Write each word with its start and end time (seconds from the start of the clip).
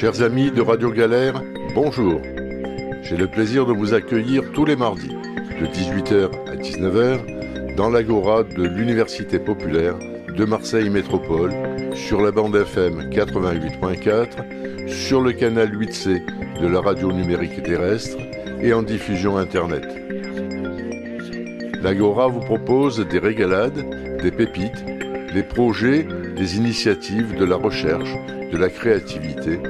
Chers 0.00 0.22
amis 0.22 0.50
de 0.50 0.62
Radio 0.62 0.90
Galère, 0.90 1.42
bonjour. 1.74 2.22
J'ai 3.02 3.18
le 3.18 3.26
plaisir 3.26 3.66
de 3.66 3.74
vous 3.74 3.92
accueillir 3.92 4.50
tous 4.52 4.64
les 4.64 4.74
mardis, 4.74 5.10
de 5.10 5.66
18h 5.66 6.30
à 6.50 6.56
19h, 6.56 7.74
dans 7.76 7.90
l'agora 7.90 8.42
de 8.42 8.62
l'Université 8.62 9.38
populaire 9.38 9.98
de 9.98 10.44
Marseille 10.46 10.88
Métropole, 10.88 11.52
sur 11.92 12.22
la 12.22 12.30
bande 12.30 12.56
FM 12.56 13.10
88.4, 13.10 14.88
sur 14.88 15.20
le 15.20 15.32
canal 15.32 15.78
8C 15.78 16.22
de 16.62 16.66
la 16.66 16.80
radio 16.80 17.12
numérique 17.12 17.62
terrestre 17.62 18.16
et 18.62 18.72
en 18.72 18.82
diffusion 18.82 19.36
Internet. 19.36 19.84
L'Agora 21.82 22.28
vous 22.28 22.40
propose 22.40 23.06
des 23.06 23.18
régalades, 23.18 23.84
des 24.22 24.30
pépites, 24.30 24.82
des 25.34 25.42
projets, 25.42 26.06
des 26.38 26.56
initiatives, 26.56 27.36
de 27.36 27.44
la 27.44 27.56
recherche, 27.56 28.14
de 28.50 28.56
la 28.56 28.70
créativité, 28.70 29.60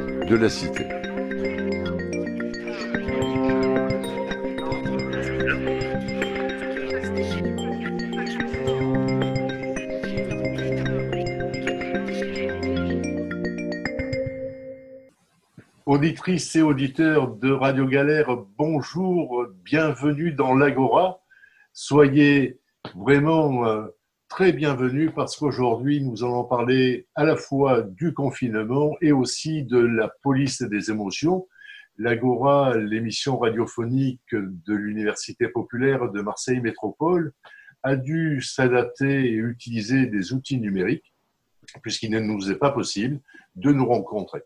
Auditrices 15.84 16.54
et 16.54 16.62
auditeurs 16.62 17.34
de 17.34 17.50
Radio 17.50 17.84
Galère, 17.88 18.36
bonjour, 18.56 19.46
bienvenue 19.64 20.30
dans 20.30 20.54
l'Agora. 20.54 21.24
Soyez 21.72 22.60
vraiment 22.94 23.66
euh, 23.66 23.88
très 24.30 24.52
bienvenue 24.52 25.10
parce 25.10 25.36
qu'aujourd'hui, 25.36 26.00
nous 26.00 26.22
allons 26.22 26.44
parler 26.44 27.08
à 27.16 27.24
la 27.24 27.36
fois 27.36 27.82
du 27.82 28.14
confinement 28.14 28.96
et 29.02 29.10
aussi 29.10 29.64
de 29.64 29.78
la 29.78 30.08
police 30.22 30.62
des 30.62 30.90
émotions. 30.90 31.48
L'Agora, 31.98 32.76
l'émission 32.76 33.36
radiophonique 33.38 34.22
de 34.32 34.74
l'Université 34.74 35.48
populaire 35.48 36.12
de 36.12 36.22
Marseille 36.22 36.60
Métropole, 36.60 37.32
a 37.82 37.96
dû 37.96 38.40
s'adapter 38.40 39.26
et 39.26 39.34
utiliser 39.34 40.06
des 40.06 40.32
outils 40.32 40.60
numériques 40.60 41.12
puisqu'il 41.82 42.12
ne 42.12 42.20
nous 42.20 42.52
est 42.52 42.58
pas 42.58 42.70
possible 42.70 43.20
de 43.56 43.72
nous 43.72 43.86
rencontrer. 43.86 44.42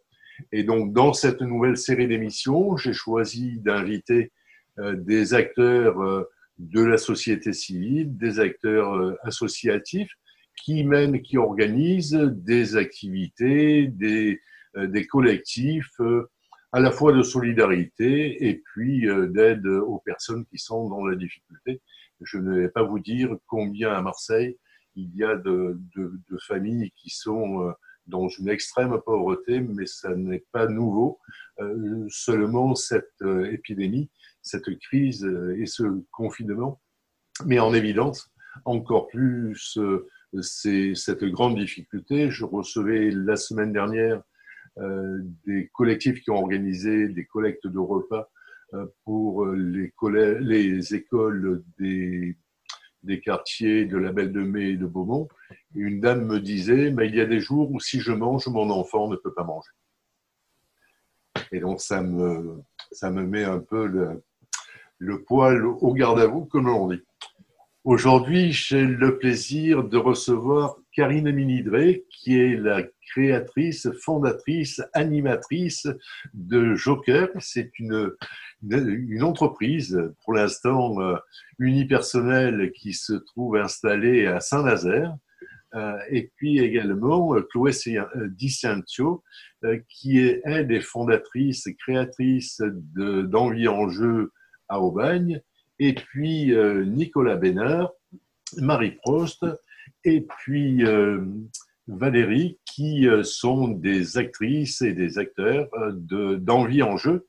Et 0.51 0.65
donc, 0.65 0.95
dans 0.95 1.13
cette 1.13 1.43
nouvelle 1.43 1.77
série 1.77 2.09
d'émissions, 2.09 2.79
j'ai 2.79 2.95
choisi 2.95 3.59
d'inviter 3.59 4.33
euh, 4.79 4.97
des 4.97 5.35
acteurs 5.35 6.03
euh, 6.03 6.25
de 6.59 6.83
la 6.83 6.99
société 6.99 7.53
civile, 7.53 8.17
des 8.17 8.41
acteurs 8.41 8.95
euh, 8.95 9.17
associatifs 9.23 10.13
qui 10.57 10.85
mènent, 10.85 11.21
qui 11.23 11.37
organisent 11.37 12.31
des 12.33 12.77
activités, 12.77 13.89
des, 13.89 14.41
euh, 14.77 14.87
des 14.87 15.07
collectifs 15.07 16.01
euh, 16.01 16.31
à 16.73 16.81
la 16.81 16.91
fois 16.91 17.13
de 17.13 17.23
solidarité 17.23 18.49
et 18.49 18.63
puis 18.65 19.07
d'aide 19.29 19.65
aux 19.67 20.01
personnes 20.05 20.45
qui 20.47 20.59
sont 20.59 20.89
dans 20.89 21.07
la 21.07 21.15
difficulté. 21.15 21.81
Je 22.21 22.39
ne 22.39 22.63
vais 22.63 22.69
pas 22.69 22.83
vous 22.83 22.99
dire 22.99 23.31
combien 23.47 23.93
à 23.93 24.03
Marseille 24.03 24.59
il 24.97 25.15
y 25.15 25.23
a 25.23 25.37
de, 25.37 25.79
de, 25.95 26.21
de 26.29 26.39
familles 26.49 26.91
qui 26.97 27.11
sont 27.11 27.73
dans 28.07 28.29
une 28.29 28.49
extrême 28.49 28.99
pauvreté, 29.05 29.61
mais 29.61 29.87
ça 29.87 30.15
n'est 30.15 30.45
pas 30.53 30.67
nouveau. 30.67 31.19
Euh, 31.61 32.07
seulement 32.09 32.75
cette 32.75 33.23
épidémie 33.51 34.11
cette 34.45 34.79
crise 34.79 35.25
euh, 35.25 35.59
et 35.59 35.67
ce 35.67 35.83
confinement 36.13 36.81
met 37.47 37.59
en 37.59 37.75
évidence 37.75 38.31
encore 38.65 39.09
plus 39.09 39.79
euh, 39.79 40.07
cette 40.43 41.25
grande 41.25 41.57
difficulté. 41.57 42.31
Je 42.31 42.45
recevais 42.45 43.11
la 43.11 43.37
semaine 43.37 43.73
dernière 43.73 44.23
euh, 44.79 45.19
des 45.47 45.71
collectifs 45.73 46.21
qui 46.21 46.31
ont 46.31 46.37
organisé 46.37 47.09
des 47.09 47.25
collectes 47.25 47.67
de 47.67 47.79
repas 47.79 48.31
pour 49.05 49.47
les, 49.47 49.93
les 50.41 50.95
écoles 50.97 51.63
des, 51.79 52.37
des, 53.05 53.21
quartiers 53.21 53.85
de 53.85 53.97
la 53.97 54.13
Belle 54.13 54.33
de 54.33 54.43
Mai 54.43 54.71
et 54.71 54.77
de 54.77 54.87
Beaumont. 54.87 55.29
Une 55.75 56.01
dame 56.01 56.25
me 56.25 56.41
disait, 56.41 56.91
mais 56.91 57.09
il 57.09 57.15
y 57.15 57.21
a 57.21 57.27
des 57.27 57.41
jours 57.41 57.71
où 57.71 57.81
si 57.81 58.01
je 58.01 58.13
mange, 58.13 58.47
mon 58.49 58.71
enfant 58.71 59.09
ne 59.09 59.17
peut 59.17 59.33
pas 59.33 59.45
manger. 59.45 59.71
Et 61.53 61.61
donc 61.61 61.81
ça 61.81 62.03
me, 62.03 62.61
ça 62.93 63.11
me 63.11 63.25
met 63.25 63.45
un 63.45 63.59
peu 63.59 63.87
le, 63.87 64.23
le 64.99 65.23
poil 65.23 65.65
au 65.67 65.93
garde 65.93 66.21
à 66.21 66.27
vous, 66.27 66.45
comme 66.45 66.69
on 66.69 66.89
dit. 66.89 67.03
Aujourd'hui, 67.85 68.51
j'ai 68.51 68.83
le 68.83 69.19
plaisir 69.19 69.85
de 69.85 69.99
recevoir 69.99 70.77
Karine 70.93 71.31
Minidré, 71.31 72.07
qui 72.09 72.41
est 72.41 72.57
la 72.57 72.83
créatrice, 73.11 73.91
fondatrice, 74.01 74.81
animatrice 74.95 75.87
de 76.33 76.75
Joker. 76.77 77.29
C'est 77.41 77.79
une, 77.79 78.11
une 78.71 79.23
entreprise, 79.23 80.01
pour 80.25 80.35
l'instant 80.35 81.01
euh, 81.01 81.17
unipersonnelle, 81.59 82.73
qui 82.73 82.93
se 82.93 83.13
trouve 83.13 83.57
installée 83.57 84.27
à 84.27 84.41
Saint-Nazaire. 84.41 85.15
Euh, 85.75 85.99
et 86.11 86.31
puis 86.37 86.61
également 86.61 87.35
Chloé 87.51 87.73
Di 88.29 88.61
euh, 88.65 89.79
qui 89.89 90.21
est 90.21 90.41
elle 90.45 90.69
des 90.69 90.81
fondatrices, 90.81 91.69
créatrices 91.81 92.63
d'Envie 92.95 93.67
en 93.67 93.89
jeu 93.89 94.31
à 94.69 94.81
Aubagne, 94.81 95.41
et 95.79 95.95
puis 95.95 96.53
euh, 96.53 96.85
Nicolas 96.85 97.37
Bénard, 97.37 97.91
Marie 98.59 98.93
Prost, 99.03 99.45
et 100.05 100.23
puis 100.23 100.85
euh, 100.85 101.25
Valérie, 101.89 102.59
qui 102.65 103.07
euh, 103.09 103.23
sont 103.23 103.69
des 103.69 104.17
actrices 104.19 104.83
et 104.83 104.93
des 104.93 105.19
acteurs 105.19 105.69
d'envie 106.39 106.83
en 106.83 106.97
jeu. 106.97 107.27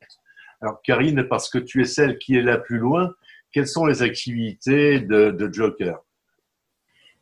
Alors 0.62 0.82
Karine, 0.84 1.28
parce 1.28 1.50
que 1.50 1.58
tu 1.58 1.82
es 1.82 1.86
celle 1.86 2.18
qui 2.18 2.36
est 2.36 2.42
la 2.42 2.58
plus 2.58 2.78
loin, 2.78 3.14
quelles 3.52 3.68
sont 3.68 3.86
les 3.86 4.02
activités 4.02 5.00
de, 5.00 5.50
Joker? 5.52 6.00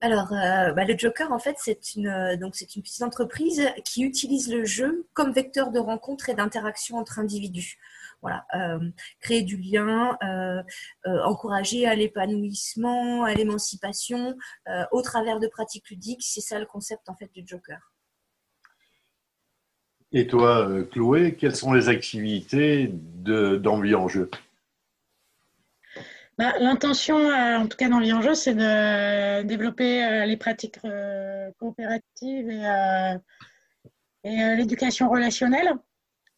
Alors, 0.01 0.29
bah, 0.31 0.83
le 0.83 0.97
Joker, 0.97 1.31
en 1.31 1.39
fait, 1.39 1.55
c'est 1.59 1.95
une, 1.95 2.35
donc 2.35 2.55
c'est 2.55 2.75
une 2.75 2.81
petite 2.81 3.03
entreprise 3.03 3.69
qui 3.85 4.03
utilise 4.03 4.51
le 4.51 4.65
jeu 4.65 5.07
comme 5.13 5.31
vecteur 5.31 5.71
de 5.71 5.79
rencontre 5.79 6.29
et 6.29 6.33
d'interaction 6.33 6.97
entre 6.97 7.19
individus. 7.19 7.77
Voilà, 8.23 8.45
euh, 8.55 8.79
créer 9.19 9.41
du 9.41 9.57
lien, 9.57 10.17
euh, 10.23 10.63
euh, 11.05 11.21
encourager 11.23 11.85
à 11.85 11.93
l'épanouissement, 11.93 13.25
à 13.25 13.33
l'émancipation 13.33 14.37
au 14.91 15.01
travers 15.01 15.41
de 15.41 15.47
pratiques 15.47 15.89
ludiques. 15.89 16.23
C'est 16.23 16.39
ça 16.39 16.57
le 16.57 16.65
concept 16.65 17.09
en 17.09 17.15
fait 17.15 17.29
du 17.33 17.43
Joker. 17.45 17.92
Et 20.13 20.27
toi, 20.27 20.69
Chloé, 20.91 21.35
quelles 21.35 21.55
sont 21.55 21.73
les 21.73 21.89
activités 21.89 22.91
d'envie 22.91 23.95
en 23.95 24.07
jeu? 24.07 24.29
Bah, 26.37 26.53
L'intention, 26.59 27.17
en 27.17 27.67
tout 27.67 27.77
cas 27.77 27.89
d'envie 27.89 28.13
en 28.13 28.21
jeu, 28.21 28.35
c'est 28.35 28.53
de 28.53 29.41
développer 29.43 30.25
les 30.25 30.37
pratiques 30.37 30.79
coopératives 31.59 32.49
et, 34.23 34.55
l'éducation 34.55 35.09
relationnelle. 35.09 35.73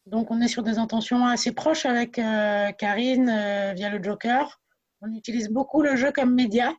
Donc, 0.06 0.30
on 0.30 0.40
est 0.40 0.48
sur 0.48 0.62
des 0.62 0.78
intentions 0.78 1.26
assez 1.26 1.52
proches 1.52 1.84
avec 1.84 2.18
euh, 2.20 2.70
Karine 2.72 3.28
euh, 3.28 3.72
via 3.74 3.90
le 3.90 4.00
Joker. 4.00 4.60
On 5.00 5.12
utilise 5.12 5.48
beaucoup 5.48 5.82
le 5.82 5.96
jeu 5.96 6.12
comme 6.12 6.32
média 6.32 6.72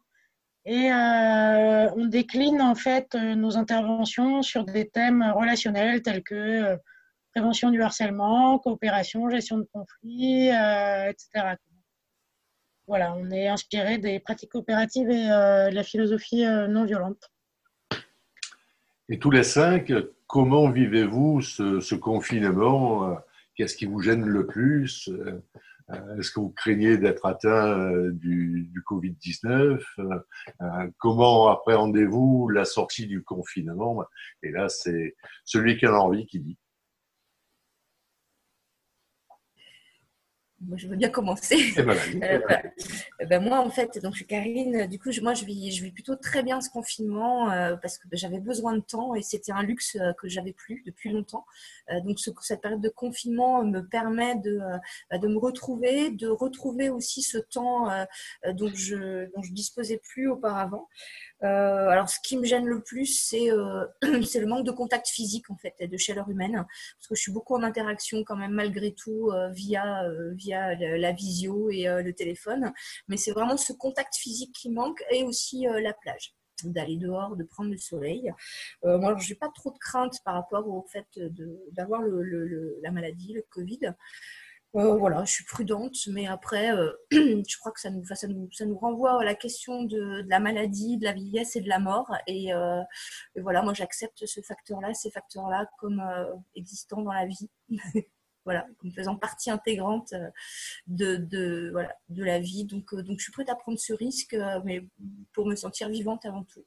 et 0.67 0.91
euh, 0.91 1.89
on 1.95 2.05
décline 2.05 2.61
en 2.61 2.75
fait 2.75 3.16
nos 3.16 3.57
interventions 3.57 4.41
sur 4.41 4.66
des 4.66 4.89
thèmes 4.89 5.23
relationnels 5.35 6.01
tels 6.01 6.23
que 6.23 6.78
prévention 7.33 7.72
du 7.72 7.81
harcèlement, 7.81 8.59
coopération, 8.59 9.29
gestion 9.29 9.59
de 9.59 9.67
conflits, 9.72 10.47
etc. 10.47 11.55
Voilà, 12.85 13.14
on 13.16 13.31
est 13.31 13.47
inspiré 13.47 13.97
des 13.97 14.19
pratiques 14.19 14.52
coopératives 14.52 15.09
et 15.09 15.28
de 15.28 15.73
la 15.73 15.84
philosophie 15.84 16.43
non 16.67 16.84
violente. 16.84 17.31
Et 19.08 19.20
tous 19.20 19.31
les 19.31 19.43
cinq, 19.43 19.93
comment 20.25 20.70
vivez-vous 20.70 21.41
ce, 21.41 21.96
confinement? 21.96 23.17
Qu'est-ce 23.55 23.75
qui 23.75 23.85
vous 23.85 24.02
gêne 24.02 24.25
le 24.25 24.46
plus? 24.46 25.09
euh, 25.09 25.41
Est-ce 25.89 26.31
que 26.31 26.41
vous 26.41 26.49
craignez 26.49 26.97
d'être 26.97 27.25
atteint 27.25 27.79
euh, 27.79 28.11
du, 28.11 28.84
Covid-19 28.89 29.81
euh, 29.99 30.89
Comment 30.97 31.47
appréhendez-vous 31.47 32.49
la 32.49 32.66
sortie 32.66 33.07
du 33.07 33.23
confinement? 33.23 34.03
Et 34.43 34.51
là, 34.51 34.67
c'est 34.67 35.16
celui 35.45 35.78
qui 35.78 35.85
a 35.85 35.93
envie 35.93 36.25
qui 36.25 36.39
dit. 36.39 36.57
Je 40.76 40.88
veux 40.88 40.96
bien 40.96 41.09
commencer. 41.09 41.58
Euh, 41.78 42.40
eh 43.20 43.26
ben, 43.26 43.42
moi, 43.42 43.59
en 43.59 43.70
fait, 43.70 44.00
donc 44.02 44.14
je 44.14 44.18
suis 44.18 44.26
Karine. 44.26 44.88
Du 44.88 45.00
coup, 45.00 45.12
je, 45.12 45.22
moi, 45.22 45.34
je 45.34 45.46
vis, 45.46 45.72
je 45.72 45.84
vis 45.84 45.92
plutôt 45.92 46.16
très 46.16 46.42
bien 46.44 46.59
ce 46.62 46.70
confinement 46.70 47.52
euh, 47.52 47.76
parce 47.78 47.98
que 47.98 48.08
j'avais 48.14 48.40
besoin 48.40 48.74
de 48.76 48.82
temps 48.82 49.14
et 49.16 49.22
c'était 49.22 49.52
un 49.52 49.62
luxe 49.62 49.96
euh, 49.96 50.14
que 50.14 50.28
j'avais 50.28 50.54
plus 50.54 50.84
depuis 50.86 51.12
longtemps. 51.12 51.46
donc, 52.04 52.20
ce, 52.20 52.32
cette 52.42 52.62
période 52.62 52.82
de 52.82 52.90
confinement 52.90 53.64
me 53.64 53.82
permet 53.82 54.36
de, 54.36 54.59
bah, 55.12 55.18
de 55.18 55.28
me 55.28 55.38
retrouver, 55.38 56.12
de 56.12 56.28
retrouver 56.28 56.90
aussi 56.90 57.22
ce 57.22 57.38
temps 57.38 57.88
dont 58.54 58.72
je 58.74 59.32
dont 59.36 59.42
je 59.42 59.54
disposais 59.54 60.00
plus 60.04 60.30
auparavant. 60.30 60.88
Euh, 61.43 61.89
alors, 61.89 62.09
ce 62.09 62.17
qui 62.23 62.37
me 62.37 62.45
gêne 62.45 62.66
le 62.66 62.81
plus, 62.81 63.05
c'est 63.05 63.51
euh, 63.51 63.85
le 64.01 64.45
manque 64.45 64.66
de 64.66 64.72
contact 64.72 65.07
physique, 65.07 65.49
en 65.49 65.57
fait, 65.57 65.75
et 65.79 65.87
de 65.87 65.97
chaleur 65.97 66.29
humaine. 66.29 66.53
Parce 66.55 67.07
que 67.07 67.16
je 67.16 67.22
suis 67.22 67.31
beaucoup 67.31 67.55
en 67.55 67.63
interaction, 67.63 68.23
quand 68.23 68.35
même, 68.35 68.51
malgré 68.51 68.93
tout, 68.93 69.29
euh, 69.31 69.49
via, 69.49 70.03
euh, 70.05 70.34
via 70.34 70.75
la 70.75 71.11
visio 71.11 71.69
et 71.69 71.85
le 71.85 72.13
téléphone. 72.13 72.73
Mais 73.07 73.17
c'est 73.17 73.31
vraiment 73.31 73.57
ce 73.57 73.73
contact 73.73 74.16
physique 74.16 74.53
qui 74.53 74.69
manque 74.69 75.03
et 75.11 75.23
aussi 75.23 75.66
la 75.66 75.93
plage 75.93 76.34
d'aller 76.63 76.97
dehors, 76.97 77.35
de 77.35 77.43
prendre 77.43 77.72
le 77.72 77.78
soleil. 77.78 78.31
Euh, 78.85 78.97
moi, 78.97 79.16
je 79.17 79.29
n'ai 79.29 79.35
pas 79.35 79.49
trop 79.53 79.72
de 79.72 79.78
crainte 79.78 80.22
par 80.23 80.35
rapport 80.35 80.67
au 80.67 80.85
fait 80.91 81.07
d'avoir 81.72 82.01
le, 82.01 82.23
le, 82.23 82.79
la 82.81 82.91
maladie, 82.91 83.34
le 83.34 83.43
Covid. 83.49 83.93
Euh, 84.75 84.96
voilà, 84.96 85.23
je 85.25 85.31
suis 85.31 85.46
prudente, 85.46 85.96
mais 86.08 86.28
après, 86.28 86.72
euh, 86.72 86.91
je 87.11 87.58
crois 87.58 87.72
que 87.72 87.79
ça 87.79 87.90
nous, 87.90 88.05
ça, 88.05 88.28
nous, 88.28 88.49
ça 88.52 88.66
nous 88.66 88.78
renvoie 88.78 89.22
à 89.22 89.23
la 89.23 89.34
question 89.34 89.84
de, 89.84 90.23
la 90.28 90.40
maladie, 90.40 90.97
de 90.97 91.05
la 91.05 91.14
vieillesse 91.14 91.55
et 91.55 91.61
de 91.61 91.69
la 91.69 91.79
mort. 91.79 92.14
Et, 92.28 92.53
euh, 92.53 92.81
voilà, 93.37 93.64
moi 93.64 93.73
j'accepte 93.73 94.25
ce 94.25 94.41
facteur-là, 94.41 94.93
ces 94.93 95.09
facteurs-là 95.09 95.67
comme 95.79 96.03
existant 96.55 97.02
dans 97.02 97.14
la 97.14 97.25
vie. 97.25 97.49
voilà, 98.46 98.67
comme 98.79 98.91
faisant 98.91 99.16
partie 99.16 99.49
intégrante 99.49 100.14
de, 100.85 101.16
de, 101.16 101.70
voilà, 101.72 101.96
de 102.09 102.23
la 102.23 102.40
vie. 102.40 102.66
Donc, 102.66 102.93
donc 102.93 103.20
je 103.20 103.23
suis 103.23 103.31
prête 103.31 103.49
à 103.49 103.55
prendre 103.55 103.79
ce 103.79 103.93
risque, 103.93 104.37
mais 104.63 104.85
pour 105.34 105.47
me 105.47 105.55
sentir 105.55 105.90
vivante 105.90 106.25
avant 106.25 106.43
tout. 106.43 106.66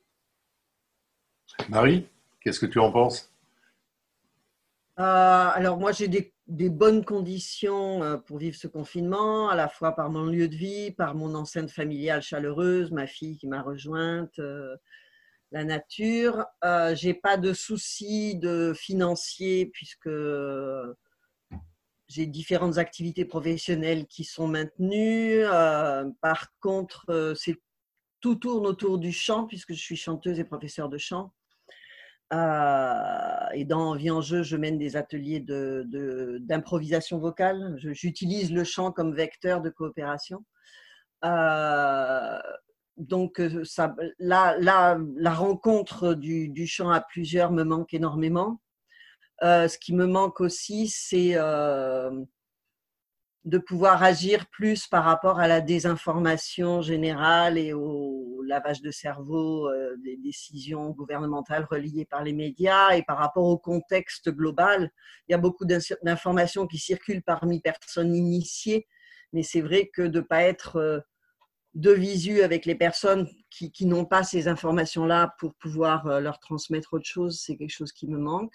Marie, 1.69 2.09
qu'est-ce 2.41 2.61
que 2.61 2.67
tu 2.67 2.79
en 2.79 2.91
penses? 2.91 3.31
Alors 4.97 5.79
moi 5.79 5.93
j'ai 5.93 6.09
des 6.09 6.35
des 6.51 6.69
bonnes 6.69 7.05
conditions 7.05 8.03
euh, 8.03 8.17
pour 8.17 8.39
vivre 8.39 8.57
ce 8.57 8.67
confinement, 8.67 9.49
à 9.49 9.55
la 9.55 9.69
fois 9.69 9.93
par 9.93 10.11
mon 10.11 10.25
lieu 10.25 10.49
de 10.49 10.57
vie, 10.57 10.91
par 10.91 11.15
mon 11.15 11.35
enceinte 11.37 11.71
familiale 11.71 12.23
chaleureuse, 12.23 12.91
ma 12.91 13.07
fille 13.07 13.39
qui 13.39 13.47
m'a 13.47 13.63
rejointe, 13.63 14.37
euh, 14.41 14.77
la 15.53 15.65
nature. 15.65 16.45
Euh, 16.65 16.95
j'ai 16.97 17.15
pas 17.15 17.37
de 17.37 17.53
soucis 17.53 18.35
de 18.35 18.73
financiers 18.77 19.67
puisque 19.67 20.11
j'ai 22.09 22.27
différentes 22.27 22.79
activités 22.79 23.25
professionnelles 23.25 24.07
qui 24.07 24.25
sont 24.25 24.49
maintenues. 24.49 25.45
par 26.21 26.49
contre, 26.61 27.35
c'est 27.37 27.57
tout 28.21 28.35
tourne 28.35 28.67
autour 28.67 28.99
du 28.99 29.13
chant 29.13 29.47
puisque 29.47 29.73
je 29.73 29.81
suis 29.81 29.97
chanteuse 29.97 30.41
et 30.41 30.45
professeure 30.45 30.89
de 30.89 30.99
chant. 30.99 31.33
Euh, 32.33 33.40
et 33.55 33.65
dans 33.65 33.95
Vie 33.95 34.11
en 34.11 34.21
jeu, 34.21 34.43
je 34.43 34.57
mène 34.57 34.79
des 34.79 34.97
ateliers 34.97 35.41
d'improvisation 35.41 37.19
vocale. 37.19 37.75
J'utilise 37.79 38.53
le 38.53 38.65
chant 38.65 38.93
comme 38.93 39.15
vecteur 39.15 39.61
de 39.61 39.71
coopération. 39.71 40.45
Euh, 41.25 42.39
donc, 42.97 43.41
euh, 43.41 43.65
ça, 43.65 43.95
la, 44.19 44.99
rencontre 45.27 46.15
du, 46.15 46.49
du, 46.49 46.67
chant 46.67 46.91
à 46.91 47.01
plusieurs 47.01 47.53
me 47.53 47.65
manque 47.65 47.95
énormément. 47.95 48.61
ce 49.43 49.79
qui 49.79 49.95
me 49.95 50.07
manque 50.07 50.41
aussi, 50.41 50.89
c'est 50.89 51.37
de 53.45 53.59
pouvoir 53.59 54.03
agir 54.03 54.47
plus 54.51 54.87
par 54.87 55.05
rapport 55.05 55.41
à 55.41 55.49
la 55.49 55.61
désinformation 55.61 56.83
générale 56.83 57.57
et 57.57 57.73
au 57.73 58.43
lavage 58.47 58.83
de 58.83 58.91
cerveau 58.91 59.69
euh, 59.69 59.97
des 60.05 60.17
décisions 60.19 60.91
gouvernementales 60.91 61.67
reliées 61.71 62.05
par 62.05 62.23
les 62.23 62.35
médias 62.35 62.91
et 62.91 63.03
par 63.03 63.17
rapport 63.17 63.45
au 63.45 63.57
contexte 63.57 64.29
global. 64.29 64.91
Il 65.29 65.33
y 65.33 65.35
a 65.35 65.39
beaucoup 65.39 65.65
d'informations 65.65 66.67
qui 66.67 66.79
circulent 66.79 67.23
parmi 67.23 67.61
personnes 67.61 68.15
initiées, 68.15 68.87
mais 69.33 69.43
c'est 69.43 69.63
vrai 69.63 69.91
que 69.93 70.03
de 70.03 70.21
ne 70.21 70.25
pas 70.25 70.43
être 70.43 70.77
euh, 70.77 71.01
de 71.75 71.93
visu 71.93 72.43
avec 72.43 72.67
les 72.67 72.75
personnes 72.75 73.29
qui, 73.51 73.87
n'ont 73.87 74.05
pas 74.05 74.25
ces 74.25 74.49
informations-là 74.49 75.35
pour 75.39 75.55
pouvoir 75.55 76.07
euh, 76.07 76.21
leur 76.21 76.39
transmettre 76.39 76.95
autre 76.95 77.07
chose, 77.07 77.41
c'est 77.41 77.57
quelque 77.57 77.71
chose 77.71 77.93
qui 77.93 78.09
me 78.09 78.19
manque. 78.19 78.55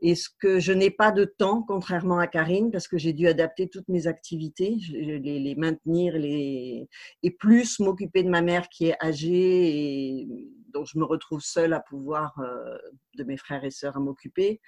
Et 0.00 0.14
ce 0.14 0.28
que 0.30 0.58
je 0.58 0.72
n'ai 0.72 0.90
pas 0.90 1.12
de 1.12 1.24
temps, 1.24 1.62
contrairement 1.62 2.18
à 2.18 2.26
Karine, 2.26 2.70
parce 2.70 2.88
que 2.88 2.96
j'ai 2.96 3.12
dû 3.12 3.28
adapter 3.28 3.68
toutes 3.68 3.88
mes 3.88 4.06
activités, 4.06 4.76
les, 4.90 5.18
les 5.20 5.54
maintenir, 5.54 6.14
les... 6.14 6.88
et 7.22 7.30
plus 7.30 7.78
m'occuper 7.80 8.22
de 8.22 8.30
ma 8.30 8.40
mère 8.40 8.68
qui 8.68 8.86
est 8.86 8.96
âgée 9.04 10.20
et 10.20 10.28
dont 10.72 10.84
je 10.84 10.98
me 10.98 11.04
retrouve 11.04 11.40
seule 11.40 11.72
à 11.72 11.80
pouvoir 11.80 12.38
euh, 12.40 12.78
de 13.16 13.24
mes 13.24 13.36
frères 13.36 13.64
et 13.64 13.70
sœurs 13.70 13.96
à 13.96 14.00
m'occuper. 14.00 14.60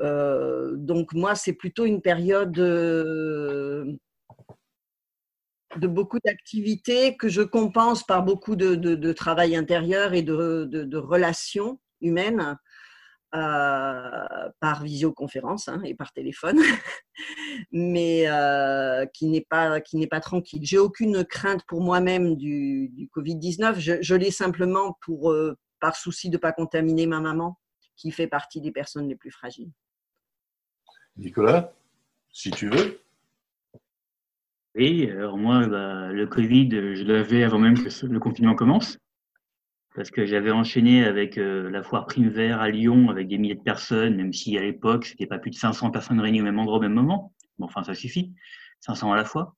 Euh, 0.00 0.72
donc 0.76 1.12
moi, 1.12 1.34
c'est 1.34 1.52
plutôt 1.52 1.84
une 1.84 2.02
période 2.02 2.58
euh, 2.58 3.96
de 5.76 5.86
beaucoup 5.86 6.18
d'activités 6.24 7.16
que 7.16 7.28
je 7.28 7.42
compense 7.42 8.02
par 8.02 8.22
beaucoup 8.22 8.56
de, 8.56 8.74
de, 8.74 9.12
travail 9.12 9.56
intérieur 9.56 10.12
et 10.14 10.22
de, 10.22 10.64
de 10.64 10.96
relations 10.98 11.80
humaines. 12.00 12.56
Euh, 13.34 14.50
par 14.60 14.82
visioconférence 14.82 15.66
hein, 15.66 15.80
et 15.86 15.94
par 15.94 16.12
téléphone, 16.12 16.60
mais 17.72 18.28
euh, 18.28 19.06
qui 19.06 19.26
n'est 19.26 19.46
pas 19.48 19.80
qui 19.80 19.96
n'est 19.96 20.06
pas 20.06 20.20
tranquille. 20.20 20.60
J'ai 20.64 20.76
aucune 20.76 21.24
crainte 21.24 21.62
pour 21.66 21.80
moi-même 21.80 22.36
du, 22.36 22.90
du 22.90 23.08
Covid-19. 23.08 23.78
Je, 23.78 24.02
je 24.02 24.14
l'ai 24.14 24.30
simplement 24.30 24.98
pour 25.00 25.32
euh, 25.32 25.56
par 25.80 25.96
souci 25.96 26.28
de 26.28 26.36
pas 26.36 26.52
contaminer 26.52 27.06
ma 27.06 27.20
maman, 27.20 27.58
qui 27.96 28.10
fait 28.10 28.26
partie 28.26 28.60
des 28.60 28.70
personnes 28.70 29.08
les 29.08 29.16
plus 29.16 29.30
fragiles. 29.30 29.72
Nicolas, 31.16 31.72
si 32.30 32.50
tu 32.50 32.68
veux. 32.68 33.00
Oui, 34.74 35.10
alors 35.10 35.36
moi, 35.36 35.66
bah, 35.66 36.12
le 36.12 36.26
Covid, 36.26 36.70
je 36.70 37.04
l'avais 37.04 37.42
avant 37.42 37.58
même 37.58 37.74
que 37.76 38.06
le 38.06 38.18
confinement 38.18 38.54
commence 38.54 38.98
parce 39.94 40.10
que 40.10 40.24
j'avais 40.24 40.50
enchaîné 40.50 41.04
avec 41.04 41.36
euh, 41.36 41.68
la 41.70 41.82
foire 41.82 42.06
Prime 42.06 42.28
Vert 42.28 42.60
à 42.60 42.70
Lyon 42.70 43.10
avec 43.10 43.28
des 43.28 43.38
milliers 43.38 43.54
de 43.54 43.62
personnes, 43.62 44.16
même 44.16 44.32
si 44.32 44.56
à 44.56 44.62
l'époque, 44.62 45.04
c'était 45.04 45.26
pas 45.26 45.38
plus 45.38 45.50
de 45.50 45.56
500 45.56 45.90
personnes 45.90 46.20
réunies 46.20 46.40
au 46.40 46.44
même 46.44 46.58
endroit 46.58 46.78
au 46.78 46.80
même 46.80 46.94
moment. 46.94 47.34
Bon, 47.58 47.66
enfin, 47.66 47.82
ça 47.82 47.94
suffit, 47.94 48.32
500 48.80 49.12
à 49.12 49.16
la 49.16 49.24
fois. 49.24 49.54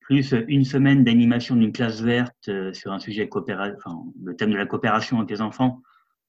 Plus 0.00 0.34
une 0.48 0.64
semaine 0.64 1.04
d'animation 1.04 1.56
d'une 1.56 1.72
classe 1.72 2.02
verte 2.02 2.48
euh, 2.48 2.72
sur 2.72 2.92
un 2.92 2.98
sujet 2.98 3.28
coopératif, 3.28 3.76
enfin, 3.84 4.02
le 4.22 4.36
thème 4.36 4.50
de 4.50 4.56
la 4.56 4.66
coopération 4.66 5.18
avec 5.18 5.30
les 5.30 5.40
enfants, 5.40 5.82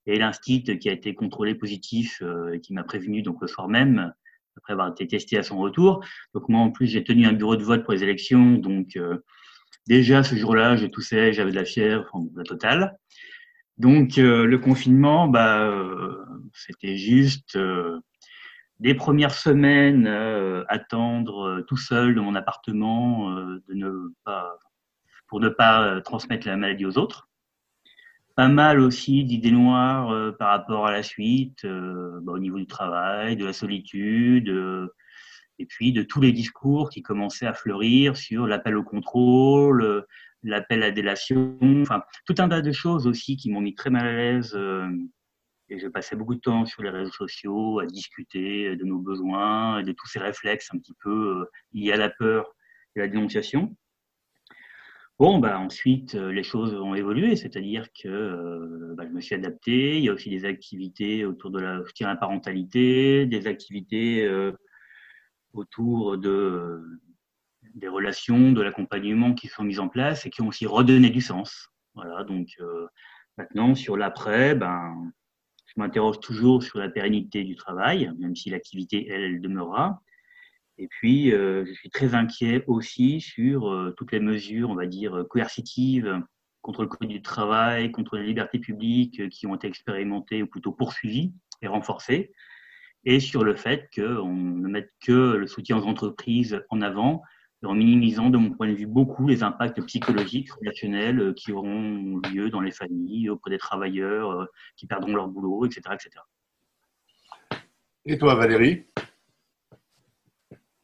et 0.05 0.17
l'instit 0.17 0.63
qui 0.63 0.89
a 0.89 0.93
été 0.93 1.13
contrôlé 1.13 1.55
positif, 1.55 2.21
euh, 2.21 2.53
et 2.53 2.61
qui 2.61 2.73
m'a 2.73 2.83
prévenu 2.83 3.21
donc 3.21 3.41
le 3.41 3.47
soir 3.47 3.67
même, 3.67 4.13
après 4.57 4.73
avoir 4.73 4.89
été 4.89 5.07
testé 5.07 5.37
à 5.37 5.43
son 5.43 5.57
retour. 5.57 6.03
Donc 6.33 6.49
moi, 6.49 6.61
en 6.61 6.71
plus, 6.71 6.87
j'ai 6.87 7.03
tenu 7.03 7.25
un 7.25 7.33
bureau 7.33 7.55
de 7.55 7.63
vote 7.63 7.83
pour 7.83 7.93
les 7.93 8.03
élections, 8.03 8.53
donc 8.53 8.97
déjà 9.87 10.23
ce 10.23 10.35
jour-là, 10.35 10.75
je 10.75 10.85
toussais, 10.85 11.33
j'avais 11.33 11.51
de 11.51 11.55
la 11.55 11.65
fièvre, 11.65 12.05
enfin, 12.11 12.25
la 12.35 12.43
totale. 12.43 12.97
Donc 13.79 14.17
euh, 14.17 14.45
le 14.45 14.57
confinement, 14.59 15.27
bah, 15.27 15.61
euh, 15.61 16.23
c'était 16.53 16.97
juste 16.97 17.55
euh, 17.55 17.99
des 18.79 18.93
premières 18.93 19.33
semaines 19.33 20.07
attendre 20.67 21.61
tout 21.67 21.77
seul 21.77 22.15
dans 22.15 22.23
mon 22.23 22.35
appartement 22.35 23.29
de 23.31 23.73
ne 23.73 24.13
pas, 24.23 24.57
pour 25.27 25.39
ne 25.41 25.49
pas 25.49 25.99
transmettre 26.01 26.47
la 26.47 26.55
maladie 26.55 26.85
aux 26.85 26.97
autres. 26.97 27.28
Pas 28.39 28.47
mal 28.47 28.79
aussi 28.79 29.25
d'idées 29.25 29.51
noires 29.51 30.33
par 30.37 30.51
rapport 30.51 30.87
à 30.87 30.93
la 30.93 31.03
suite, 31.03 31.65
bah, 31.65 32.31
au 32.31 32.39
niveau 32.39 32.57
du 32.57 32.67
travail, 32.67 33.35
de 33.35 33.43
la 33.43 33.51
solitude, 33.51 34.49
et 35.57 35.65
puis 35.65 35.91
de 35.91 36.03
tous 36.03 36.21
les 36.21 36.31
discours 36.31 36.89
qui 36.89 37.01
commençaient 37.01 37.47
à 37.47 37.53
fleurir 37.53 38.15
sur 38.15 38.47
l'appel 38.47 38.77
au 38.77 38.83
contrôle, 38.83 40.05
l'appel 40.43 40.83
à 40.83 40.91
délation, 40.91 41.57
enfin 41.81 42.01
tout 42.25 42.35
un 42.37 42.47
tas 42.47 42.61
de 42.61 42.71
choses 42.71 43.07
aussi 43.07 43.35
qui 43.35 43.51
m'ont 43.51 43.59
mis 43.59 43.75
très 43.75 43.89
mal 43.89 44.07
à 44.07 44.13
l'aise. 44.13 44.53
Euh, 44.55 44.87
et 45.67 45.77
je 45.77 45.89
passais 45.89 46.15
beaucoup 46.15 46.35
de 46.35 46.39
temps 46.39 46.65
sur 46.65 46.81
les 46.81 46.89
réseaux 46.91 47.11
sociaux 47.11 47.79
à 47.79 47.85
discuter 47.85 48.73
de 48.77 48.85
nos 48.85 48.99
besoins 48.99 49.79
et 49.79 49.83
de 49.83 49.91
tous 49.91 50.07
ces 50.07 50.19
réflexes 50.19 50.69
un 50.73 50.79
petit 50.79 50.95
peu 51.03 51.41
euh, 51.41 51.45
liés 51.73 51.91
à 51.91 51.97
la 51.97 52.09
peur 52.09 52.55
et 52.95 53.01
à 53.01 53.03
la 53.03 53.09
dénonciation. 53.09 53.75
Bon, 55.19 55.39
bah 55.39 55.59
ensuite 55.59 56.15
euh, 56.15 56.31
les 56.31 56.43
choses 56.43 56.73
ont 56.73 56.95
évolué, 56.95 57.35
c'est-à-dire 57.35 57.87
que 57.91 58.93
bah, 58.95 59.03
je 59.05 59.13
me 59.13 59.19
suis 59.19 59.35
adapté. 59.35 59.97
Il 59.97 60.03
y 60.05 60.09
a 60.09 60.13
aussi 60.13 60.29
des 60.29 60.45
activités 60.45 61.25
autour 61.25 61.51
de 61.51 61.59
la, 61.59 62.15
parentalité, 62.15 63.25
des 63.25 63.47
activités 63.47 64.29
autour 65.53 66.17
de 66.17 66.81
des 67.75 67.87
relations, 67.87 68.51
de 68.51 68.61
l'accompagnement 68.61 69.33
qui 69.33 69.47
sont 69.47 69.63
mises 69.63 69.79
en 69.79 69.89
place 69.89 70.25
et 70.25 70.29
qui 70.29 70.41
ont 70.41 70.47
aussi 70.47 70.65
redonné 70.65 71.09
du 71.09 71.21
sens. 71.21 71.69
Voilà, 71.95 72.23
donc 72.23 72.47
euh, 72.59 72.87
maintenant 73.37 73.75
sur 73.75 73.97
l'après, 73.97 74.55
ben, 74.55 75.11
je 75.65 75.73
m'interroge 75.77 76.19
toujours 76.19 76.63
sur 76.63 76.79
la 76.79 76.89
pérennité 76.89 77.43
du 77.43 77.55
travail, 77.55 78.11
même 78.19 78.35
si 78.35 78.49
l'activité, 78.49 79.07
elle, 79.09 79.21
elle 79.21 79.41
demeurera. 79.41 80.01
Et 80.81 80.87
puis, 80.87 81.31
je 81.31 81.71
suis 81.73 81.89
très 81.89 82.15
inquiet 82.15 82.63
aussi 82.67 83.19
sur 83.19 83.93
toutes 83.97 84.13
les 84.13 84.21
mesures, 84.21 84.69
on 84.69 84.75
va 84.75 84.85
dire, 84.85 85.25
coercitives 85.29 86.23
contre 86.61 86.83
le 86.83 86.87
code 86.87 87.09
du 87.09 87.21
travail, 87.21 87.91
contre 87.91 88.15
les 88.15 88.25
libertés 88.25 88.59
publiques 88.59 89.27
qui 89.29 89.45
ont 89.45 89.55
été 89.55 89.67
expérimentées 89.67 90.41
ou 90.41 90.47
plutôt 90.47 90.71
poursuivies 90.71 91.33
et 91.61 91.67
renforcées, 91.67 92.31
et 93.05 93.19
sur 93.19 93.43
le 93.43 93.55
fait 93.55 93.89
qu'on 93.95 94.33
ne 94.33 94.67
mette 94.67 94.91
que 95.01 95.35
le 95.35 95.47
soutien 95.47 95.77
aux 95.77 95.85
entreprises 95.85 96.61
en 96.69 96.81
avant, 96.81 97.23
en 97.63 97.75
minimisant, 97.75 98.29
de 98.29 98.37
mon 98.37 98.51
point 98.51 98.67
de 98.67 98.73
vue, 98.73 98.85
beaucoup 98.85 99.27
les 99.27 99.43
impacts 99.43 99.81
psychologiques, 99.85 100.51
relationnels 100.53 101.19
euh, 101.19 101.33
qui 101.33 101.51
auront 101.51 102.21
lieu 102.33 102.49
dans 102.49 102.61
les 102.61 102.71
familles, 102.71 103.29
auprès 103.29 103.51
des 103.51 103.57
travailleurs 103.57 104.31
euh, 104.31 104.45
qui 104.77 104.87
perdront 104.87 105.13
leur 105.13 105.27
boulot, 105.27 105.65
etc. 105.65 105.81
etc. 105.93 106.09
Et 108.05 108.17
toi, 108.17 108.35
Valérie? 108.35 108.85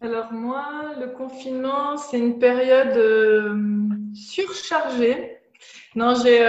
Alors 0.05 0.31
moi, 0.31 0.93
le 0.99 1.07
confinement, 1.07 1.97
c'est 1.97 2.19
une 2.19 2.37
période 2.37 2.95
euh, 2.95 3.57
surchargée. 4.13 5.39
Non, 5.95 6.13
j'ai 6.13 6.45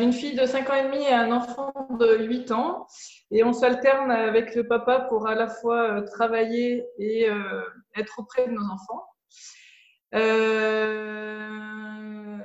une 0.00 0.12
fille 0.12 0.36
de 0.36 0.46
5 0.46 0.70
ans 0.70 0.74
et 0.74 0.84
demi 0.84 1.02
et 1.02 1.12
un 1.12 1.32
enfant 1.32 1.72
de 1.98 2.24
8 2.24 2.52
ans. 2.52 2.86
Et 3.32 3.42
on 3.42 3.52
s'alterne 3.52 4.12
avec 4.12 4.54
le 4.54 4.68
papa 4.68 5.00
pour 5.00 5.26
à 5.26 5.34
la 5.34 5.48
fois 5.48 6.02
travailler 6.02 6.86
et 6.98 7.26
être 7.96 8.20
auprès 8.20 8.46
de 8.46 8.52
nos 8.52 8.62
enfants. 8.62 9.04
Euh, 10.14 11.58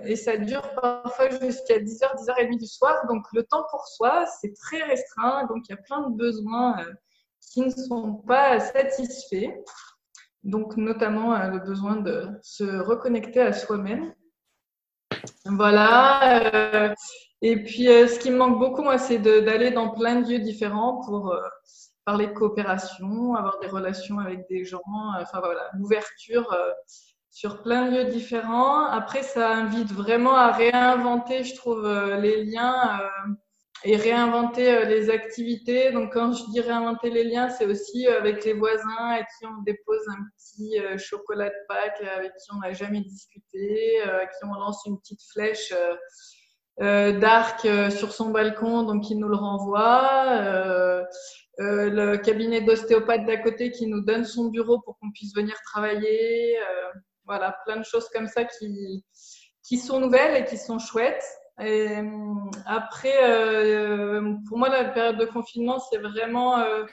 et 0.03 0.15
ça 0.15 0.37
dure 0.37 0.73
parfois 0.73 1.29
jusqu'à 1.29 1.77
10h, 1.77 2.25
10h30 2.25 2.57
du 2.57 2.65
soir. 2.65 3.05
Donc 3.07 3.23
le 3.33 3.43
temps 3.43 3.67
pour 3.69 3.85
soi, 3.87 4.25
c'est 4.41 4.55
très 4.55 4.81
restreint. 4.81 5.45
Donc 5.45 5.67
il 5.67 5.73
y 5.73 5.75
a 5.75 5.77
plein 5.77 6.09
de 6.09 6.15
besoins 6.15 6.79
euh, 6.79 6.91
qui 7.39 7.61
ne 7.61 7.69
sont 7.69 8.15
pas 8.15 8.59
satisfaits. 8.59 9.53
Donc 10.43 10.77
notamment 10.77 11.33
euh, 11.33 11.49
le 11.49 11.59
besoin 11.59 11.97
de 11.97 12.27
se 12.41 12.63
reconnecter 12.63 13.41
à 13.41 13.53
soi-même. 13.53 14.13
Voilà. 15.45 16.93
Et 17.41 17.63
puis 17.63 17.85
ce 17.85 18.19
qui 18.19 18.31
me 18.31 18.37
manque 18.37 18.59
beaucoup, 18.59 18.83
moi, 18.83 18.97
c'est 18.97 19.17
d'aller 19.17 19.71
dans 19.71 19.89
plein 19.89 20.21
de 20.21 20.29
lieux 20.29 20.39
différents 20.39 21.01
pour 21.05 21.35
parler 22.05 22.27
de 22.27 22.33
coopération, 22.33 23.35
avoir 23.35 23.59
des 23.59 23.67
relations 23.67 24.19
avec 24.19 24.47
des 24.49 24.65
gens. 24.65 24.81
Enfin 25.19 25.39
voilà, 25.39 25.69
l'ouverture 25.73 26.55
sur 27.39 27.61
plein 27.61 27.89
de 27.89 27.95
lieux 27.95 28.05
différents. 28.05 28.85
Après, 28.85 29.23
ça 29.23 29.49
invite 29.51 29.91
vraiment 29.93 30.35
à 30.35 30.51
réinventer, 30.51 31.43
je 31.43 31.55
trouve, 31.55 31.85
euh, 31.85 32.17
les 32.17 32.43
liens 32.43 32.99
euh, 32.99 33.33
et 33.83 33.95
réinventer 33.95 34.71
euh, 34.71 34.85
les 34.85 35.09
activités. 35.09 35.91
Donc, 35.91 36.13
quand 36.13 36.33
je 36.33 36.43
dis 36.51 36.61
réinventer 36.61 37.09
les 37.09 37.23
liens, 37.23 37.49
c'est 37.49 37.65
aussi 37.65 38.07
avec 38.07 38.43
les 38.45 38.53
voisins 38.53 39.09
avec 39.13 39.27
qui 39.37 39.45
on 39.45 39.61
dépose 39.63 40.01
un 40.09 40.23
petit 40.37 40.77
chocolat 40.97 41.49
de 41.49 41.55
Pâques, 41.67 42.01
avec 42.15 42.31
qui 42.35 42.51
on 42.53 42.59
n'a 42.59 42.73
jamais 42.73 43.01
discuté, 43.01 44.01
avec 44.01 44.31
qui 44.31 44.45
on 44.45 44.53
lance 44.53 44.83
une 44.85 44.99
petite 44.99 45.21
flèche. 45.31 45.73
d'arc 46.77 47.67
sur 47.91 48.13
son 48.13 48.29
balcon, 48.29 48.83
donc 48.83 49.09
il 49.09 49.19
nous 49.19 49.29
le 49.29 49.35
renvoie. 49.35 51.05
le 51.57 52.15
cabinet 52.17 52.61
d'ostéopathe 52.61 53.25
d'à 53.25 53.37
côté 53.37 53.71
qui 53.71 53.87
nous 53.87 54.01
donne 54.01 54.25
son 54.25 54.45
bureau 54.45 54.79
pour 54.79 54.97
qu'on 54.99 55.11
puisse 55.11 55.35
venir 55.35 55.55
travailler. 55.65 56.57
Voilà, 57.25 57.55
plein 57.65 57.77
de 57.77 57.85
choses 57.85 58.09
comme 58.09 58.27
ça 58.27 58.43
qui, 58.43 59.05
qui 59.69 59.77
sont 59.77 59.99
nouvelles 59.99 60.41
et 60.41 60.45
qui 60.45 60.57
sont 60.57 60.79
chouettes. 60.79 61.23
Euh, 61.59 62.35
après, 62.65 63.17
euh, 63.23 64.35
pour 64.47 64.57
moi, 64.57 64.69
la 64.69 64.85
période 64.85 65.17
de 65.17 65.25
confinement, 65.25 65.79
c'est 65.79 65.97
vraiment 65.97 66.59
euh, 66.59 66.85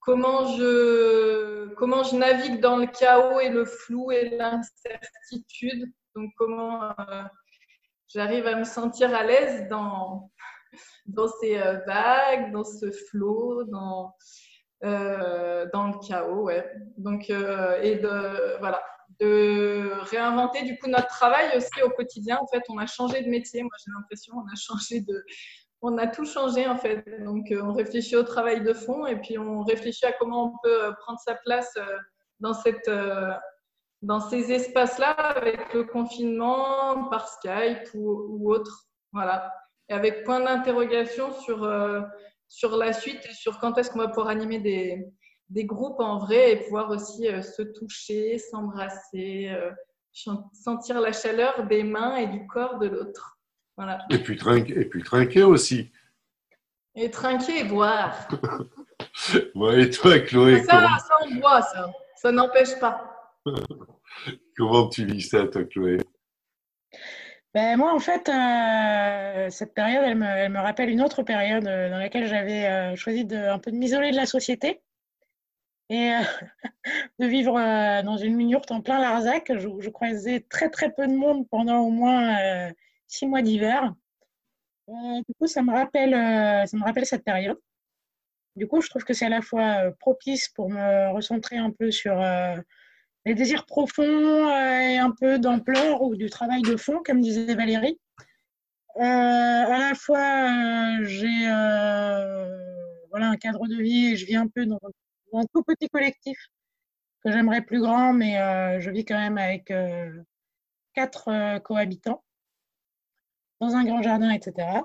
comment, 0.00 0.46
je, 0.56 1.72
comment 1.74 2.02
je 2.02 2.16
navigue 2.16 2.60
dans 2.60 2.76
le 2.76 2.86
chaos 2.86 3.38
et 3.40 3.50
le 3.50 3.64
flou 3.64 4.10
et 4.10 4.30
l'incertitude. 4.30 5.92
Donc, 6.16 6.30
comment 6.36 6.94
j'arrive 8.08 8.46
à 8.46 8.56
me 8.56 8.64
sentir 8.64 9.14
à 9.14 9.24
l'aise 9.24 9.68
dans, 9.68 10.30
dans 11.06 11.28
ces 11.40 11.56
vagues, 11.86 12.52
dans 12.52 12.64
ce 12.64 12.90
flot, 12.90 13.64
dans, 13.64 14.14
dans 14.82 15.86
le 15.88 16.06
chaos. 16.06 16.44
Ouais. 16.44 16.68
Donc, 16.96 17.30
et 17.30 17.96
de, 17.96 18.58
voilà, 18.58 18.80
de 19.20 19.90
réinventer 20.10 20.62
du 20.62 20.78
coup 20.78 20.88
notre 20.88 21.08
travail 21.08 21.56
aussi 21.56 21.82
au 21.82 21.90
quotidien. 21.90 22.38
En 22.40 22.46
fait, 22.46 22.62
on 22.68 22.78
a 22.78 22.86
changé 22.86 23.22
de 23.22 23.28
métier. 23.28 23.62
Moi, 23.62 23.72
j'ai 23.84 23.92
l'impression 23.96 24.34
on 24.36 24.46
a 24.46 24.56
changé 24.56 25.00
de, 25.00 25.24
on 25.82 25.98
a 25.98 26.06
tout 26.06 26.24
changé 26.24 26.66
en 26.66 26.76
fait. 26.76 27.04
Donc, 27.22 27.50
euh, 27.50 27.62
on 27.62 27.72
réfléchit 27.72 28.16
au 28.16 28.22
travail 28.22 28.62
de 28.62 28.72
fond 28.72 29.06
et 29.06 29.16
puis 29.16 29.38
on 29.38 29.62
réfléchit 29.62 30.06
à 30.06 30.12
comment 30.12 30.46
on 30.46 30.58
peut 30.62 30.84
euh, 30.84 30.92
prendre 30.92 31.18
sa 31.18 31.34
place 31.34 31.70
euh, 31.76 31.98
dans 32.40 32.54
cette, 32.54 32.90
dans 34.02 34.20
ces 34.20 34.52
espaces-là 34.52 35.10
avec 35.10 35.72
le 35.72 35.84
confinement 35.84 37.08
par 37.10 37.28
Skype 37.28 37.88
ou, 37.94 38.50
autre. 38.52 38.86
Voilà. 39.12 39.52
Et 39.88 39.94
avec 39.94 40.24
point 40.24 40.40
d'interrogation 40.40 41.32
sur 41.40 41.70
sur 42.48 42.76
la 42.76 42.92
suite 42.92 43.24
et 43.24 43.32
sur 43.32 43.58
quand 43.60 43.78
est-ce 43.78 43.90
qu'on 43.90 44.00
va 44.00 44.08
pouvoir 44.08 44.28
animer 44.28 44.58
des 44.58 45.06
des 45.48 45.64
groupes 45.64 46.00
en 46.00 46.18
vrai 46.18 46.52
et 46.52 46.56
pouvoir 46.56 46.90
aussi 46.90 47.28
euh, 47.28 47.42
se 47.42 47.62
toucher, 47.62 48.38
s'embrasser, 48.38 49.48
euh, 49.50 49.70
sentir 50.52 51.00
la 51.00 51.12
chaleur 51.12 51.66
des 51.66 51.82
mains 51.82 52.16
et 52.16 52.26
du 52.26 52.46
corps 52.46 52.78
de 52.78 52.88
l'autre. 52.88 53.38
Voilà. 53.76 54.04
Et 54.10 54.18
puis, 54.18 54.36
trinquer, 54.36 54.80
et 54.80 54.84
puis 54.84 55.02
trinquer 55.02 55.42
aussi. 55.42 55.90
Et 56.94 57.10
trinquer 57.10 57.60
et 57.60 57.64
boire. 57.64 58.28
et 59.34 59.90
toi, 59.90 60.20
Chloé 60.20 60.62
Ça, 60.62 60.86
ça 60.98 61.14
on 61.22 61.34
boit, 61.36 61.62
ça. 61.62 61.92
Ça 62.16 62.30
n'empêche 62.30 62.78
pas. 62.78 63.32
comment 64.56 64.88
tu 64.88 65.04
vis 65.04 65.22
ça, 65.22 65.46
toi, 65.48 65.64
Chloé? 65.64 65.98
Ben, 67.52 67.76
moi, 67.76 67.92
en 67.92 67.98
fait, 67.98 68.28
euh, 68.28 69.50
cette 69.50 69.74
période, 69.74 70.04
elle 70.04 70.16
me, 70.16 70.26
elle 70.26 70.52
me, 70.52 70.60
rappelle 70.60 70.88
une 70.88 71.02
autre 71.02 71.22
période 71.22 71.64
dans 71.64 71.98
laquelle 71.98 72.26
j'avais 72.26 72.96
choisi 72.96 73.24
de, 73.24 73.36
un 73.36 73.58
peu 73.58 73.70
de 73.70 73.76
m'isoler 73.76 74.10
de 74.10 74.16
la 74.16 74.26
société 74.26 74.80
et 75.90 76.12
euh, 76.12 76.20
de 77.18 77.26
vivre 77.26 77.58
euh, 77.58 78.02
dans 78.02 78.16
une 78.16 78.34
mini-yourte 78.36 78.70
en 78.70 78.80
plein 78.80 79.00
Larzac. 79.00 79.52
Je, 79.54 79.68
je, 79.80 79.90
croisais 79.90 80.40
très 80.48 80.70
très 80.70 80.92
peu 80.92 81.06
de 81.06 81.14
monde 81.14 81.48
pendant 81.48 81.80
au 81.80 81.90
moins 81.90 82.38
euh, 82.38 82.72
six 83.06 83.26
mois 83.26 83.42
d'hiver. 83.42 83.94
du 84.88 85.34
coup, 85.38 85.46
ça 85.46 85.62
me, 85.62 85.72
rappelle, 85.72 86.12
ça 86.68 86.76
me 86.76 86.84
rappelle 86.84 87.06
cette 87.06 87.24
période. 87.24 87.58
Du 88.56 88.66
coup, 88.68 88.80
je 88.80 88.88
trouve 88.88 89.04
que 89.04 89.14
c'est 89.14 89.26
à 89.26 89.30
la 89.30 89.42
fois 89.42 89.90
propice 89.98 90.48
pour 90.48 90.70
me 90.70 91.12
recentrer 91.12 91.56
un 91.56 91.70
peu 91.70 91.90
sur 91.90 92.14
les 93.26 93.34
désirs 93.34 93.66
profonds 93.66 94.48
et 94.50 94.98
un 94.98 95.10
peu 95.10 95.38
d'ampleur 95.38 96.02
ou 96.02 96.14
du 96.14 96.30
travail 96.30 96.62
de 96.62 96.76
fond, 96.76 97.02
comme 97.04 97.20
disait 97.20 97.54
Valérie. 97.54 97.98
à 98.96 99.78
la 99.78 99.94
fois, 99.94 101.02
j'ai 101.02 101.46
voilà, 103.10 103.28
un 103.28 103.36
cadre 103.36 103.66
de 103.66 103.76
vie 103.82 104.12
et 104.12 104.16
je 104.16 104.26
vis 104.26 104.36
un 104.36 104.48
peu 104.48 104.66
dans 104.66 104.78
un 105.38 105.46
tout 105.52 105.62
petit 105.62 105.88
collectif 105.88 106.38
que 107.24 107.32
j'aimerais 107.32 107.62
plus 107.62 107.80
grand, 107.80 108.12
mais 108.12 108.38
euh, 108.38 108.80
je 108.80 108.90
vis 108.90 109.04
quand 109.04 109.18
même 109.18 109.38
avec 109.38 109.70
euh, 109.70 110.10
quatre 110.92 111.28
euh, 111.28 111.58
cohabitants 111.58 112.22
dans 113.60 113.74
un 113.76 113.84
grand 113.84 114.02
jardin, 114.02 114.30
etc. 114.30 114.82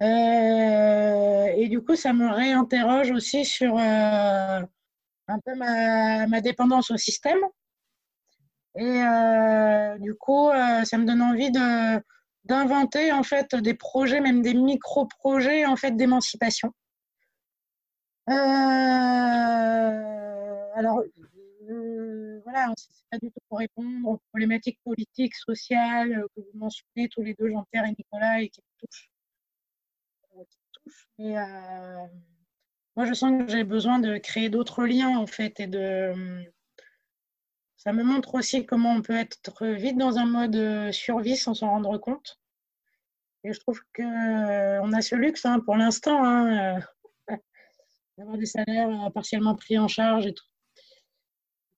et 0.00 1.68
du 1.68 1.82
coup, 1.82 1.96
ça 1.96 2.12
me 2.12 2.28
réinterroge 2.30 3.10
aussi 3.10 3.44
sur 3.44 3.76
un 3.78 4.68
peu 5.44 5.54
ma, 5.56 6.40
dépendance 6.40 6.90
au 6.92 6.96
système. 6.96 7.38
Et 8.76 9.00
du 9.98 10.14
coup, 10.14 10.50
ça 10.84 10.98
me 10.98 11.04
donne 11.04 11.22
envie 11.22 11.50
de 11.50 12.00
d'inventer 12.44 13.10
en 13.10 13.24
fait 13.24 13.56
des 13.56 13.74
projets, 13.74 14.20
même 14.20 14.42
des 14.42 14.54
micro-projets 14.54 15.66
en 15.66 15.74
fait 15.74 15.96
d'émancipation. 15.96 16.72
Euh, 18.28 18.32
alors, 20.74 21.00
euh, 21.70 22.40
voilà, 22.42 22.72
c'est 22.76 23.08
pas 23.10 23.18
du 23.18 23.30
tout 23.30 23.38
pour 23.48 23.58
répondre 23.58 24.08
aux 24.08 24.18
problématiques 24.30 24.80
politiques, 24.84 25.36
sociales 25.36 26.12
euh, 26.12 26.26
que 26.34 26.40
vous 26.40 26.58
mentionnez 26.58 27.08
tous 27.08 27.22
les 27.22 27.34
deux, 27.34 27.48
Jean-Pierre 27.50 27.84
et 27.84 27.94
Nicolas, 27.96 28.40
et 28.40 28.48
qui 28.48 28.60
me 28.60 28.66
touchent. 28.80 29.10
Moi, 32.96 33.04
je 33.04 33.14
sens 33.14 33.44
que 33.44 33.52
j'ai 33.52 33.64
besoin 33.64 33.98
de 34.00 34.18
créer 34.18 34.48
d'autres 34.48 34.84
liens, 34.86 35.16
en 35.18 35.26
fait, 35.26 35.60
et 35.60 35.66
de. 35.66 36.12
Ça 37.76 37.92
me 37.92 38.02
montre 38.02 38.34
aussi 38.34 38.66
comment 38.66 38.92
on 38.94 39.02
peut 39.02 39.16
être 39.16 39.66
vite 39.66 39.98
dans 39.98 40.18
un 40.18 40.26
mode 40.26 40.90
survie 40.92 41.36
sans 41.36 41.54
s'en 41.54 41.70
rendre 41.70 41.98
compte. 41.98 42.40
Et 43.44 43.52
je 43.52 43.60
trouve 43.60 43.80
qu'on 43.94 44.92
a 44.92 45.00
ce 45.02 45.14
luxe 45.14 45.44
hein, 45.44 45.60
pour 45.60 45.76
l'instant. 45.76 46.24
Hein, 46.24 46.80
d'avoir 48.16 48.38
des 48.38 48.46
salaires 48.46 49.06
euh, 49.06 49.10
partiellement 49.10 49.54
pris 49.54 49.78
en 49.78 49.88
charge 49.88 50.26
et 50.26 50.34
tout. 50.34 50.46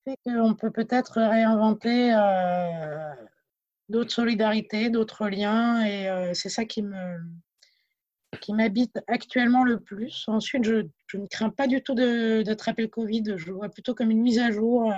Fait 0.05 0.19
peut 0.59 0.71
peut-être 0.71 1.21
réinventer 1.21 2.15
euh, 2.15 3.15
d'autres 3.89 4.13
solidarités, 4.13 4.89
d'autres 4.89 5.29
liens, 5.29 5.85
et 5.85 6.09
euh, 6.09 6.35
c'est 6.35 6.49
ça 6.49 6.65
qui 6.65 6.83
me 6.83 7.19
qui 8.43 8.53
m'habite 8.53 8.99
actuellement 9.07 9.65
le 9.65 9.81
plus. 9.81 10.25
Ensuite, 10.29 10.65
je 10.65 10.87
je 11.07 11.17
ne 11.17 11.27
crains 11.27 11.51
pas 11.51 11.67
du 11.67 11.83
tout 11.83 11.95
d'attraper 11.95 12.83
le 12.83 12.89
Covid. 12.89 13.25
Je 13.37 13.47
le 13.47 13.55
vois 13.55 13.69
plutôt 13.69 13.95
comme 13.95 14.11
une 14.11 14.21
mise 14.21 14.39
à 14.39 14.51
jour. 14.51 14.93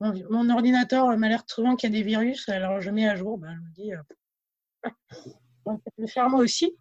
Mon, 0.00 0.50
ordinateur 0.50 1.16
m'alerte 1.16 1.50
souvent 1.50 1.76
qu'il 1.76 1.90
y 1.90 1.96
a 1.96 1.98
des 1.98 2.04
virus, 2.04 2.48
alors 2.50 2.80
je 2.80 2.90
mets 2.90 3.08
à 3.08 3.16
jour. 3.16 3.38
Ben, 3.38 3.54
je 3.54 3.60
me 3.60 3.74
dis, 3.74 3.92
on 5.64 5.78
peut 5.78 5.90
le 5.96 6.06
faire 6.06 6.28
moi 6.28 6.40
aussi. 6.40 6.76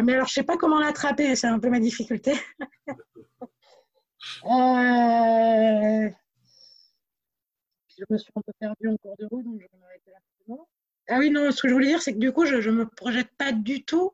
Mais 0.00 0.14
alors, 0.14 0.26
je 0.26 0.32
ne 0.32 0.34
sais 0.34 0.42
pas 0.44 0.56
comment 0.56 0.80
l'attraper, 0.80 1.34
c'est 1.36 1.46
un 1.46 1.58
peu 1.58 1.68
ma 1.68 1.80
difficulté. 1.80 2.32
euh, 4.44 6.10
je 7.98 8.04
me 8.08 8.18
suis 8.18 8.32
un 8.34 8.40
peu 8.40 8.52
perdue 8.58 8.88
en 8.88 8.96
cours 8.96 9.16
de 9.18 9.26
route, 9.26 9.44
donc 9.44 9.60
je 9.60 9.66
vais 9.66 9.78
m'arrêter 9.80 10.10
là. 10.10 10.56
Ah 11.08 11.18
oui, 11.18 11.30
non, 11.30 11.50
ce 11.50 11.60
que 11.60 11.68
je 11.68 11.74
voulais 11.74 11.88
dire, 11.88 12.00
c'est 12.00 12.14
que 12.14 12.18
du 12.18 12.32
coup, 12.32 12.46
je 12.46 12.56
ne 12.56 12.76
me 12.76 12.86
projette 12.86 13.30
pas 13.36 13.52
du 13.52 13.84
tout 13.84 14.12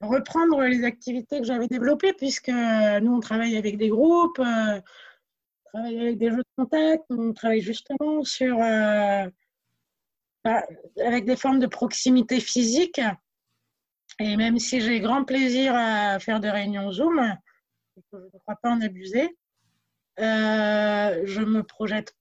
reprendre 0.00 0.62
les 0.62 0.84
activités 0.84 1.40
que 1.40 1.46
j'avais 1.46 1.68
développées, 1.68 2.12
puisque 2.12 2.48
nous, 2.48 3.14
on 3.14 3.20
travaille 3.20 3.56
avec 3.56 3.76
des 3.76 3.88
groupes, 3.88 4.38
euh, 4.38 4.80
on 5.64 5.70
travaille 5.72 6.00
avec 6.00 6.18
des 6.18 6.30
jeux 6.30 6.36
de 6.36 6.44
contact, 6.56 7.04
on 7.10 7.32
travaille 7.32 7.60
justement 7.60 8.22
sur, 8.22 8.56
euh, 8.60 9.28
bah, 10.44 10.62
avec 11.04 11.24
des 11.24 11.36
formes 11.36 11.58
de 11.58 11.66
proximité 11.66 12.40
physique. 12.40 13.00
Et 14.20 14.36
même 14.36 14.58
si 14.58 14.80
j'ai 14.80 15.00
grand 15.00 15.24
plaisir 15.24 15.74
à 15.74 16.18
faire 16.20 16.40
des 16.40 16.50
réunions 16.50 16.92
Zoom, 16.92 17.36
je 17.96 18.16
ne 18.16 18.38
crois 18.38 18.56
pas 18.56 18.70
en 18.70 18.80
abuser, 18.80 19.36
euh, 20.20 21.22
je 21.24 21.40
ne 21.40 21.46
me 21.46 21.62
projette 21.62 22.14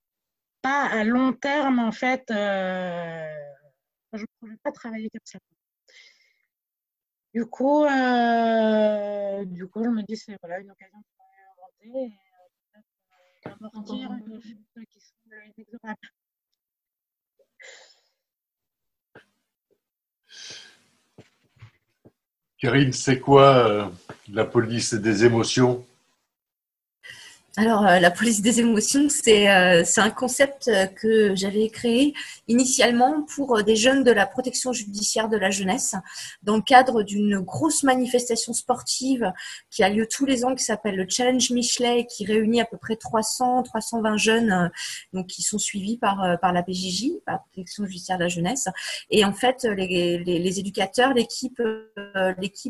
pas 0.62 0.86
à 0.86 1.04
long 1.04 1.34
terme, 1.34 1.80
en 1.80 1.92
fait, 1.92 2.30
euh, 2.32 3.28
je 4.14 4.22
ne 4.22 4.26
pourrais 4.40 4.58
pas 4.64 4.72
travailler 4.72 5.10
comme 5.10 5.22
ça. 5.26 5.40
Du 7.34 7.46
coup, 7.46 7.84
euh, 7.84 9.46
du 9.46 9.68
coup, 9.68 9.84
je 9.84 9.90
me 9.90 10.02
dis, 10.04 10.18
c'est 10.18 10.38
voilà, 10.42 10.60
une 10.60 10.72
occasion 10.72 11.00
de 11.00 11.06
réinventer 11.84 12.16
et 13.46 13.50
d'amortir 13.50 14.12
une 14.12 14.86
qui 14.86 15.00
semble 15.00 15.36
inexorable. 15.58 15.98
Karine, 22.64 22.94
c'est 22.94 23.20
quoi 23.20 23.92
la 24.32 24.46
police 24.46 24.94
des 24.94 25.26
émotions? 25.26 25.86
Alors, 27.56 27.86
euh, 27.86 28.00
la 28.00 28.10
police 28.10 28.42
des 28.42 28.62
émotions, 28.62 29.10
c'est 29.10 29.48
euh, 29.48 29.84
un 29.98 30.10
concept 30.10 30.70
euh, 30.70 30.88
que 30.88 31.36
j'avais 31.36 31.70
créé 31.70 32.16
initialement 32.48 33.28
pour 33.36 33.62
des 33.62 33.76
jeunes 33.76 34.04
de 34.04 34.10
la 34.10 34.26
protection 34.26 34.74
judiciaire 34.74 35.30
de 35.30 35.38
la 35.38 35.52
jeunesse, 35.52 35.94
dans 36.42 36.56
le 36.56 36.64
cadre 36.64 37.04
d'une 37.04 37.38
grosse 37.38 37.84
manifestation 37.84 38.54
sportive 38.54 39.32
qui 39.70 39.84
a 39.84 39.90
lieu 39.90 40.08
tous 40.08 40.26
les 40.26 40.46
ans, 40.46 40.56
qui 40.56 40.64
s'appelle 40.64 40.96
le 40.96 41.06
Challenge 41.08 41.52
Michelet, 41.52 42.08
qui 42.08 42.26
réunit 42.26 42.60
à 42.60 42.66
peu 42.66 42.78
près 42.78 42.96
300, 42.96 43.62
320 43.62 44.18
jeunes, 44.18 44.72
donc 45.14 45.28
qui 45.28 45.44
sont 45.44 45.60
suivis 45.60 45.98
par 45.98 46.40
par 46.42 46.54
la 46.54 46.64
PJJ, 46.64 47.12
la 47.28 47.38
protection 47.38 47.86
judiciaire 47.86 48.18
de 48.18 48.24
la 48.24 48.30
jeunesse. 48.30 48.68
Et 49.12 49.24
en 49.26 49.34
fait, 49.34 49.64
les, 49.64 50.60
éducateurs, 50.60 51.14
l'équipe 51.14 51.62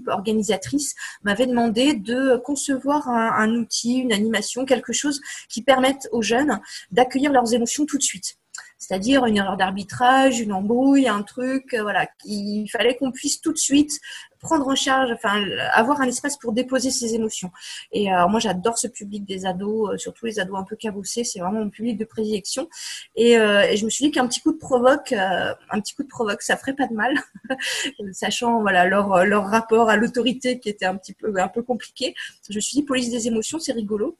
organisatrice 0.08 0.94
m'avait 1.24 1.48
demandé 1.48 1.94
de 1.94 2.36
concevoir 2.44 3.08
un 3.08 3.56
outil, 3.56 4.00
une 4.00 4.12
animation 4.12 4.66
quelque 4.74 4.94
chose 4.94 5.22
qui 5.50 5.62
permette 5.62 6.08
aux 6.12 6.22
jeunes 6.22 6.60
d'accueillir 6.92 7.32
leurs 7.32 7.54
émotions 7.54 7.86
tout 7.86 7.98
de 7.98 8.04
suite. 8.04 8.38
C'est-à-dire 8.78 9.26
une 9.26 9.38
erreur 9.38 9.56
d'arbitrage, 9.56 10.42
une 10.42 10.52
embrouille, 10.52 11.08
un 11.08 11.24
truc, 11.24 11.74
euh, 11.74 11.84
voilà. 11.84 12.08
Il 12.26 12.68
fallait 12.68 12.98
qu'on 12.98 13.12
puisse 13.12 13.40
tout 13.40 13.54
de 13.54 13.58
suite 13.58 14.00
prendre 14.42 14.68
en 14.68 14.76
charge, 14.76 15.10
enfin, 15.14 15.42
avoir 15.72 16.02
un 16.02 16.08
espace 16.08 16.38
pour 16.38 16.52
déposer 16.52 16.92
ses 16.92 17.16
émotions. 17.16 17.50
Et 17.94 18.14
euh, 18.14 18.28
moi, 18.28 18.42
j'adore 18.42 18.78
ce 18.78 18.88
public 18.88 19.24
des 19.24 19.46
ados, 19.46 19.94
euh, 19.94 19.98
surtout 19.98 20.26
les 20.26 20.38
ados 20.38 20.60
un 20.60 20.66
peu 20.66 20.76
cabossés. 20.76 21.24
C'est 21.24 21.40
vraiment 21.40 21.62
mon 21.62 21.70
public 21.70 21.98
de 21.98 22.04
prédilection. 22.04 22.68
Et, 23.16 23.36
je 23.36 23.86
me 23.86 23.90
suis 23.90 24.06
dit 24.06 24.12
qu'un 24.12 24.28
petit 24.28 24.42
coup 24.42 24.52
de 24.52 24.58
provoque, 24.58 25.14
un 25.14 25.80
petit 25.80 25.96
coup 25.96 26.04
de 26.04 26.10
provoque, 26.10 26.42
ça 26.42 26.58
ferait 26.58 26.74
pas 26.76 26.88
de 26.88 26.94
mal, 26.94 27.16
sachant 28.12 28.62
voilà 28.62 28.86
leur 28.86 29.26
leur 29.26 29.46
rapport 29.46 29.90
à 29.90 29.96
l'autorité 29.96 30.60
qui 30.60 30.70
était 30.70 30.86
un 30.86 30.98
petit 30.98 31.14
peu 31.14 31.34
un 31.38 31.48
peu 31.48 31.64
compliqué. 31.64 32.14
Je 32.50 32.56
me 32.56 32.62
suis 32.62 32.76
dit 32.76 32.84
police 32.84 33.10
des 33.10 33.28
émotions, 33.28 33.60
c'est 33.60 33.72
rigolo 33.72 34.18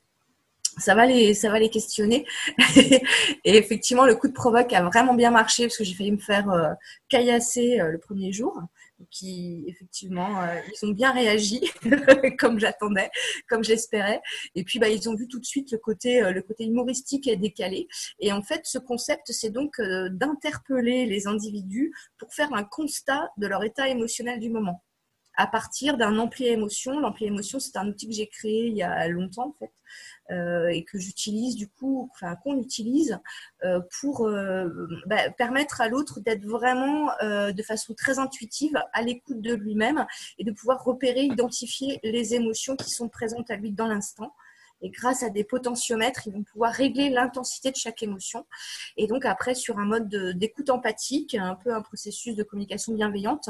ça 0.78 0.96
va 0.96 1.06
les 1.06 1.34
ça 1.34 1.50
va 1.50 1.60
les 1.60 1.70
questionner. 1.70 2.26
Et 3.46 3.58
effectivement 3.58 4.06
le 4.06 4.16
coup 4.16 4.28
de 4.28 4.34
provoque 4.34 4.74
a 4.74 4.84
vraiment 4.84 5.14
bien 5.14 5.32
marché 5.32 5.66
parce 5.66 5.78
que 5.78 5.84
j'ai 5.84 5.94
failli 5.94 6.12
me 6.12 6.18
faire 6.18 6.50
euh, 6.50 6.70
caillasser 7.10 7.80
euh, 7.80 7.92
le 7.92 8.00
premier 8.00 8.32
jour. 8.32 8.60
Qui 9.12 9.66
effectivement 9.68 10.42
euh, 10.44 10.60
ils 10.72 10.86
ont 10.86 10.92
bien 10.92 11.12
réagi 11.12 11.62
comme 12.40 12.58
j'attendais 12.58 13.10
comme 13.50 13.64
j'espérais. 13.64 14.22
Et 14.56 14.64
puis 14.64 14.80
bah 14.80 14.88
ils 14.88 15.10
ont 15.10 15.16
vu 15.16 15.28
tout 15.28 15.40
de 15.40 15.46
suite 15.46 15.72
le 15.72 15.78
côté 15.78 16.22
le 16.22 16.42
côté 16.42 16.64
humoristique 16.64 17.28
et 17.28 17.36
décalé. 17.36 17.88
Et 18.20 18.32
en 18.32 18.42
fait 18.42 18.62
ce 18.64 18.78
concept 18.78 19.32
c'est 19.32 19.50
donc 19.50 19.82
d'interpeller 19.82 21.06
les 21.06 21.28
individus 21.28 21.94
pour 22.18 22.34
faire 22.34 22.54
un 22.54 22.64
constat 22.64 23.30
de 23.38 23.48
leur 23.48 23.64
état 23.64 23.90
émotionnel 23.90 24.40
du 24.40 24.50
moment 24.50 24.82
à 25.36 25.48
partir 25.48 25.98
d'un 25.98 26.18
ampli 26.18 26.48
émotion. 26.48 27.00
L'ampli 27.00 27.26
émotion, 27.26 27.60
c'est 27.60 27.78
un 27.78 27.88
outil 27.88 28.08
que 28.08 28.14
j'ai 28.14 28.28
créé 28.28 28.68
il 28.68 28.76
y 28.76 28.84
a 28.84 29.08
longtemps 29.08 29.48
en 29.48 29.56
fait, 29.60 29.72
euh, 30.32 30.68
et 30.68 30.84
que 30.84 30.98
j'utilise 30.98 31.56
du 31.56 31.68
coup, 31.68 32.10
enfin 32.14 32.36
qu'on 32.38 32.60
utilise 32.60 33.20
euh, 33.64 33.80
pour 34.00 34.28
euh, 34.28 34.70
bah, 35.06 35.30
permettre 35.32 35.82
à 35.82 35.88
l'autre 35.88 36.20
d'être 36.20 36.46
vraiment 36.46 37.12
de 37.22 37.64
façon 37.64 37.94
très 37.94 38.20
intuitive 38.20 38.78
à 38.94 39.02
l'écoute 39.02 39.42
de 39.42 39.54
lui-même 39.54 40.06
et 40.38 40.44
de 40.44 40.52
pouvoir 40.52 40.84
repérer, 40.84 41.24
identifier 41.24 42.00
les 42.04 42.36
émotions 42.36 42.76
qui 42.76 42.90
sont 42.90 43.10
présentes 43.10 43.50
à 43.50 43.56
lui 43.56 43.72
dans 43.72 43.88
l'instant. 43.88 44.34
Et 44.84 44.90
grâce 44.90 45.24
à 45.24 45.30
des 45.30 45.44
potentiomètres, 45.44 46.28
ils 46.28 46.34
vont 46.34 46.44
pouvoir 46.44 46.74
régler 46.74 47.10
l'intensité 47.10 47.72
de 47.72 47.76
chaque 47.76 48.04
émotion. 48.04 48.46
Et 48.98 49.08
donc 49.08 49.26
après, 49.26 49.56
sur 49.56 49.80
un 49.80 49.86
mode 49.86 50.10
d'écoute 50.38 50.70
empathique, 50.70 51.36
un 51.36 51.56
peu 51.56 51.74
un 51.74 51.82
processus 51.82 52.36
de 52.36 52.44
communication 52.44 52.94
bienveillante, 52.94 53.50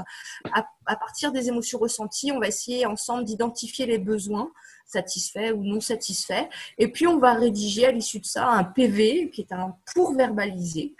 à, 0.54 0.96
partir 0.96 1.32
des 1.32 1.48
émotions 1.48 1.80
ressenties, 1.80 2.32
on 2.32 2.40
va 2.40 2.48
essayer 2.48 2.86
ensemble 2.86 3.26
d'identifier 3.26 3.86
les 3.86 3.98
besoins 3.98 4.52
satisfaits 4.86 5.52
ou 5.54 5.64
non 5.64 5.82
satisfaits. 5.82 6.48
Et 6.78 6.88
puis, 6.88 7.08
on 7.08 7.18
va 7.18 7.34
rédiger 7.34 7.88
à 7.88 7.92
l'issue 7.92 8.20
de 8.20 8.26
ça 8.26 8.48
un 8.48 8.64
PV 8.64 9.32
qui 9.32 9.42
est 9.42 9.52
un 9.52 9.76
pour 9.94 10.16
verbaliser 10.16 10.96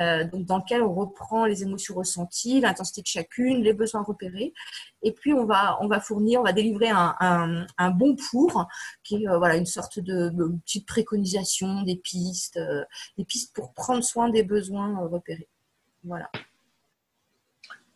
euh, 0.00 0.24
donc 0.24 0.44
dans 0.44 0.58
lequel 0.58 0.82
on 0.82 0.92
reprend 0.92 1.46
les 1.46 1.62
émotions 1.62 1.94
ressenties, 1.94 2.60
l'intensité 2.60 3.00
de 3.00 3.06
chacune, 3.06 3.62
les 3.62 3.72
besoins 3.72 4.02
repérés, 4.02 4.52
et 5.02 5.12
puis 5.12 5.32
on 5.32 5.46
va 5.46 6.00
fournir, 6.00 6.40
on 6.40 6.44
va 6.44 6.52
délivrer 6.52 6.90
un, 6.90 7.90
bon 7.92 8.16
pour, 8.30 8.66
qui 9.02 9.22
est 9.22 9.28
euh, 9.28 9.38
voilà 9.38 9.56
une 9.56 9.66
sorte 9.66 9.98
de, 9.98 10.30
petite 10.64 10.86
préconisation, 10.86 11.82
des 11.82 11.96
pistes, 11.96 12.58
euh, 12.58 12.84
des 13.16 13.24
pistes 13.24 13.54
pour 13.54 13.72
prendre 13.72 14.04
soin 14.04 14.28
des 14.28 14.42
besoins 14.42 14.98
repérés. 15.06 15.48
Voilà. 16.04 16.30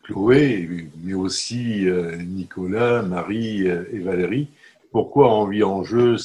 Chloé, 0.03 0.89
mais 1.03 1.13
aussi 1.13 1.85
Nicolas, 2.25 3.03
Marie 3.03 3.67
et 3.67 3.99
Valérie, 3.99 4.49
pourquoi 4.91 5.31
Envie 5.31 5.63
en 5.63 5.83
jeu 5.83 6.17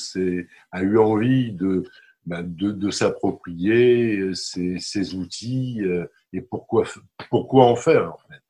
a 0.72 0.82
eu 0.82 0.98
envie 0.98 1.52
de 1.52 1.84
bah, 2.26 2.40
de, 2.42 2.90
s'approprier 2.90 4.18
euh, 4.18 4.34
ces, 4.34 5.14
outils 5.14 5.80
euh, 5.82 6.06
et 6.32 6.40
pourquoi, 6.40 6.84
pourquoi 7.30 7.66
en 7.66 7.76
faire 7.76 8.12
en 8.12 8.18
fait. 8.28 8.40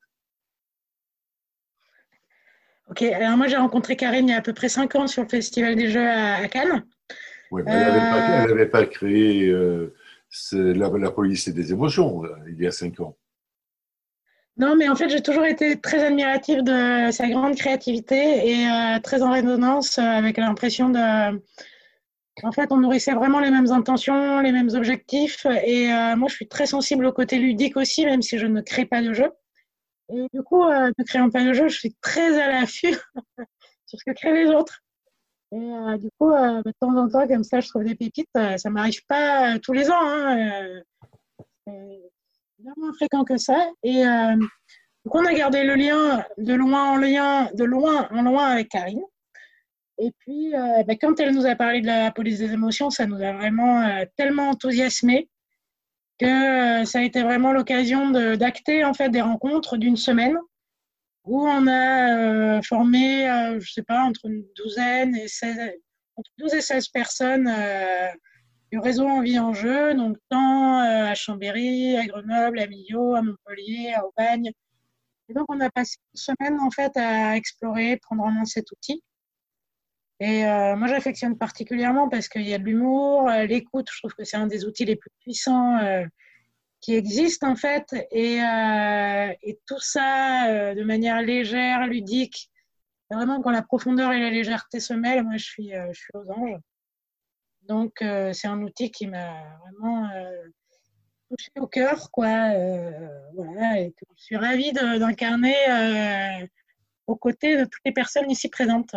Ok, 2.89 3.03
alors 3.03 3.37
moi 3.37 3.47
j'ai 3.47 3.57
rencontré 3.57 3.95
Karine 3.95 4.29
il 4.29 4.31
y 4.31 4.33
a 4.33 4.39
à 4.39 4.41
peu 4.41 4.53
près 4.53 4.69
5 4.69 4.95
ans 4.95 5.05
sur 5.05 5.21
le 5.21 5.29
Festival 5.29 5.75
des 5.75 5.91
Jeux 5.91 6.07
à, 6.07 6.47
Cannes. 6.47 6.85
Oui, 7.51 7.61
mais 7.65 7.71
elle 7.71 8.47
n'avait 8.47 8.65
pas, 8.65 8.85
créé 8.87 9.47
euh, 9.47 9.93
la, 10.53 11.11
police 11.11 11.47
et 11.47 11.53
des 11.53 11.71
émotions 11.71 12.23
il 12.47 12.59
y 12.59 12.65
a 12.65 12.71
5 12.71 12.99
ans. 13.01 13.15
Non, 14.57 14.75
mais 14.75 14.89
en 14.89 14.95
fait, 14.95 15.09
j'ai 15.09 15.21
toujours 15.21 15.45
été 15.45 15.79
très 15.79 16.03
admirative 16.03 16.63
de 16.63 17.11
sa 17.11 17.29
grande 17.29 17.55
créativité 17.55 18.49
et 18.49 18.67
très 19.03 19.21
en 19.21 19.31
résonance 19.31 19.99
avec 19.99 20.37
l'impression 20.37 20.89
de, 20.89 21.39
en 22.43 22.51
fait, 22.51 22.71
on 22.71 22.77
nourrissait 22.77 23.13
vraiment 23.13 23.39
les 23.39 23.49
mêmes 23.49 23.71
intentions, 23.71 24.41
les 24.41 24.51
mêmes 24.51 24.69
objectifs. 24.69 25.45
Et 25.45 25.91
euh, 25.91 26.15
moi, 26.15 26.27
je 26.29 26.35
suis 26.35 26.47
très 26.47 26.67
sensible 26.67 27.05
au 27.05 27.11
côté 27.11 27.39
ludique 27.39 27.77
aussi, 27.77 28.05
même 28.05 28.21
si 28.21 28.37
je 28.37 28.45
ne 28.45 28.61
crée 28.61 28.85
pas 28.85 29.01
de 29.01 29.13
jeu. 29.13 29.29
Et 30.13 30.27
du 30.33 30.43
coup, 30.43 30.63
euh, 30.63 30.91
ne 30.97 31.03
créant 31.03 31.29
pas 31.29 31.43
de 31.43 31.53
jeu, 31.53 31.67
je 31.67 31.77
suis 31.77 31.95
très 32.01 32.39
à 32.39 32.49
l'affût 32.49 32.95
sur 33.87 33.99
ce 33.99 34.03
que 34.05 34.15
créent 34.15 34.45
les 34.45 34.49
autres. 34.49 34.79
Et 35.51 35.57
euh, 35.57 35.97
du 35.97 36.09
coup, 36.19 36.31
de 36.31 36.71
temps 36.79 36.95
en 36.95 37.09
temps, 37.09 37.27
comme 37.27 37.43
ça, 37.43 37.59
je 37.59 37.69
trouve 37.69 37.83
des 37.83 37.95
pépites. 37.95 38.27
ça 38.57 38.69
m'arrive 38.69 39.03
pas 39.07 39.57
tous 39.59 39.73
les 39.73 39.89
ans. 39.89 39.95
Hein, 39.99 40.81
c'est 41.65 42.01
bien 42.59 42.73
moins 42.77 42.93
fréquent 42.93 43.23
que 43.23 43.37
ça. 43.37 43.67
Et 43.83 44.03
donc, 44.03 45.15
on 45.15 45.25
a 45.25 45.33
gardé 45.33 45.63
le 45.63 45.75
lien 45.75 46.25
de 46.37 46.53
loin 46.53 46.91
en 46.91 46.97
lien, 46.97 47.49
de 47.53 47.63
loin 47.63 48.09
en 48.11 48.21
loin 48.23 48.47
avec 48.47 48.69
Karine. 48.69 49.01
Et 49.99 50.11
puis, 50.19 50.53
euh, 50.55 50.83
ben, 50.83 50.97
quand 50.99 51.19
elle 51.19 51.33
nous 51.33 51.45
a 51.45 51.55
parlé 51.55 51.81
de 51.81 51.87
la 51.87 52.11
police 52.11 52.39
des 52.39 52.53
émotions, 52.53 52.89
ça 52.89 53.07
nous 53.07 53.21
a 53.21 53.33
vraiment 53.33 53.81
euh, 53.81 54.05
tellement 54.15 54.49
enthousiasmé 54.49 55.29
que 56.19 56.81
euh, 56.81 56.85
ça 56.85 56.99
a 56.99 57.01
été 57.01 57.23
vraiment 57.23 57.51
l'occasion 57.51 58.11
d'acter 58.11 58.83
en 58.83 58.93
fait 58.93 59.09
des 59.09 59.21
rencontres 59.21 59.77
d'une 59.77 59.97
semaine 59.97 60.37
où 61.25 61.47
on 61.47 61.67
a 61.67 62.61
formé, 62.61 63.25
je 63.25 63.55
ne 63.55 63.59
sais 63.59 63.83
pas, 63.83 64.03
entre 64.03 64.27
une 64.27 64.45
douzaine 64.55 65.15
et 65.15 65.27
16, 65.27 65.59
entre 66.15 66.31
12 66.37 66.53
et 66.53 66.61
16 66.61 66.87
personnes 66.87 67.53
du 68.71 68.79
réseau 68.79 69.05
Envie 69.05 69.37
en 69.37 69.53
jeu, 69.53 69.93
donc 69.93 70.15
tant 70.29 70.79
à 70.79 71.13
Chambéry, 71.15 71.97
à 71.97 72.05
Grenoble, 72.05 72.59
à 72.59 72.67
Millau, 72.67 73.13
à 73.15 73.21
Montpellier, 73.21 73.93
à 73.93 74.05
Aubagne. 74.05 74.51
Et 75.27 75.33
donc, 75.33 75.45
on 75.49 75.59
a 75.59 75.69
passé 75.69 75.97
une 76.13 76.17
semaine 76.17 76.59
en 76.61 76.71
fait 76.71 76.95
à 76.95 77.35
explorer, 77.35 77.97
prendre 77.97 78.23
en 78.23 78.31
main 78.31 78.45
cet 78.45 78.71
outil. 78.71 79.03
Et 80.19 80.45
euh, 80.45 80.75
moi, 80.75 80.87
j'affectionne 80.87 81.37
particulièrement 81.37 82.09
parce 82.09 82.27
qu'il 82.27 82.47
y 82.47 82.53
a 82.53 82.57
de 82.57 82.63
l'humour, 82.63 83.29
euh, 83.29 83.45
l'écoute. 83.45 83.87
Je 83.91 83.99
trouve 83.99 84.13
que 84.15 84.23
c'est 84.23 84.37
un 84.37 84.47
des 84.47 84.65
outils 84.65 84.85
les 84.85 84.95
plus 84.95 85.11
puissants 85.19 85.77
euh, 85.77 86.05
qui 86.81 86.95
existent 86.95 87.49
en 87.49 87.55
fait. 87.55 87.93
Et, 88.11 88.37
et 88.37 89.59
tout 89.67 89.79
ça 89.79 90.73
de 90.73 90.83
manière 90.83 91.21
légère, 91.21 91.85
ludique. 91.87 92.49
Vraiment, 93.11 93.41
quand 93.41 93.51
la 93.51 93.61
profondeur 93.61 94.11
et 94.11 94.19
la 94.19 94.29
légèreté 94.29 94.79
se 94.79 94.93
mêlent, 94.93 95.23
moi, 95.23 95.37
je 95.37 95.45
suis, 95.45 95.71
je 95.71 95.99
suis 95.99 96.11
aux 96.13 96.29
anges. 96.31 96.59
Donc, 97.63 97.93
c'est 97.99 98.47
un 98.47 98.61
outil 98.61 98.91
qui 98.91 99.07
m'a 99.07 99.57
vraiment 99.61 100.09
touché 101.29 101.51
au 101.57 101.67
cœur, 101.67 102.11
quoi. 102.11 102.53
voilà, 103.33 103.79
et 103.79 103.91
que 103.91 104.05
je 104.15 104.23
suis 104.23 104.37
ravie 104.37 104.71
d'incarner 104.71 105.55
aux 107.07 107.15
côtés 107.15 107.57
de 107.57 107.63
toutes 107.63 107.85
les 107.85 107.93
personnes 107.93 108.29
ici 108.29 108.49
présentes. 108.49 108.95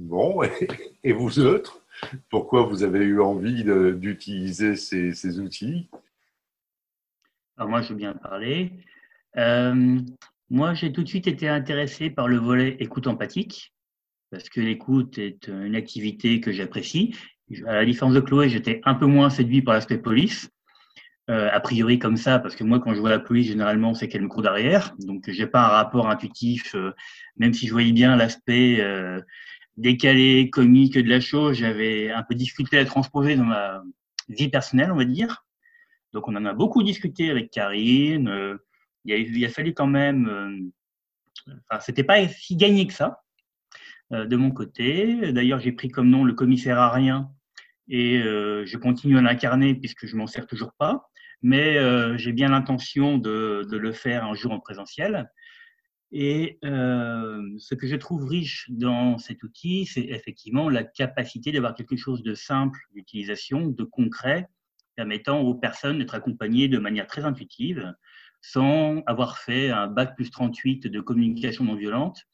Bon, 0.00 0.40
et 1.04 1.12
vous 1.12 1.40
autres, 1.40 1.82
pourquoi 2.30 2.62
vous 2.62 2.84
avez 2.84 3.00
eu 3.00 3.20
envie 3.20 3.64
d'utiliser 3.64 4.74
ces, 4.74 5.40
outils? 5.40 5.90
Alors 7.58 7.68
moi, 7.68 7.82
je 7.82 7.90
veux 7.90 7.96
bien 7.96 8.14
parler. 8.14 8.72
Euh, 9.36 10.00
moi, 10.48 10.72
j'ai 10.72 10.90
tout 10.90 11.02
de 11.02 11.08
suite 11.08 11.26
été 11.26 11.48
intéressé 11.48 12.08
par 12.08 12.28
le 12.28 12.38
volet 12.38 12.78
écoute 12.80 13.06
empathique, 13.08 13.74
parce 14.30 14.48
que 14.48 14.62
l'écoute 14.62 15.18
est 15.18 15.48
une 15.48 15.76
activité 15.76 16.40
que 16.40 16.50
j'apprécie. 16.50 17.14
À 17.66 17.74
la 17.74 17.84
différence 17.84 18.14
de 18.14 18.20
Chloé, 18.20 18.48
j'étais 18.48 18.80
un 18.84 18.94
peu 18.94 19.06
moins 19.06 19.28
séduit 19.28 19.60
par 19.60 19.74
l'aspect 19.74 19.98
police. 19.98 20.48
Euh, 21.28 21.50
a 21.52 21.60
priori 21.60 21.98
comme 21.98 22.16
ça, 22.16 22.38
parce 22.38 22.56
que 22.56 22.64
moi, 22.64 22.80
quand 22.80 22.94
je 22.94 23.00
vois 23.00 23.10
la 23.10 23.18
police, 23.18 23.48
généralement, 23.48 23.92
c'est 23.92 24.08
qu'elle 24.08 24.22
me 24.22 24.28
court 24.28 24.42
derrière. 24.42 24.96
Donc, 25.00 25.28
j'ai 25.28 25.46
pas 25.46 25.66
un 25.66 25.68
rapport 25.68 26.08
intuitif, 26.08 26.74
euh, 26.74 26.92
même 27.36 27.52
si 27.52 27.66
je 27.66 27.72
voyais 27.72 27.92
bien 27.92 28.16
l'aspect 28.16 28.80
décalé, 29.80 30.50
comique 30.50 30.94
de 30.94 31.08
la 31.08 31.20
chose, 31.20 31.56
j'avais 31.56 32.10
un 32.10 32.22
peu 32.22 32.34
difficulté 32.34 32.78
à 32.78 32.84
transposer 32.84 33.36
dans 33.36 33.44
ma 33.44 33.82
vie 34.28 34.48
personnelle, 34.48 34.92
on 34.92 34.96
va 34.96 35.04
dire. 35.04 35.44
Donc 36.12 36.28
on 36.28 36.36
en 36.36 36.44
a 36.44 36.52
beaucoup 36.52 36.82
discuté 36.82 37.30
avec 37.30 37.50
Karine. 37.50 38.28
Euh, 38.28 38.56
il, 39.04 39.44
a, 39.44 39.46
a, 39.46 39.50
fallu 39.50 39.72
quand 39.72 39.86
même. 39.86 40.28
Euh, 40.28 41.52
enfin, 41.70 41.80
c'était 41.80 42.04
pas 42.04 42.26
si 42.28 42.56
gagné 42.56 42.86
que 42.86 42.92
ça 42.92 43.22
euh, 44.12 44.26
de 44.26 44.36
mon 44.36 44.50
côté. 44.50 45.32
D'ailleurs, 45.32 45.60
j'ai 45.60 45.72
pris 45.72 45.88
comme 45.88 46.10
nom 46.10 46.24
le 46.24 46.34
commissaire 46.34 46.78
à 46.78 46.90
rien 46.90 47.30
et 47.88 48.20
je 48.20 48.76
continue 48.76 49.18
à 49.18 49.20
l'incarner 49.20 49.74
puisque 49.74 50.06
je 50.06 50.14
m'en 50.14 50.28
sers 50.28 50.46
toujours 50.46 50.72
pas. 50.78 51.08
Mais 51.42 51.76
j'ai 52.18 52.30
bien 52.30 52.50
l'intention 52.50 53.18
de, 53.18 53.66
de, 53.68 53.76
le 53.76 53.90
faire 53.90 54.24
un 54.24 54.34
jour 54.34 54.52
en 54.52 54.60
présentiel. 54.60 55.28
Et 56.12 56.58
euh, 56.64 57.48
ce 57.58 57.74
que 57.74 57.86
je 57.86 57.96
trouve 57.96 58.24
riche 58.24 58.68
dans 58.70 59.18
cet 59.18 59.42
outil, 59.42 59.86
c'est 59.86 60.02
effectivement 60.02 60.68
la 60.68 60.82
capacité 60.82 61.52
d'avoir 61.52 61.74
quelque 61.74 61.96
chose 61.96 62.22
de 62.22 62.34
simple 62.34 62.80
d'utilisation, 62.94 63.68
de 63.68 63.84
concret, 63.84 64.48
permettant 64.96 65.40
aux 65.40 65.54
personnes 65.54 65.98
d'être 65.98 66.14
accompagnées 66.14 66.68
de 66.68 66.78
manière 66.78 67.06
très 67.06 67.24
intuitive, 67.24 67.94
sans 68.40 69.02
avoir 69.06 69.38
fait 69.38 69.70
un 69.70 69.86
bac 69.86 70.16
plus 70.16 70.30
38 70.30 70.88
de 70.88 71.00
communication 71.00 71.64
non 71.64 71.76
violente. 71.76 72.24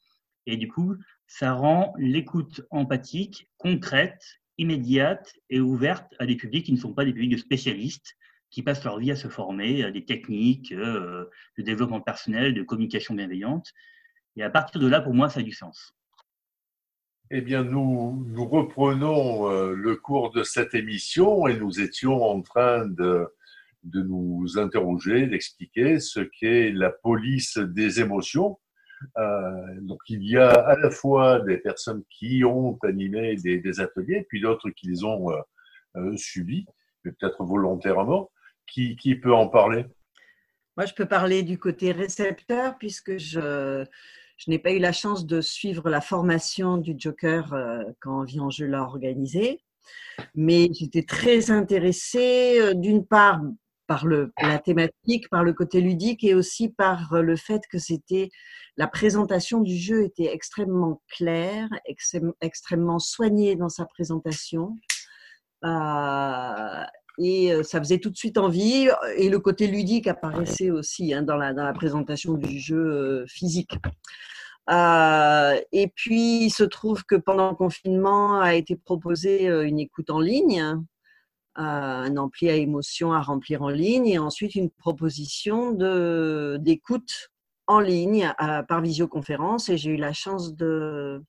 Et 0.47 0.57
du 0.57 0.67
coup, 0.67 0.95
ça 1.27 1.53
rend 1.53 1.93
l'écoute 1.97 2.61
empathique 2.71 3.47
concrète, 3.57 4.39
immédiate 4.57 5.33
et 5.49 5.59
ouverte 5.59 6.15
à 6.17 6.25
des 6.25 6.35
publics 6.35 6.65
qui 6.65 6.73
ne 6.73 6.79
sont 6.79 6.93
pas 6.93 7.05
des 7.05 7.13
publics 7.13 7.31
de 7.31 7.37
spécialistes, 7.37 8.15
qui 8.49 8.63
passent 8.63 8.83
leur 8.83 8.99
vie 8.99 9.11
à 9.11 9.15
se 9.15 9.27
former 9.27 9.83
à 9.83 9.91
des 9.91 10.05
techniques 10.05 10.71
euh, 10.71 11.25
de 11.57 11.63
développement 11.63 12.01
personnel, 12.01 12.53
de 12.53 12.63
communication 12.63 13.13
bienveillante. 13.13 13.73
Et 14.35 14.43
à 14.43 14.49
partir 14.49 14.79
de 14.79 14.87
là, 14.87 15.01
pour 15.01 15.13
moi, 15.13 15.29
ça 15.29 15.41
a 15.41 15.43
du 15.43 15.51
sens. 15.51 15.93
Eh 17.29 17.41
bien, 17.41 17.63
nous, 17.63 18.25
reprenons 18.45 19.51
euh, 19.51 19.73
le 19.73 19.97
cours 19.97 20.31
de 20.31 20.43
cette 20.43 20.73
émission 20.73 21.47
et 21.47 21.57
nous 21.57 21.81
étions 21.81 22.23
en 22.23 22.41
train 22.41 22.85
de, 22.85 23.27
nous 23.93 24.57
interroger, 24.57 25.27
d'expliquer 25.27 25.99
ce 25.99 26.21
qu'est 26.21 26.71
la 26.71 26.89
police 26.89 27.57
des 27.57 27.99
émotions. 27.99 28.59
Euh, 29.17 29.81
donc, 29.81 29.99
il 30.07 30.23
y 30.23 30.37
a 30.37 30.51
à 30.51 30.77
la 30.77 30.89
fois 30.89 31.41
des 31.41 31.57
personnes 31.57 32.03
qui 32.09 32.43
ont 32.45 32.77
animé 32.83 33.35
des, 33.35 33.79
ateliers, 33.81 34.25
puis 34.29 34.39
d'autres 34.39 34.69
qui 34.69 34.87
les 34.87 35.03
ont 35.03 35.27
subis, 36.15 36.65
peut-être 37.03 37.43
volontairement. 37.43 38.29
Qui, 38.67 39.15
peut 39.15 39.33
en 39.33 39.47
parler? 39.47 39.85
Moi, 40.75 40.85
je 40.85 40.93
peux 40.93 41.07
parler 41.07 41.41
du 41.43 41.57
côté 41.57 41.91
récepteur 41.91 42.77
puisque 42.77 43.17
je, 43.17 43.85
n'ai 44.47 44.59
pas 44.59 44.71
eu 44.71 44.79
la 44.79 44.91
chance 44.91 45.25
de 45.25 45.41
suivre 45.41 45.89
la 45.89 46.01
formation 46.01 46.77
du 46.77 46.93
Joker 46.97 47.53
euh, 47.53 47.83
quand 47.99 48.25
je 48.27 48.65
l'a 48.65 48.83
organisé. 48.83 49.61
Mais 50.35 50.69
j'étais 50.73 51.03
très 51.03 51.49
intéressée, 51.49 52.59
euh, 52.59 52.73
d'une 52.73 53.05
part, 53.05 53.41
par 53.87 54.05
le, 54.05 54.33
la 54.41 54.59
thématique, 54.59 55.29
par 55.29 55.43
le 55.43 55.53
côté 55.53 55.81
ludique 55.81 56.23
et 56.23 56.35
aussi 56.35 56.69
par 56.69 57.21
le 57.21 57.35
fait 57.37 57.61
que 57.71 57.79
c'était 57.79 58.29
la 58.77 58.87
présentation 58.87 59.61
du 59.61 59.75
jeu 59.75 60.03
était 60.03 60.31
extrêmement 60.31 61.01
claire, 61.07 61.67
extrêmement 62.41 62.99
soignée 62.99 63.55
dans 63.55 63.69
sa 63.69 63.85
présentation. 63.85 64.77
Euh, 65.65 66.83
et 67.17 67.51
euh, 67.51 67.63
ça 67.63 67.79
faisait 67.79 67.99
tout 67.99 68.09
de 68.09 68.17
suite 68.17 68.37
envie. 68.37 68.89
Et 69.17 69.29
le 69.29 69.39
côté 69.39 69.67
ludique 69.67 70.07
apparaissait 70.07 70.69
aussi 70.69 71.13
hein, 71.13 71.23
dans, 71.23 71.35
la, 71.35 71.53
dans 71.53 71.63
la 71.63 71.73
présentation 71.73 72.33
du 72.33 72.59
jeu 72.59 72.77
euh, 72.77 73.25
physique. 73.27 73.77
Euh, 74.69 75.59
et 75.71 75.87
puis, 75.87 76.45
il 76.45 76.49
se 76.49 76.63
trouve 76.63 77.03
que 77.05 77.15
pendant 77.15 77.49
le 77.49 77.55
confinement 77.55 78.39
a 78.39 78.55
été 78.55 78.75
proposé 78.75 79.45
une 79.45 79.79
écoute 79.79 80.09
en 80.09 80.19
ligne, 80.19 80.61
un 81.55 82.17
ampli 82.17 82.49
à 82.49 82.55
émotion 82.55 83.13
à 83.13 83.21
remplir 83.21 83.61
en 83.61 83.69
ligne, 83.69 84.07
et 84.07 84.19
ensuite 84.19 84.55
une 84.55 84.69
proposition 84.69 85.71
d'écoute 86.59 87.29
en 87.65 87.79
ligne 87.79 88.33
par 88.67 88.81
visioconférence. 88.81 89.69
Et 89.69 89.77
j'ai 89.77 89.91
eu 89.91 89.97
la 89.97 90.11
chance 90.11 90.53
de, 90.53 91.23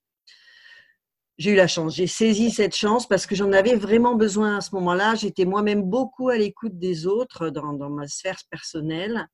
j'ai 1.39 1.53
eu 1.53 1.55
la 1.55 1.69
chance, 1.69 1.95
j'ai 1.95 2.09
saisi 2.09 2.51
cette 2.51 2.75
chance 2.75 3.07
parce 3.07 3.25
que 3.25 3.37
j'en 3.37 3.53
avais 3.53 3.77
vraiment 3.77 4.17
besoin 4.17 4.57
à 4.57 4.61
ce 4.61 4.75
moment-là. 4.75 5.15
J'étais 5.15 5.45
moi-même 5.45 5.83
beaucoup 5.83 6.29
à 6.31 6.37
l'écoute 6.37 6.77
des 6.79 7.07
autres 7.07 7.51
dans, 7.51 7.91
ma 7.91 8.09
sphère 8.09 8.41
personnelle 8.51 9.29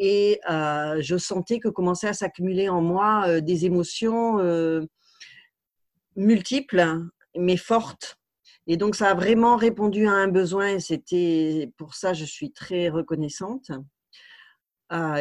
et 0.00 0.40
euh, 0.50 1.00
je 1.00 1.16
sentais 1.16 1.60
que 1.60 1.68
commençaient 1.68 2.08
à 2.08 2.14
s'accumuler 2.14 2.68
en 2.68 2.82
moi 2.82 3.26
euh, 3.28 3.40
des 3.40 3.64
émotions 3.64 4.40
euh, 4.40 4.84
multiples 6.16 7.00
mais 7.36 7.56
fortes. 7.56 8.16
Et 8.66 8.76
donc 8.76 8.96
ça 8.96 9.10
a 9.10 9.14
vraiment 9.14 9.54
répondu 9.54 10.08
à 10.08 10.12
un 10.12 10.26
besoin 10.26 10.70
et 10.70 10.80
c'était 10.80 11.70
pour 11.76 11.94
ça 11.94 12.12
je 12.12 12.24
suis 12.24 12.50
très 12.52 12.88
reconnaissante. 12.88 13.70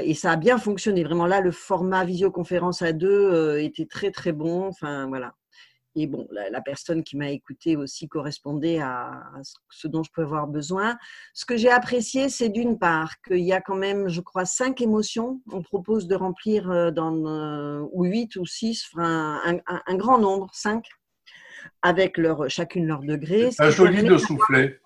et 0.04 0.14
ça 0.16 0.32
a 0.32 0.36
bien 0.38 0.58
fonctionné. 0.58 1.04
Vraiment 1.04 1.28
là, 1.28 1.42
le 1.42 1.52
format 1.52 2.04
visioconférence 2.04 2.82
à 2.82 2.94
deux 2.94 3.60
était 3.60 3.86
très 3.86 4.10
très 4.10 4.32
bon. 4.32 4.66
Enfin 4.68 5.08
voilà. 5.08 5.36
Et 5.98 6.08
bon, 6.08 6.28
la, 6.30 6.60
personne 6.60 7.04
qui 7.04 7.16
m'a 7.16 7.30
écouté 7.30 7.78
aussi 7.78 8.10
correspondait 8.10 8.80
à, 8.80 9.24
ce 9.70 9.88
dont 9.88 10.04
je 10.04 10.12
peux 10.14 10.24
avoir 10.24 10.46
besoin. 10.46 10.98
Ce 11.34 11.46
que 11.46 11.56
j'ai 11.56 11.72
apprécié, 11.72 12.28
c'est 12.28 12.50
d'une 12.50 12.78
part 12.78 13.22
qu'il 13.22 13.40
y 13.40 13.54
a 13.54 13.62
quand 13.62 13.76
même, 13.76 14.10
je 14.10 14.20
crois, 14.20 14.44
cinq 14.44 14.82
émotions. 14.82 15.42
On 15.54 15.62
propose 15.62 16.08
de 16.08 16.16
remplir 16.16 16.70
euh, 16.70 16.92
dans, 16.92 17.26
euh, 17.26 17.86
ou 17.94 18.04
huit 18.04 18.36
ou 18.36 18.46
six, 18.46 18.86
enfin, 18.94 19.42
un, 19.66 19.96
grand 19.96 20.18
nombre, 20.18 20.50
cinq, 20.54 20.86
avec 21.82 22.18
leur, 22.18 22.50
chacune 22.50 22.88
leur 22.88 23.00
degré. 23.00 23.52
Un 23.60 23.70
joli 23.70 24.04
de 24.04 24.18
souffler. 24.18 24.80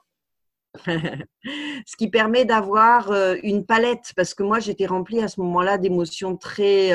ce 0.85 1.97
qui 1.97 2.11
permet 2.11 2.45
d'avoir 2.45 3.09
euh, 3.09 3.35
une 3.41 3.65
palette, 3.65 4.13
parce 4.15 4.35
que 4.35 4.43
moi 4.43 4.59
j'étais 4.59 4.85
remplie 4.85 5.23
à 5.23 5.27
ce 5.27 5.39
moment-là 5.41 5.79
d'émotions 5.79 6.37
très 6.37 6.91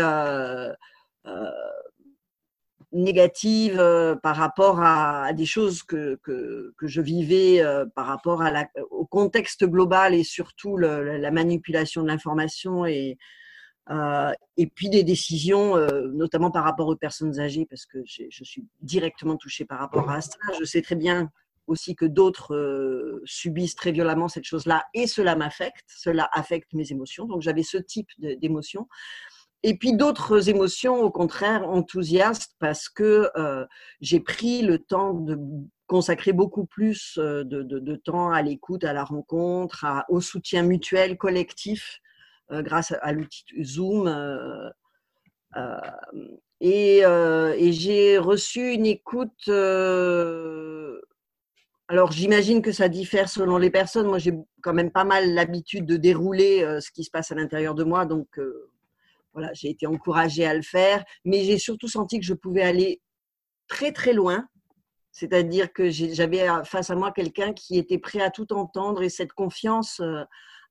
négative 2.95 3.79
euh, 3.79 4.15
par 4.15 4.37
rapport 4.37 4.81
à, 4.81 5.33
des 5.33 5.47
choses 5.47 5.83
que, 5.83 6.19
que, 6.23 6.73
que 6.79 6.87
je 6.87 7.01
vivais 7.01 7.61
euh, 7.61 7.85
par 7.95 8.07
rapport 8.07 8.41
à 8.41 8.51
la, 8.51 8.69
au 8.91 9.05
contexte 9.05 9.65
global 9.65 10.15
et 10.15 10.25
surtout 10.25 10.77
la 10.77 11.31
manipulation 11.31 12.03
de 12.03 12.09
l'information 12.09 12.87
et, 12.87 13.19
euh, 13.91 14.33
et 14.57 14.67
puis 14.69 14.89
des 14.89 15.03
décisions, 15.03 15.77
notamment 16.13 16.51
par 16.51 16.65
rapport 16.65 16.89
aux 16.89 16.97
personnes 16.97 17.41
âgées, 17.41 17.67
parce 17.69 17.85
que 17.85 17.99
je 18.07 18.45
suis 18.45 18.65
directement 18.81 19.37
touchée 19.37 19.65
par 19.65 19.81
rapport 19.81 20.09
à 20.11 20.21
ça. 20.21 20.37
Je 20.59 20.65
sais 20.65 20.81
très 20.81 20.97
bien 20.97 21.31
aussi 21.67 21.97
que 21.97 22.05
d'autres 22.05 23.23
subissent 23.25 23.75
très 23.75 23.91
violemment 23.93 24.29
cette 24.29 24.45
chose-là 24.45 24.85
et 24.95 25.07
cela 25.07 25.35
m'affecte, 25.35 25.87
cela 25.89 26.29
affecte 26.33 26.73
mes 26.73 26.93
émotions. 26.93 27.27
Donc 27.27 27.43
j'avais 27.43 27.63
ce 27.63 27.79
type 27.79 28.09
d'émotions. 28.19 28.87
Et 29.65 29.77
puis 29.77 29.95
d'autres 29.95 30.49
émotions, 30.49 31.03
au 31.03 31.11
contraire, 31.11 31.69
enthousiastes, 31.69 32.55
parce 32.61 32.89
que 32.89 33.31
euh, 33.37 33.67
j'ai 34.01 34.21
pris 34.21 34.63
le 34.63 34.79
temps 34.79 35.15
de 35.15 35.39
consacrer 35.87 36.33
beaucoup 36.33 36.65
plus 36.65 37.19
de, 37.19 37.43
de, 37.43 37.97
temps 37.97 38.31
à 38.31 38.41
l'écoute, 38.41 38.85
à 38.85 38.93
la 38.93 39.05
rencontre, 39.05 39.85
au 40.09 40.21
soutien 40.21 40.63
mutuel, 40.63 41.19
collectif, 41.19 42.01
grâce 42.51 42.95
à 43.03 43.13
l'outil 43.13 43.45
Zoom. 43.63 44.09
et, 46.61 46.99
et 47.01 47.73
j'ai 47.73 48.17
reçu 48.19 48.73
une 48.73 48.87
écoute 48.87 49.51
alors 51.89 52.13
j'imagine 52.13 52.63
que 52.63 52.73
ça 52.73 52.89
diffère 52.89 53.29
selon 53.29 53.59
les 53.59 53.71
personnes. 53.71 54.07
Moi, 54.07 54.19
j'ai 54.19 54.35
quand 54.63 54.73
même 54.73 54.91
pas 54.91 55.05
mal 55.05 55.35
l'habitude 55.35 55.87
de 55.87 55.97
dérouler 55.97 56.63
euh, 56.63 56.81
ce 56.81 56.91
qui 56.91 57.05
se 57.05 57.11
passe 57.11 57.31
à 57.31 57.35
l'intérieur 57.35 57.75
de 57.75 57.85
moi, 57.85 58.07
donc 58.07 58.39
euh, 58.39 58.71
voilà, 59.35 59.53
j'ai 59.53 59.69
été 59.69 59.87
encouragée 59.87 60.47
à 60.47 60.55
le 60.55 60.63
faire. 60.63 61.05
Mais 61.25 61.45
j'ai 61.45 61.59
surtout 61.59 61.89
senti 61.89 62.19
que 62.19 62.27
je 62.27 62.35
pouvais 62.35 62.63
aller 62.63 63.03
très 63.69 63.93
très 63.93 64.13
loin. 64.13 64.49
C'est-à-dire 65.13 65.73
que 65.73 65.91
j'avais 65.91 66.47
face 66.65 66.91
à 66.91 66.97
moi 66.97 67.13
quelqu'un 67.13 67.53
qui 67.53 67.79
était 67.79 67.99
prêt 67.99 68.21
à 68.21 68.31
tout 68.31 68.53
entendre 68.53 69.03
et 69.03 69.09
cette 69.09 69.33
confiance 69.33 70.01
euh, 70.01 70.25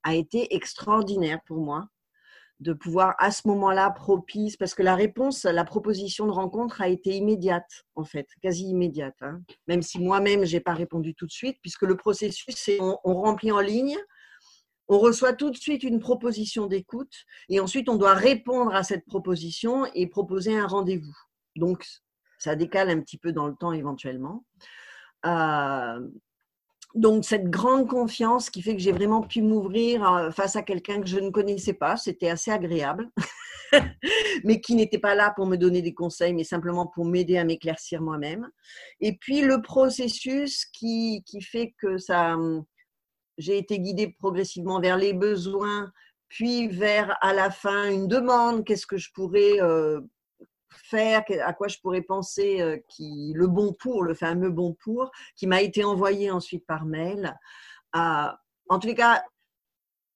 a 0.04 0.16
été 0.16 0.54
extraordinaire 0.54 1.40
pour 1.46 1.60
moi 1.60 1.88
de 2.60 2.74
pouvoir 2.74 3.16
à 3.20 3.32
ce 3.32 3.48
moment-là 3.48 3.92
propice, 3.92 4.58
parce 4.58 4.74
que 4.74 4.84
la 4.84 4.96
réponse, 4.96 5.44
la 5.44 5.66
proposition 5.66 6.26
de 6.26 6.32
rencontre 6.32 6.82
a 6.82 6.88
été 6.88 7.12
immédiate, 7.12 7.86
en 7.96 8.06
fait, 8.06 8.28
quasi 8.42 8.66
immédiate. 8.70 9.18
Hein. 9.22 9.42
Même 9.68 9.82
si 9.82 10.00
moi-même, 10.00 10.46
je 10.46 10.56
n'ai 10.56 10.62
pas 10.62 10.74
répondu 10.74 11.14
tout 11.14 11.26
de 11.26 11.32
suite, 11.32 11.58
puisque 11.62 11.82
le 11.82 11.98
processus, 11.98 12.56
c'est 12.56 12.80
on, 12.80 12.98
on 13.04 13.16
remplit 13.16 13.52
en 13.52 13.60
ligne, 13.60 13.98
on 14.88 15.00
reçoit 15.00 15.34
tout 15.34 15.50
de 15.50 15.58
suite 15.58 15.84
une 15.84 16.00
proposition 16.00 16.68
d'écoute, 16.68 17.14
et 17.50 17.60
ensuite 17.60 17.90
on 17.90 17.96
doit 17.96 18.14
répondre 18.14 18.74
à 18.76 18.84
cette 18.84 19.06
proposition 19.06 19.86
et 19.94 20.08
proposer 20.08 20.58
un 20.58 20.68
rendez-vous. 20.68 21.16
Donc, 21.56 21.86
ça 22.38 22.56
décale 22.56 22.90
un 22.90 23.00
petit 23.00 23.18
peu 23.18 23.32
dans 23.32 23.48
le 23.48 23.56
temps 23.56 23.72
éventuellement. 23.72 24.44
Euh, 25.26 26.00
donc 26.96 27.26
cette 27.26 27.50
grande 27.50 27.88
confiance 27.88 28.50
qui 28.50 28.62
fait 28.62 28.76
que 28.76 28.82
j'ai 28.82 28.92
vraiment 28.92 29.22
pu 29.22 29.42
m'ouvrir 29.42 30.08
euh, 30.08 30.32
face 30.32 30.56
à 30.56 30.62
quelqu'un 30.62 31.02
que 31.02 31.08
je 31.08 31.18
ne 31.18 31.32
connaissais 31.32 31.74
pas, 31.74 31.98
c'était 31.98 32.30
assez 32.30 32.52
agréable, 32.52 33.10
mais 34.44 34.62
qui 34.62 34.76
n'était 34.76 35.00
pas 35.00 35.16
là 35.16 35.34
pour 35.36 35.48
me 35.48 35.56
donner 35.56 35.82
des 35.82 35.96
conseils, 35.96 36.34
mais 36.34 36.44
simplement 36.44 36.86
pour 36.86 37.06
m'aider 37.06 37.38
à 37.38 37.46
m'éclaircir 37.46 38.02
moi-même. 38.02 38.48
Et 39.00 39.18
puis 39.18 39.42
le 39.42 39.62
processus 39.62 40.66
qui, 40.66 41.24
fait 41.42 41.74
que 41.80 41.98
ça, 41.98 42.36
hum, 42.36 42.64
j'ai 43.38 43.58
été 43.58 43.80
guidée 43.80 44.16
progressivement 44.20 44.80
vers 44.80 44.98
les 44.98 45.14
besoins, 45.14 45.92
puis 46.30 46.68
vers 46.68 47.18
à 47.22 47.34
la 47.34 47.50
fin 47.52 47.90
une 47.90 48.08
demande, 48.08 48.66
qu'est-ce 48.66 48.88
que 48.88 48.98
je 48.98 49.12
pourrais 49.14 49.62
euh, 49.62 50.02
faire, 50.70 51.24
à 51.44 51.54
quoi 51.54 51.68
je 51.68 51.78
pourrais 51.80 52.02
penser, 52.02 52.62
euh, 52.62 52.78
qui, 52.90 53.34
le 53.36 53.48
bon 53.48 53.74
pour, 53.74 54.04
le 54.04 54.14
fameux 54.14 54.50
bon 54.50 54.76
pour, 54.84 55.12
qui 55.36 55.48
m'a 55.48 55.62
été 55.62 55.84
envoyé 55.84 56.32
ensuite 56.32 56.66
par 56.66 56.86
mail. 56.86 57.36
en 57.94 58.80
tous 58.80 58.88
les 58.88 58.96
cas, 58.96 59.24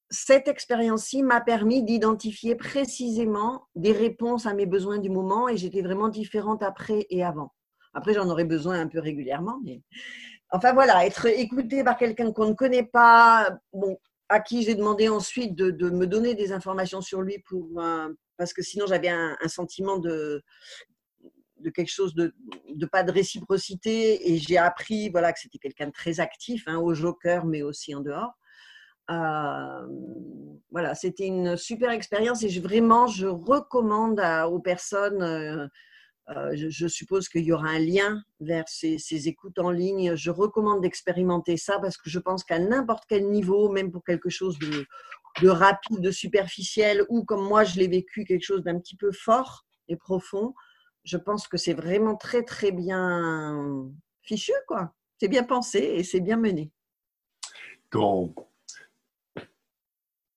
cette 0.10 0.48
expérience-ci 0.48 1.22
m'a 1.22 1.42
permis 1.42 1.84
d'identifier 1.84 2.56
précisément 2.56 3.68
des 3.76 3.92
réponses 3.92 4.46
à 4.46 4.54
mes 4.54 4.66
besoins 4.66 5.00
du 5.00 5.10
moment 5.10 5.50
et 5.50 5.58
j'étais 5.58 5.82
vraiment 5.82 6.08
différente 6.08 6.64
après 6.64 7.06
et 7.10 7.24
avant. 7.24 7.54
Après, 7.94 8.14
j'en 8.14 8.30
aurais 8.30 8.46
besoin 8.46 8.80
un 8.80 8.88
peu 8.88 9.00
régulièrement, 9.00 9.60
mais 9.64 9.82
enfin 10.52 10.74
voilà, 10.74 11.06
être 11.06 11.26
écouté 11.28 11.84
par 11.84 11.98
quelqu'un 11.98 12.32
qu'on 12.32 12.48
ne 12.48 12.54
connaît 12.54 12.86
pas, 12.86 13.50
bon, 13.74 13.98
à 14.30 14.40
qui 14.40 14.64
j'ai 14.64 14.76
demandé 14.76 15.10
ensuite 15.10 15.56
de, 15.56 15.90
me 15.90 16.06
donner 16.06 16.36
des 16.36 16.52
informations 16.52 17.02
sur 17.02 17.22
lui 17.22 17.40
pour, 17.40 17.68
parce 18.38 18.54
que 18.54 18.62
sinon 18.62 18.86
j'avais 18.88 19.10
un, 19.10 19.36
sentiment 19.48 19.98
de, 19.98 20.44
de 21.60 21.70
quelque 21.70 21.92
chose 21.92 22.14
de, 22.14 22.34
de, 22.70 22.86
pas 22.86 23.04
de 23.04 23.12
réciprocité 23.12 24.32
et 24.32 24.38
j'ai 24.38 24.58
appris 24.58 25.10
voilà 25.10 25.34
que 25.34 25.40
c'était 25.40 25.58
quelqu'un 25.58 25.88
de 25.88 25.92
très 25.92 26.20
actif 26.20 26.64
hein, 26.68 26.78
au 26.78 26.94
joker 26.94 27.46
mais 27.46 27.62
aussi 27.62 27.96
en 27.96 28.02
dehors. 28.02 28.34
Euh, 29.10 29.88
voilà 30.70 30.94
c'était 30.94 31.28
une 31.28 31.56
super 31.56 31.92
expérience 31.92 32.44
et 32.44 32.50
je, 32.50 32.60
vraiment 32.60 33.08
je 33.08 33.28
recommande 33.28 34.22
aux 34.52 34.60
personnes 34.60 35.24
euh, 35.24 35.68
euh, 36.30 36.52
je, 36.56 36.88
suppose 36.88 37.30
qu'il 37.30 37.44
y 37.44 37.54
aura 37.54 37.70
un 37.70 37.80
lien 37.80 38.22
vers 38.42 38.66
ces, 38.68 39.28
écoutes 39.28 39.60
en 39.60 39.72
ligne. 39.72 40.16
Je 40.16 40.30
recommande 40.30 40.82
d'expérimenter 40.82 41.56
ça 41.56 41.80
parce 41.80 41.98
que 41.98 42.10
je 42.10 42.20
pense 42.20 42.44
qu'à 42.44 42.60
n'importe 42.60 43.06
quel 43.08 43.30
niveau, 43.30 43.70
même 43.70 43.92
pour 43.92 44.04
quelque 44.04 44.30
chose 44.30 44.60
de 44.60 44.86
de 45.42 45.50
rapide, 45.50 46.00
de 46.00 46.12
superficiel, 46.12 47.06
ou 47.10 47.24
comme 47.24 47.48
moi 47.48 47.64
je 47.64 47.80
l'ai 47.80 47.88
vécu, 47.88 48.26
quelque 48.26 48.44
chose 48.44 48.64
d'un 48.64 48.80
petit 48.80 48.96
peu 48.96 49.12
fort 49.12 49.66
et 49.88 49.96
profond, 49.96 50.54
je 51.04 51.18
pense 51.18 51.48
que 51.48 51.58
c'est 51.58 51.74
vraiment 51.74 52.16
très 52.16 52.44
très 52.44 52.72
bien 52.72 53.88
fichu, 54.22 54.54
quoi. 54.68 54.94
C'est 55.20 55.28
bien 55.28 55.44
pensé 55.44 55.80
et 55.80 56.04
c'est 56.04 56.20
bien 56.20 56.38
mené. 56.38 56.72
Ton, 57.90 58.34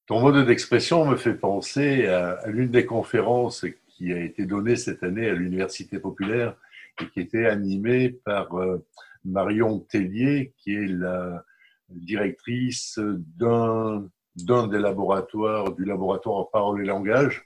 ton 0.07 0.21
mode 0.21 0.47
d'expression 0.47 1.05
me 1.05 1.17
fait 1.17 1.35
penser 1.35 2.07
à, 2.07 2.47
l'une 2.47 2.71
des 2.71 2.87
conférences 2.87 3.67
qui 4.01 4.15
a 4.15 4.19
été 4.19 4.47
donnée 4.47 4.77
cette 4.77 5.03
année 5.03 5.29
à 5.29 5.35
l'Université 5.35 5.99
populaire 5.99 6.57
et 7.03 7.07
qui 7.11 7.21
était 7.21 7.45
animée 7.45 8.09
par 8.09 8.59
euh, 8.59 8.83
Marion 9.27 9.81
Tellier, 9.81 10.55
qui 10.57 10.75
est 10.75 10.87
la 10.87 11.45
directrice 11.91 12.99
d'un 12.99 14.09
des 14.37 14.79
laboratoires, 14.79 15.73
du 15.73 15.85
laboratoire 15.85 16.49
Parole 16.51 16.81
et 16.81 16.87
Langage, 16.87 17.45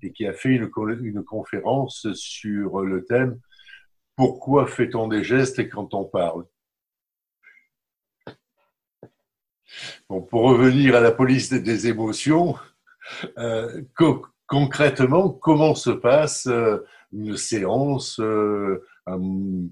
et 0.00 0.10
qui 0.10 0.26
a 0.26 0.32
fait 0.32 0.54
une, 0.54 0.70
une 1.02 1.22
conférence 1.22 2.10
sur 2.14 2.80
le 2.80 3.04
thème 3.04 3.38
Pourquoi 4.16 4.66
fait-on 4.66 5.06
des 5.06 5.22
gestes 5.22 5.68
quand 5.68 5.92
on 5.92 6.04
parle? 6.04 6.46
Bon, 10.08 10.22
Pour 10.22 10.44
revenir 10.44 10.96
à 10.96 11.00
la 11.00 11.12
police 11.12 11.52
des 11.52 11.88
émotions, 11.88 12.56
euh, 13.36 13.82
concrètement, 14.50 15.30
comment 15.30 15.74
se 15.74 15.90
passe 15.90 16.46
euh, 16.48 16.84
une 17.12 17.36
séance, 17.36 18.18
euh, 18.20 18.84
un 19.06 19.70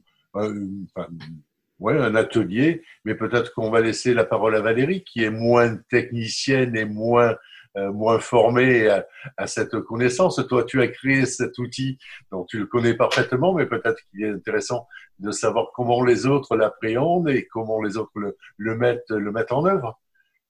atelier, 2.14 2.82
mais 3.04 3.14
peut-être 3.14 3.52
qu'on 3.52 3.70
va 3.70 3.80
laisser 3.80 4.14
la 4.14 4.24
parole 4.24 4.54
à 4.54 4.60
Valérie, 4.60 5.04
qui 5.04 5.24
est 5.24 5.30
moins 5.30 5.76
technicienne 5.90 6.76
et 6.76 6.84
moins 6.84 7.34
euh, 7.76 7.92
moins 7.92 8.18
formée 8.18 8.88
à, 9.36 9.46
cette 9.46 9.78
connaissance. 9.80 10.40
Toi, 10.48 10.64
tu 10.64 10.80
as 10.80 10.88
créé 10.88 11.26
cet 11.26 11.58
outil, 11.58 11.98
donc 12.32 12.48
tu 12.48 12.58
le 12.58 12.66
connais 12.66 12.94
parfaitement, 12.94 13.52
mais 13.52 13.66
peut-être 13.66 14.00
qu'il 14.10 14.24
est 14.24 14.30
intéressant 14.30 14.88
de 15.18 15.30
savoir 15.30 15.70
comment 15.74 16.02
les 16.02 16.26
autres 16.26 16.56
l'appréhendent 16.56 17.28
et 17.28 17.46
comment 17.46 17.82
les 17.82 17.96
autres 17.96 18.12
le, 18.56 18.74
mettent, 18.74 19.10
le 19.10 19.30
mettent 19.32 19.52
en 19.52 19.66
œuvre. 19.66 20.00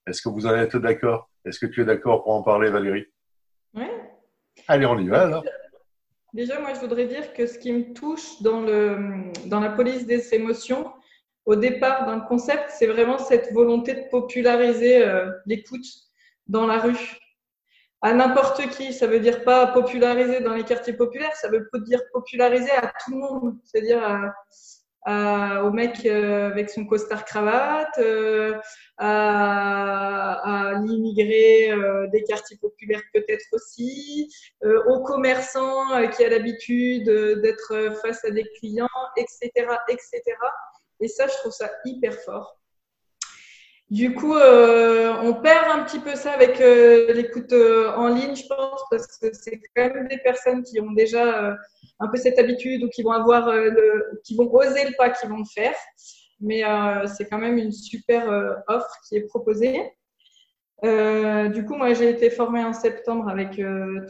Est-ce 0.07 0.23
que 0.23 0.29
vous 0.29 0.47
en 0.47 0.55
êtes 0.55 0.77
d'accord? 0.77 1.29
Est-ce 1.45 1.59
que 1.59 1.67
tu 1.67 1.83
es 1.83 1.85
d'accord 1.85 2.23
pour 2.23 2.35
en 2.35 2.43
parler, 2.43 2.71
Valérie? 2.71 3.07
Allez, 4.69 4.87
on 4.87 4.99
y 4.99 5.09
va 5.09 5.23
alors. 5.23 5.45
Déjà, 6.35 6.61
moi, 6.61 6.75
je 6.75 6.81
voudrais 6.81 7.07
dire 7.07 7.33
que 7.33 7.47
ce 7.47 7.59
qui 7.59 7.73
me 7.73 7.95
touche 7.95 8.43
dans, 8.43 8.61
le, 8.61 9.33
dans 9.47 9.61
la 9.61 9.71
police 9.71 10.07
des 10.07 10.35
émotions, 10.35 10.93
au 11.47 11.57
départ 11.57 12.05
d'un 12.05 12.21
concept, 12.21 12.69
c'est 12.69 12.87
vraiment 12.87 13.19
cette 13.19 13.51
volonté 13.53 13.95
de 13.95 14.09
populariser 14.11 15.03
euh, 15.03 15.31
l'écoute 15.47 15.87
dans 16.47 16.67
la 16.67 16.79
rue. 16.79 17.17
À 18.03 18.13
n'importe 18.13 18.69
qui, 18.69 18.93
ça 18.93 19.07
veut 19.07 19.21
dire 19.21 19.43
pas 19.43 19.69
populariser 19.69 20.41
dans 20.41 20.55
les 20.55 20.65
quartiers 20.65 20.93
populaires, 20.93 21.35
ça 21.35 21.49
veut 21.49 21.69
dire 21.87 22.01
populariser 22.13 22.71
à 22.71 22.93
tout 23.03 23.13
le 23.13 23.17
monde, 23.17 23.57
c'est-à-dire 23.65 24.31
au 25.09 25.71
mec 25.71 26.05
euh, 26.05 26.47
avec 26.49 26.71
son 26.71 26.85
costard 26.85 27.25
cravate, 27.25 27.99
euh, 27.99 28.55
à, 28.97 30.73
à 30.73 30.81
l'immigré 30.81 31.71
des 32.13 32.23
quartiers 32.25 32.59
populaires 32.59 33.03
peut-être 33.13 33.47
aussi, 33.53 34.33
au 34.63 35.03
commerçant 35.03 36.09
qui 36.11 36.25
a 36.25 36.29
l'habitude 36.29 37.05
d'être 37.05 37.97
face 38.03 38.25
à 38.25 38.31
des 38.31 38.45
clients, 38.59 38.89
etc., 39.17 39.51
etc. 39.89 40.23
Et 41.01 41.09
ça, 41.09 41.27
je 41.27 41.35
trouve 41.35 41.53
ça 41.53 41.71
hyper 41.85 42.15
fort. 42.15 42.58
Du 43.91 44.15
coup, 44.15 44.35
euh, 44.35 45.15
on 45.23 45.33
perd 45.33 45.71
un 45.71 45.83
petit 45.83 45.99
peu 45.99 46.15
ça 46.15 46.33
avec 46.33 46.61
euh, 46.61 47.11
l'écoute 47.15 47.53
euh, 47.55 47.91
en 47.95 48.09
ligne, 48.09 48.37
je 48.37 48.47
pense, 48.47 48.83
parce 48.91 49.07
que 49.17 49.33
c'est 49.33 49.59
quand 49.75 49.89
même 49.95 50.09
des 50.09 50.19
personnes 50.19 50.63
qui 50.63 50.79
ont 50.79 50.93
déjà 50.93 51.57
un 51.99 52.09
peu 52.09 52.19
cette 52.19 52.39
habitude 52.39 52.85
ou 52.85 52.91
qui 52.91 53.03
vont 53.03 53.13
avoir 53.13 53.51
qui 54.25 54.37
vont 54.37 54.53
oser 54.53 54.85
le 54.85 54.95
pas, 54.97 55.09
qui 55.09 55.27
vont 55.27 55.39
le 55.39 55.45
faire. 55.45 55.75
Mais 56.41 56.63
c'est 57.07 57.29
quand 57.29 57.39
même 57.39 57.57
une 57.57 57.73
super 57.73 58.29
offre 58.69 58.95
qui 59.09 59.17
est 59.17 59.27
proposée. 59.27 59.91
du 60.83 61.65
coup, 61.65 61.75
moi, 61.75 61.95
j'ai 61.95 62.11
été 62.11 62.31
formée 62.31 62.63
en 62.63 62.75
septembre 62.75 63.29
avec 63.29 63.61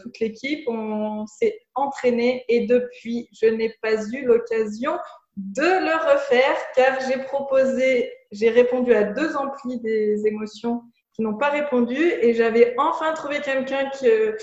toute 0.01 0.19
l'équipe. 0.19 0.67
On 0.67 1.25
s'est 1.25 1.57
entraîné 1.73 2.43
et 2.49 2.67
depuis, 2.67 3.29
je 3.31 3.47
n'ai 3.47 3.73
pas 3.81 3.95
eu 4.13 4.25
l'occasion 4.25 4.97
de 5.37 5.61
le 5.61 6.13
refaire 6.13 6.57
car 6.75 6.99
j'ai 7.07 7.23
proposé, 7.23 8.11
j'ai 8.31 8.49
répondu 8.49 8.93
à 8.93 9.03
deux 9.03 9.35
amplis 9.35 9.79
des 9.79 10.27
émotions 10.27 10.83
qui 11.13 11.23
n'ont 11.23 11.37
pas 11.37 11.49
répondu 11.49 11.97
et 11.97 12.33
j'avais 12.33 12.75
enfin 12.77 13.13
trouvé 13.13 13.41
quelqu'un 13.41 13.89
qui, 13.89 14.07
euh, 14.07 14.37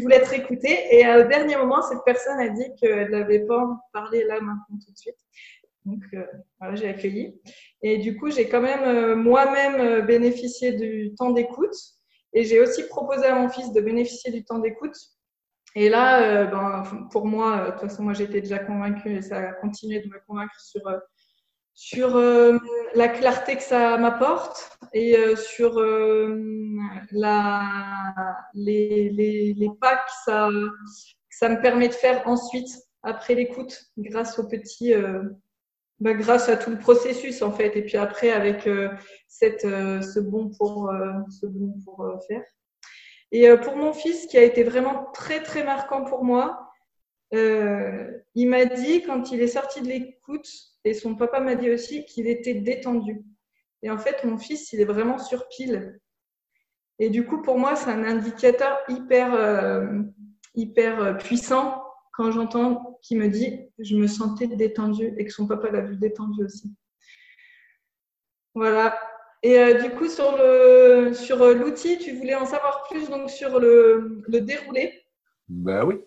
voulait 0.00 0.16
être 0.16 0.32
écouté. 0.32 0.96
Et 0.96 1.06
au 1.06 1.24
dernier 1.24 1.56
moment, 1.56 1.82
cette 1.82 2.02
personne 2.06 2.40
a 2.40 2.48
dit 2.48 2.64
qu'elle 2.80 3.10
n'avait 3.10 3.40
pas 3.40 3.58
envie 3.58 3.74
de 3.74 3.92
parler 3.92 4.24
là 4.24 4.40
maintenant 4.40 4.78
tout 4.82 4.92
de 4.92 4.96
suite. 4.96 5.18
Donc 5.84 6.02
euh, 6.14 6.24
voilà, 6.58 6.76
j'ai 6.76 6.88
accueilli. 6.88 7.38
Et 7.82 7.98
du 7.98 8.16
coup, 8.16 8.30
j'ai 8.30 8.48
quand 8.48 8.62
même 8.62 8.84
euh, 8.84 9.16
moi-même 9.16 10.06
bénéficié 10.06 10.72
du 10.72 11.14
temps 11.14 11.30
d'écoute. 11.30 11.74
Et 12.32 12.44
j'ai 12.44 12.60
aussi 12.60 12.84
proposé 12.88 13.26
à 13.26 13.34
mon 13.34 13.50
fils 13.50 13.72
de 13.72 13.80
bénéficier 13.82 14.32
du 14.32 14.42
temps 14.42 14.58
d'écoute. 14.58 14.96
Et 15.74 15.90
là, 15.90 16.46
ben, 16.46 16.82
pour 17.10 17.26
moi, 17.26 17.66
de 17.66 17.70
toute 17.72 17.80
façon, 17.80 18.04
moi 18.04 18.14
j'étais 18.14 18.40
déjà 18.40 18.58
convaincue 18.58 19.16
et 19.16 19.22
ça 19.22 19.38
a 19.38 19.52
continué 19.52 20.00
de 20.00 20.08
me 20.08 20.18
convaincre 20.26 20.58
sur 20.58 20.80
sur 21.74 22.16
euh, 22.16 22.58
la 22.94 23.08
clarté 23.08 23.56
que 23.56 23.62
ça 23.62 23.96
m'apporte 23.96 24.78
et 24.92 25.16
euh, 25.16 25.36
sur 25.36 25.78
euh, 25.78 26.38
la, 27.10 27.62
les, 28.54 29.10
les, 29.10 29.54
les, 29.54 29.70
pas 29.80 29.96
que 29.96 30.10
ça, 30.24 30.48
ça 31.30 31.48
me 31.48 31.60
permet 31.60 31.88
de 31.88 31.94
faire 31.94 32.26
ensuite, 32.26 32.68
après 33.02 33.34
l'écoute, 33.34 33.86
grâce 33.98 34.38
au 34.38 34.46
petit, 34.46 34.94
bah, 35.98 36.14
grâce 36.14 36.48
à 36.48 36.56
tout 36.56 36.70
le 36.70 36.78
processus 36.78 37.42
en 37.42 37.50
fait, 37.50 37.76
et 37.76 37.82
puis 37.82 37.96
après 37.96 38.30
avec 38.30 38.68
cette, 39.26 39.62
ce 39.62 40.20
bon 40.20 40.50
pour, 40.50 40.92
ce 41.28 41.46
bon 41.46 41.74
pour 41.84 42.06
faire. 42.28 42.44
Et 43.32 43.48
pour 43.56 43.76
mon 43.76 43.92
fils, 43.92 44.26
qui 44.26 44.38
a 44.38 44.42
été 44.42 44.62
vraiment 44.62 45.10
très 45.14 45.42
très 45.42 45.64
marquant 45.64 46.04
pour 46.04 46.22
moi, 46.22 46.61
il 47.32 48.48
m'a 48.48 48.64
dit 48.66 49.02
quand 49.02 49.32
il 49.32 49.40
est 49.40 49.48
sorti 49.48 49.80
de 49.82 49.88
l'écoute, 49.88 50.48
et 50.84 50.94
son 50.94 51.14
papa 51.14 51.40
m'a 51.40 51.54
dit 51.54 51.70
aussi 51.70 52.04
qu'il 52.04 52.26
était 52.26 52.54
détendu. 52.54 53.22
Et 53.82 53.90
en 53.90 53.98
fait, 53.98 54.24
mon 54.24 54.38
fils, 54.38 54.72
il 54.72 54.80
est 54.80 54.84
vraiment 54.84 55.18
sur 55.18 55.48
pile. 55.48 56.00
Et 56.98 57.10
du 57.10 57.24
coup, 57.24 57.42
pour 57.42 57.58
moi, 57.58 57.74
c'est 57.74 57.90
un 57.90 58.04
indicateur 58.04 58.78
hyper, 58.88 59.34
euh, 59.34 60.02
hyper 60.54 61.02
euh, 61.02 61.14
puissant 61.14 61.82
quand 62.12 62.30
j'entends 62.30 62.98
qu'il 63.02 63.18
me 63.18 63.28
dit 63.28 63.60
je 63.78 63.96
me 63.96 64.06
sentais 64.06 64.46
détendu 64.46 65.14
et 65.16 65.24
que 65.24 65.32
son 65.32 65.46
papa 65.46 65.70
l'a 65.70 65.80
vu 65.80 65.96
détendu 65.96 66.44
aussi. 66.44 66.72
Voilà. 68.54 69.00
Et 69.42 69.58
euh, 69.58 69.82
du 69.82 69.90
coup, 69.90 70.08
sur 70.08 70.36
le 70.36 71.12
sur 71.14 71.38
l'outil, 71.54 71.98
tu 71.98 72.12
voulais 72.12 72.36
en 72.36 72.46
savoir 72.46 72.84
plus 72.88 73.08
donc 73.08 73.30
sur 73.30 73.58
le, 73.58 74.22
le 74.28 74.40
déroulé? 74.40 75.04
Ben 75.48 75.84
oui. 75.84 76.04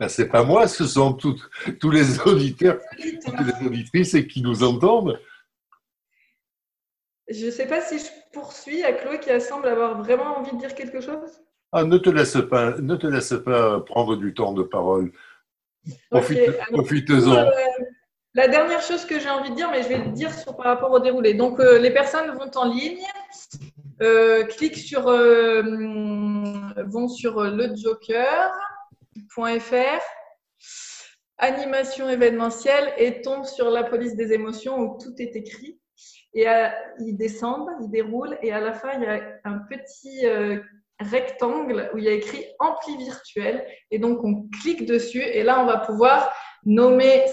Ben, 0.00 0.08
c'est 0.08 0.28
pas 0.28 0.42
moi, 0.44 0.66
ce 0.66 0.86
sont 0.86 1.12
tous 1.12 1.90
les 1.90 2.18
auditeurs, 2.20 2.80
toutes 3.22 3.40
les 3.40 3.66
auditrices 3.66 4.16
qui 4.28 4.40
nous 4.40 4.62
entendent. 4.62 5.20
Je 7.28 7.44
ne 7.46 7.50
sais 7.50 7.66
pas 7.66 7.82
si 7.82 7.98
je 7.98 8.06
poursuis 8.32 8.82
à 8.82 8.94
Chloé 8.94 9.20
qui 9.20 9.38
semble 9.42 9.68
avoir 9.68 10.02
vraiment 10.02 10.38
envie 10.38 10.52
de 10.52 10.56
dire 10.56 10.74
quelque 10.74 11.02
chose. 11.02 11.42
Ah, 11.70 11.84
ne 11.84 11.98
te 11.98 12.08
laisse 12.08 12.38
pas, 12.48 12.78
ne 12.78 12.96
te 12.96 13.06
laisse 13.06 13.34
pas 13.44 13.80
prendre 13.80 14.16
du 14.16 14.32
temps 14.32 14.54
de 14.54 14.62
parole. 14.62 15.12
Profite, 16.10 16.48
en 16.72 17.36
euh, 17.36 17.50
la 18.34 18.48
dernière 18.48 18.80
chose 18.80 19.04
que 19.04 19.20
j'ai 19.20 19.28
envie 19.28 19.50
de 19.50 19.56
dire, 19.56 19.70
mais 19.70 19.82
je 19.82 19.88
vais 19.88 19.98
le 19.98 20.12
dire 20.12 20.32
sur, 20.32 20.56
par 20.56 20.64
rapport 20.66 20.92
au 20.92 21.00
déroulé. 21.00 21.34
Donc, 21.34 21.60
euh, 21.60 21.78
les 21.78 21.90
personnes 21.90 22.30
vont 22.32 22.50
en 22.54 22.72
ligne, 22.72 23.04
euh, 24.00 24.44
cliquent 24.44 24.76
sur, 24.76 25.02
vont 25.02 27.08
sur 27.08 27.42
le 27.42 27.76
Joker 27.76 28.50
.fr, 29.36 30.02
animation 31.38 32.08
événementielle 32.08 32.92
et 32.98 33.22
tombe 33.22 33.44
sur 33.44 33.70
la 33.70 33.84
police 33.84 34.14
des 34.16 34.32
émotions 34.32 34.78
où 34.78 34.98
tout 34.98 35.14
est 35.18 35.34
écrit. 35.36 35.80
Et 36.32 36.48
euh, 36.48 36.68
ils 37.00 37.16
descendent, 37.16 37.70
ils 37.82 37.90
déroulent 37.90 38.38
et 38.42 38.52
à 38.52 38.60
la 38.60 38.72
fin, 38.72 38.92
il 38.94 39.02
y 39.02 39.06
a 39.06 39.20
un 39.44 39.58
petit 39.68 40.26
euh, 40.26 40.60
rectangle 41.00 41.90
où 41.92 41.98
il 41.98 42.04
y 42.04 42.08
a 42.08 42.12
écrit 42.12 42.44
ampli 42.58 42.96
virtuel. 42.98 43.66
Et 43.90 43.98
donc, 43.98 44.22
on 44.22 44.48
clique 44.62 44.86
dessus 44.86 45.22
et 45.22 45.42
là, 45.42 45.60
on 45.60 45.66
va 45.66 45.78
pouvoir 45.78 46.32
nommer 46.64 47.24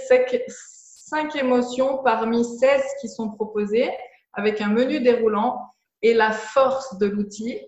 cinq 0.48 1.36
émotions 1.36 2.02
parmi 2.04 2.44
16 2.44 2.82
qui 3.02 3.10
sont 3.10 3.30
proposées 3.32 3.90
avec 4.34 4.62
un 4.62 4.70
menu 4.70 5.00
déroulant. 5.00 5.60
Et 6.02 6.14
la 6.14 6.32
force 6.32 6.98
de 7.00 7.08
l'outil, 7.08 7.60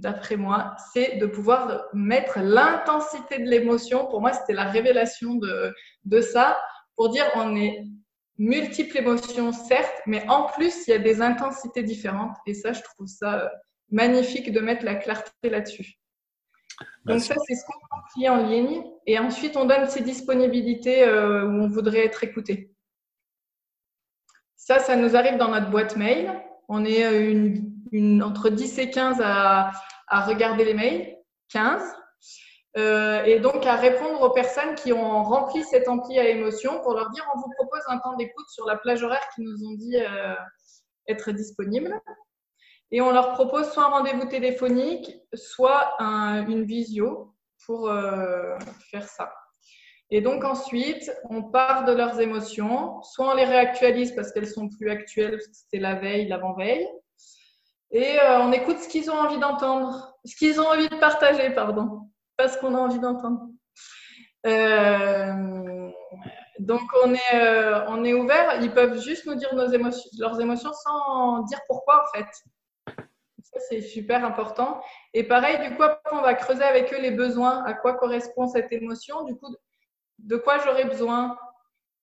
d'après 0.00 0.36
moi, 0.36 0.74
c'est 0.92 1.16
de 1.16 1.26
pouvoir 1.26 1.84
mettre 1.92 2.38
l'intensité 2.40 3.38
de 3.38 3.48
l'émotion. 3.48 4.06
Pour 4.06 4.20
moi, 4.20 4.32
c'était 4.32 4.52
la 4.52 4.64
révélation 4.64 5.34
de, 5.34 5.74
de 6.04 6.20
ça, 6.20 6.58
pour 6.96 7.10
dire 7.10 7.24
on 7.34 7.56
est 7.56 7.84
multiples 8.38 8.98
émotions, 8.98 9.52
certes, 9.52 10.02
mais 10.06 10.28
en 10.28 10.44
plus, 10.44 10.86
il 10.86 10.90
y 10.90 10.94
a 10.94 10.98
des 10.98 11.22
intensités 11.22 11.82
différentes. 11.82 12.36
Et 12.46 12.54
ça, 12.54 12.72
je 12.72 12.82
trouve 12.82 13.06
ça 13.06 13.40
euh, 13.40 13.48
magnifique 13.90 14.52
de 14.52 14.60
mettre 14.60 14.84
la 14.84 14.94
clarté 14.94 15.48
là-dessus. 15.48 15.94
Donc 17.04 17.20
ça, 17.20 17.34
c'est 17.46 17.54
ce 17.54 17.64
qu'on 17.64 18.20
fait 18.20 18.28
en 18.28 18.46
ligne. 18.46 18.82
Et 19.06 19.18
ensuite, 19.18 19.56
on 19.56 19.64
donne 19.64 19.88
ses 19.88 20.02
disponibilités 20.02 21.04
euh, 21.04 21.46
où 21.46 21.62
on 21.62 21.68
voudrait 21.68 22.04
être 22.04 22.24
écouté. 22.24 22.72
Ça, 24.56 24.80
ça 24.80 24.96
nous 24.96 25.16
arrive 25.16 25.38
dans 25.38 25.48
notre 25.48 25.70
boîte 25.70 25.96
mail. 25.96 26.30
On 26.68 26.84
est 26.84 27.04
euh, 27.04 28.22
entre 28.22 28.48
10 28.48 28.78
et 28.78 28.90
15 28.90 29.20
à, 29.20 29.72
regarder 30.26 30.64
les 30.64 30.74
mails, 30.74 31.16
15. 31.50 31.82
Euh, 32.76 33.24
et 33.24 33.40
donc 33.40 33.64
à 33.64 33.76
répondre 33.76 34.20
aux 34.20 34.30
personnes 34.30 34.74
qui 34.74 34.92
ont 34.92 35.22
rempli 35.22 35.64
cet 35.64 35.88
ampli 35.88 36.18
à 36.18 36.28
émotion 36.28 36.78
pour 36.82 36.92
leur 36.92 37.08
dire 37.10 37.26
on 37.34 37.38
vous 37.38 37.50
propose 37.56 37.80
un 37.88 37.98
temps 37.98 38.16
d'écoute 38.16 38.48
sur 38.50 38.66
la 38.66 38.76
plage 38.76 39.02
horaire 39.02 39.26
qui 39.34 39.40
nous 39.40 39.66
ont 39.66 39.74
dit 39.76 39.96
euh, 39.96 40.34
être 41.08 41.32
disponible. 41.32 41.98
Et 42.90 43.00
on 43.00 43.10
leur 43.12 43.32
propose 43.32 43.70
soit 43.72 43.84
un 43.84 43.88
rendez-vous 43.88 44.26
téléphonique, 44.26 45.16
soit 45.34 45.96
une 45.98 46.64
visio 46.64 47.34
pour 47.64 47.90
faire 48.90 49.08
ça. 49.08 49.32
Et 50.10 50.20
donc 50.20 50.44
ensuite, 50.44 51.10
on 51.28 51.42
part 51.42 51.84
de 51.84 51.92
leurs 51.92 52.20
émotions, 52.20 53.02
soit 53.02 53.32
on 53.32 53.34
les 53.34 53.44
réactualise 53.44 54.12
parce 54.12 54.32
qu'elles 54.32 54.46
sont 54.48 54.68
plus 54.68 54.88
actuelles, 54.88 55.32
parce 55.32 55.46
que 55.46 55.54
c'était 55.54 55.80
la 55.80 55.96
veille, 55.96 56.28
l'avant-veille, 56.28 56.86
et 57.90 58.18
euh, 58.20 58.40
on 58.40 58.52
écoute 58.52 58.78
ce 58.78 58.88
qu'ils 58.88 59.10
ont 59.10 59.18
envie 59.18 59.38
d'entendre, 59.38 60.16
ce 60.24 60.36
qu'ils 60.36 60.60
ont 60.60 60.66
envie 60.66 60.88
de 60.88 60.96
partager, 60.96 61.50
pardon, 61.50 62.10
pas 62.36 62.48
ce 62.48 62.58
qu'on 62.58 62.74
a 62.74 62.78
envie 62.78 62.98
d'entendre. 62.98 63.48
Euh, 64.46 65.90
donc 66.60 66.82
on 67.04 67.12
est, 67.12 67.34
euh, 67.34 67.84
on 67.88 68.04
est 68.04 68.14
ouvert, 68.14 68.60
ils 68.62 68.72
peuvent 68.72 69.00
juste 69.00 69.26
nous 69.26 69.34
dire 69.34 69.54
leurs 69.54 70.40
émotions 70.40 70.72
sans 70.72 71.42
dire 71.42 71.60
pourquoi 71.66 72.04
en 72.04 72.18
fait. 72.18 72.26
Ça 73.42 73.60
c'est 73.68 73.80
super 73.80 74.24
important. 74.24 74.80
Et 75.14 75.24
pareil, 75.24 75.58
du 75.68 75.76
coup, 75.76 75.82
on 76.12 76.20
va 76.20 76.34
creuser 76.34 76.64
avec 76.64 76.92
eux 76.92 77.00
les 77.00 77.12
besoins, 77.12 77.64
à 77.64 77.74
quoi 77.74 77.94
correspond 77.94 78.48
cette 78.48 78.72
émotion, 78.72 79.24
du 79.24 79.36
coup, 79.36 79.54
de 80.18 80.36
quoi 80.36 80.58
j'aurais 80.58 80.84
besoin. 80.84 81.36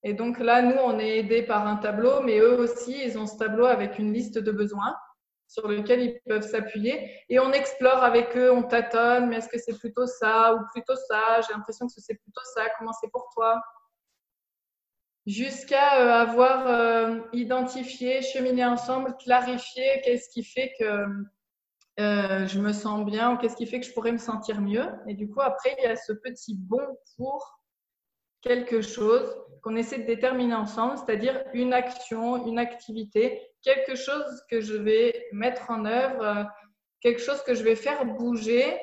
Et 0.04 0.14
donc 0.14 0.40
là, 0.40 0.62
nous, 0.62 0.76
on 0.76 1.00
est 1.00 1.20
aidés 1.20 1.44
par 1.44 1.66
un 1.66 1.78
tableau, 1.78 2.22
mais 2.22 2.40
eux 2.40 2.60
aussi, 2.60 3.02
ils 3.04 3.18
ont 3.18 3.26
ce 3.26 3.38
tableau 3.38 3.66
avec 3.66 4.00
une 4.00 4.14
liste 4.14 4.38
de 4.38 4.52
besoins 4.52 4.96
sur 5.48 5.68
lequel 5.68 6.02
ils 6.02 6.20
peuvent 6.26 6.48
s'appuyer. 6.48 7.10
Et 7.30 7.40
on 7.40 7.52
explore 7.52 8.04
avec 8.04 8.36
eux, 8.36 8.52
on 8.52 8.64
tâtonne, 8.64 9.30
mais 9.30 9.38
est-ce 9.38 9.50
que 9.50 9.60
c'est 9.60 9.78
plutôt 9.78 10.08
ça 10.08 10.56
ou 10.56 10.60
plutôt 10.74 10.96
ça? 10.96 11.42
J'ai 11.42 11.54
l'impression 11.54 11.88
que 11.88 11.94
c'est 11.96 12.16
plutôt 12.16 12.42
ça. 12.56 12.64
Comment 12.78 12.94
c'est 12.94 13.12
pour 13.12 13.30
toi? 13.34 13.62
Jusqu'à 15.26 16.02
euh, 16.02 16.22
avoir 16.22 16.68
euh, 16.68 17.20
identifié, 17.32 18.22
cheminé 18.22 18.66
ensemble, 18.66 19.16
clarifié 19.18 20.02
qu'est-ce 20.04 20.28
qui 20.30 20.44
fait 20.44 20.74
que 20.78 21.06
euh, 22.00 22.48
je 22.48 22.60
me 22.60 22.74
sens 22.74 23.06
bien 23.06 23.32
ou 23.32 23.38
qu'est-ce 23.38 23.56
qui 23.56 23.68
fait 23.68 23.80
que 23.80 23.86
je 23.86 23.94
pourrais 23.94 24.12
me 24.12 24.18
sentir 24.18 24.60
mieux. 24.60 24.90
Et 25.08 25.14
du 25.14 25.30
coup, 25.30 25.42
après, 25.42 25.76
il 25.78 25.84
y 25.84 25.88
a 25.88 25.96
ce 25.96 26.12
petit 26.12 26.58
bon 26.58 26.86
pour 27.16 27.63
quelque 28.44 28.82
chose 28.82 29.36
qu'on 29.64 29.76
essaie 29.76 30.00
de 30.00 30.06
déterminer 30.06 30.54
ensemble, 30.54 30.98
c'est-à-dire 30.98 31.42
une 31.54 31.74
action, 31.74 32.46
une 32.46 32.60
activité 32.60 33.42
quelque 33.64 33.96
chose 33.96 34.44
que 34.50 34.62
je 34.62 34.76
vais 34.76 35.28
mettre 35.32 35.72
en 35.72 35.86
œuvre, 35.86 36.22
euh, 36.22 36.44
quelque 37.02 37.22
chose 37.22 37.42
que 37.44 37.56
je 37.56 37.64
vais 37.64 37.76
faire 37.76 38.06
bouger 38.06 38.78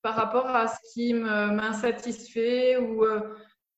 par 0.00 0.14
rapport 0.14 0.46
à 0.46 0.68
ce 0.68 0.78
qui 0.92 1.12
m'insatisfait 1.12 2.76
ou 2.76 3.04
euh, 3.04 3.20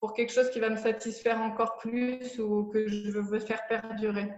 pour 0.00 0.14
quelque 0.14 0.32
chose 0.32 0.50
qui 0.50 0.60
va 0.60 0.70
me 0.70 0.76
satisfaire 0.76 1.40
encore 1.40 1.78
plus 1.78 2.38
ou 2.38 2.66
que 2.66 2.86
je 2.86 3.18
veux 3.18 3.40
faire 3.40 3.66
perdurer. 3.66 4.32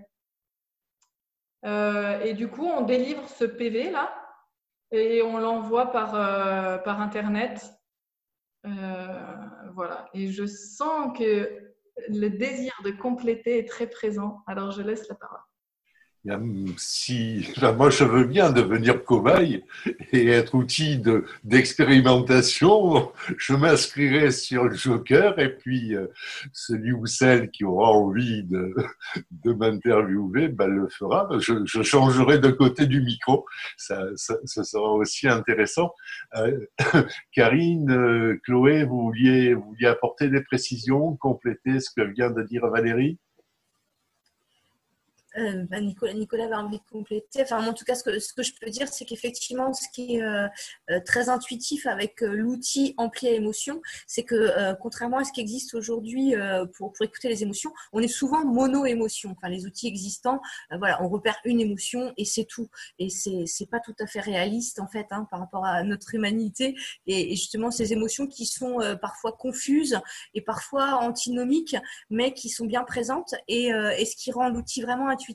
Euh, 1.64 2.20
et 2.20 2.34
du 2.34 2.48
coup, 2.48 2.64
on 2.64 2.82
délivre 2.82 3.28
ce 3.28 3.44
PV 3.44 3.90
là 3.90 4.14
et 4.92 5.22
on 5.22 5.38
l'envoie 5.38 5.90
par, 5.90 6.12
par 6.82 7.00
Internet. 7.00 7.72
Voilà. 9.76 10.08
Et 10.14 10.28
je 10.28 10.46
sens 10.46 11.16
que 11.16 11.74
le 12.08 12.28
désir 12.28 12.72
de 12.82 12.90
compléter 12.90 13.58
est 13.58 13.68
très 13.68 13.86
présent. 13.86 14.42
Alors, 14.46 14.72
je 14.72 14.80
laisse 14.80 15.06
la 15.08 15.14
parole. 15.14 15.38
Si, 16.76 17.46
moi, 17.76 17.90
je 17.90 18.04
veux 18.04 18.24
bien 18.24 18.50
devenir 18.50 19.04
cobaye 19.04 19.64
et 20.12 20.28
être 20.28 20.54
outil 20.54 21.00
d'expérimentation. 21.44 23.12
je 23.38 23.54
m'inscrirai 23.54 24.30
sur 24.30 24.64
le 24.64 24.74
Joker 24.74 25.38
et 25.38 25.50
puis 25.56 25.94
euh, 25.94 26.06
celui 26.52 26.92
ou 26.92 27.06
celle 27.06 27.50
qui 27.50 27.64
aura 27.64 27.90
envie 27.90 28.42
de, 28.44 28.74
de 29.30 29.52
m'interviewer 29.52 30.48
ben, 30.48 30.66
le 30.66 30.88
fera. 30.88 31.28
Je, 31.38 31.64
je, 31.64 31.82
changerai 31.82 32.38
de 32.38 32.50
côté 32.50 32.86
du 32.86 33.02
micro. 33.02 33.46
Ça, 33.76 34.02
ça, 34.16 34.36
ça 34.44 34.64
sera 34.64 34.92
aussi 34.92 35.28
intéressant. 35.28 35.92
Euh, 36.36 36.66
Karine, 37.32 37.90
euh, 37.90 38.40
Chloé, 38.44 38.84
vous 38.84 39.02
vouliez, 39.02 39.54
vous 39.54 39.62
vouliez 39.62 39.86
apporter 39.86 40.28
des 40.28 40.42
précisions, 40.42 41.16
compléter 41.16 41.80
ce 41.80 41.90
que 41.96 42.02
vient 42.02 42.30
de 42.30 42.42
dire 42.42 42.66
Valérie? 42.66 43.18
Euh, 45.38 45.64
bah, 45.70 45.80
Nicolas, 45.80 46.14
Nicolas 46.14 46.44
avait 46.44 46.54
envie 46.54 46.78
de 46.78 46.84
compléter. 46.90 47.42
Enfin, 47.42 47.66
en 47.66 47.72
tout 47.72 47.84
cas, 47.84 47.94
ce 47.94 48.02
que, 48.02 48.42
je 48.42 48.52
peux 48.60 48.70
dire, 48.70 48.88
c'est 48.88 49.04
qu'effectivement, 49.04 49.72
ce 49.74 49.88
qui 49.92 50.16
est 50.16 50.22
euh, 50.22 50.46
euh, 50.90 51.00
très 51.04 51.28
intuitif 51.28 51.86
avec 51.86 52.20
l'outil 52.20 52.94
ampli 52.96 53.28
à 53.28 53.32
émotion, 53.32 53.82
c'est 54.06 54.22
que 54.22 54.74
contrairement 54.80 55.18
à 55.18 55.24
ce 55.24 55.32
qui 55.32 55.40
existe 55.40 55.74
aujourd'hui 55.74 56.34
pour, 56.76 56.92
écouter 57.02 57.28
les 57.28 57.42
émotions, 57.42 57.72
on 57.92 58.00
est 58.00 58.08
souvent 58.08 58.44
mono-émotion. 58.44 59.34
Enfin, 59.36 59.48
les 59.48 59.66
outils 59.66 59.86
existants, 59.86 60.40
voilà, 60.70 61.02
on 61.02 61.08
repère 61.08 61.36
une 61.44 61.60
émotion 61.60 62.12
et 62.16 62.24
c'est 62.24 62.44
tout. 62.44 62.68
Et 62.98 63.10
c'est 63.10 63.44
c'est 63.46 63.66
pas 63.66 63.80
tout 63.80 63.94
à 64.00 64.06
fait 64.06 64.20
réaliste 64.20 64.80
en 64.80 64.86
fait 64.86 65.06
hein, 65.10 65.26
par 65.30 65.40
rapport 65.40 65.64
à 65.64 65.82
notre 65.82 66.14
humanité 66.14 66.76
et, 67.06 67.30
justement 67.30 67.70
ces 67.70 67.92
émotions 67.92 68.26
qui 68.26 68.46
sont 68.46 68.78
parfois 69.00 69.32
confuses 69.32 70.00
et 70.34 70.40
parfois 70.40 70.96
antinomiques, 71.02 71.76
mais 72.10 72.32
qui 72.32 72.48
sont 72.48 72.66
bien 72.66 72.84
présentes 72.84 73.34
et 73.48 73.70
ce 73.70 74.16
qui 74.16 74.32
rend 74.32 74.48
l'outil 74.48 74.82
vraiment 74.82 75.08
intuitif 75.08 75.25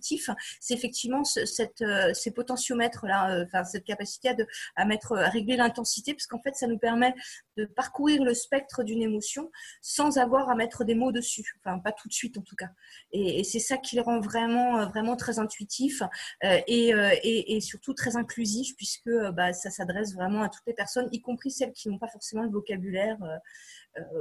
c'est 0.60 0.74
effectivement 0.74 1.24
cette, 1.24 1.82
euh, 1.82 2.14
ces 2.14 2.32
potentiomètres-là, 2.32 3.32
euh, 3.32 3.46
enfin, 3.46 3.64
cette 3.64 3.84
capacité 3.84 4.30
à, 4.30 4.34
de, 4.34 4.48
à, 4.76 4.86
mettre, 4.86 5.18
à 5.18 5.30
régler 5.30 5.58
l'intensité, 5.58 6.14
parce 6.14 6.28
qu'en 6.28 6.42
fait, 6.42 6.56
ça 6.56 6.68
nous 6.68 6.78
permet 6.78 7.14
de 7.58 7.66
parcourir 7.66 8.24
le 8.24 8.34
spectre 8.34 8.84
d'une 8.84 9.02
émotion 9.02 9.52
sans 9.82 10.18
avoir 10.18 10.50
à 10.50 10.56
mettre 10.56 10.84
des 10.84 10.96
mots 10.96 11.12
dessus, 11.12 11.60
enfin, 11.60 11.80
pas 11.80 11.92
tout 11.92 12.08
de 12.08 12.14
suite 12.14 12.38
en 12.38 12.42
tout 12.42 12.56
cas. 12.56 12.70
Et, 13.12 13.44
c'est 13.44 13.60
ça 13.60 13.78
qui 13.78 13.96
le 13.96 14.02
rend 14.02 14.20
vraiment, 14.20 14.80
euh, 14.80 14.86
vraiment 14.86 15.16
très 15.16 15.40
intuitif 15.40 16.04
et, 16.44 16.94
et, 17.24 17.62
surtout 17.62 17.94
très 17.94 18.16
inclusif, 18.16 18.76
puisque 18.76 19.10
bah, 19.34 19.54
ça 19.54 19.70
s'adresse 19.70 20.14
vraiment 20.14 20.44
à 20.44 20.50
toutes 20.50 20.66
les 20.68 20.74
personnes, 20.74 21.10
y 21.12 21.22
compris 21.22 21.52
celles 21.52 21.74
qui 21.74 21.90
n'ont 21.90 21.98
pas 21.98 22.08
forcément 22.08 22.44
le 22.44 22.50
vocabulaire 22.50 23.18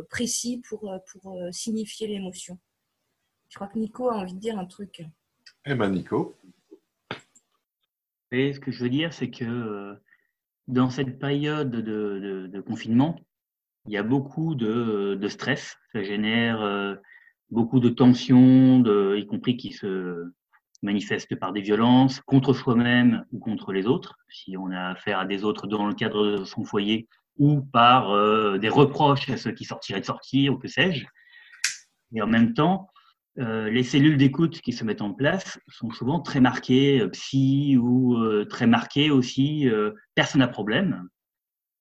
précis 0.09 0.63
pour, 0.69 0.93
pour 1.13 1.39
signifier 1.53 2.09
l'émotion. 2.09 2.59
Je 3.51 3.57
crois 3.57 3.67
que 3.67 3.79
Nico 3.79 4.09
a 4.09 4.15
envie 4.15 4.35
de 4.35 4.39
dire 4.39 4.59
un 4.59 4.65
truc. 4.65 5.03
Eh 5.67 5.75
bien, 5.75 5.91
Nico. 5.91 6.37
Et 8.33 8.53
ce 8.53 8.61
que 8.61 8.71
je 8.71 8.83
veux 8.83 8.91
dire, 8.91 9.13
c'est 9.13 9.31
que 9.31 9.45
euh, 9.45 9.95
dans 10.69 10.91
cette 10.91 11.19
période 11.19 11.71
de, 11.71 12.61
confinement, 12.61 13.19
il 13.87 13.93
y 13.93 13.97
a 13.97 14.03
beaucoup 14.03 14.55
de, 14.55 15.29
stress. 15.29 15.77
Ça 15.93 16.03
génère 16.03 16.63
euh, 16.63 16.95
beaucoup 17.51 17.81
de 17.81 17.89
tensions, 17.89 18.85
y 19.15 19.27
compris 19.27 19.57
qui 19.57 19.73
se 19.73 20.31
manifestent 20.83 21.37
par 21.37 21.53
des 21.53 21.61
violences 21.61 22.21
contre 22.21 22.55
soi-même 22.55 23.25
ou 23.33 23.39
contre 23.39 23.73
les 23.73 23.87
autres, 23.87 24.17
si 24.29 24.57
on 24.57 24.71
a 24.71 24.91
affaire 24.91 25.19
à 25.19 25.27
des 25.27 25.45
autres 25.45 25.67
dans 25.67 25.87
le 25.87 25.95
cadre 25.95 26.39
de 26.39 26.45
son 26.45 26.65
foyer, 26.65 27.09
ou 27.39 27.63
par 27.63 28.11
euh, 28.11 28.59
des 28.59 28.69
reproches 28.69 29.29
à 29.31 29.37
ceux 29.37 29.53
qui 29.53 29.65
sortiraient 29.65 30.01
de 30.01 30.07
sortir, 30.07 30.55
ou 30.55 30.59
que 30.59 30.69
sais-je. 30.69 31.07
Et 32.15 32.23
en 32.23 32.27
même 32.27 32.55
temps, 32.55 32.89
euh, 33.39 33.71
les 33.71 33.85
cellules 33.85 34.17
d'écoute 34.17 34.61
qui 34.61 34.73
se 34.73 34.85
mettent 34.85 35.03
en 35.03 35.15
place 35.15 35.61
sont 35.69 35.91
souvent 35.91 36.21
très 36.21 36.41
marquées 36.41 37.01
euh, 37.01 37.09
psy 37.11 37.77
ou 37.79 38.17
euh, 38.17 38.45
très 38.45 38.67
marquées 38.67 39.11
aussi 39.11 39.69
personne 40.15 40.41
n'a 40.41 40.49
problème. 40.49 41.09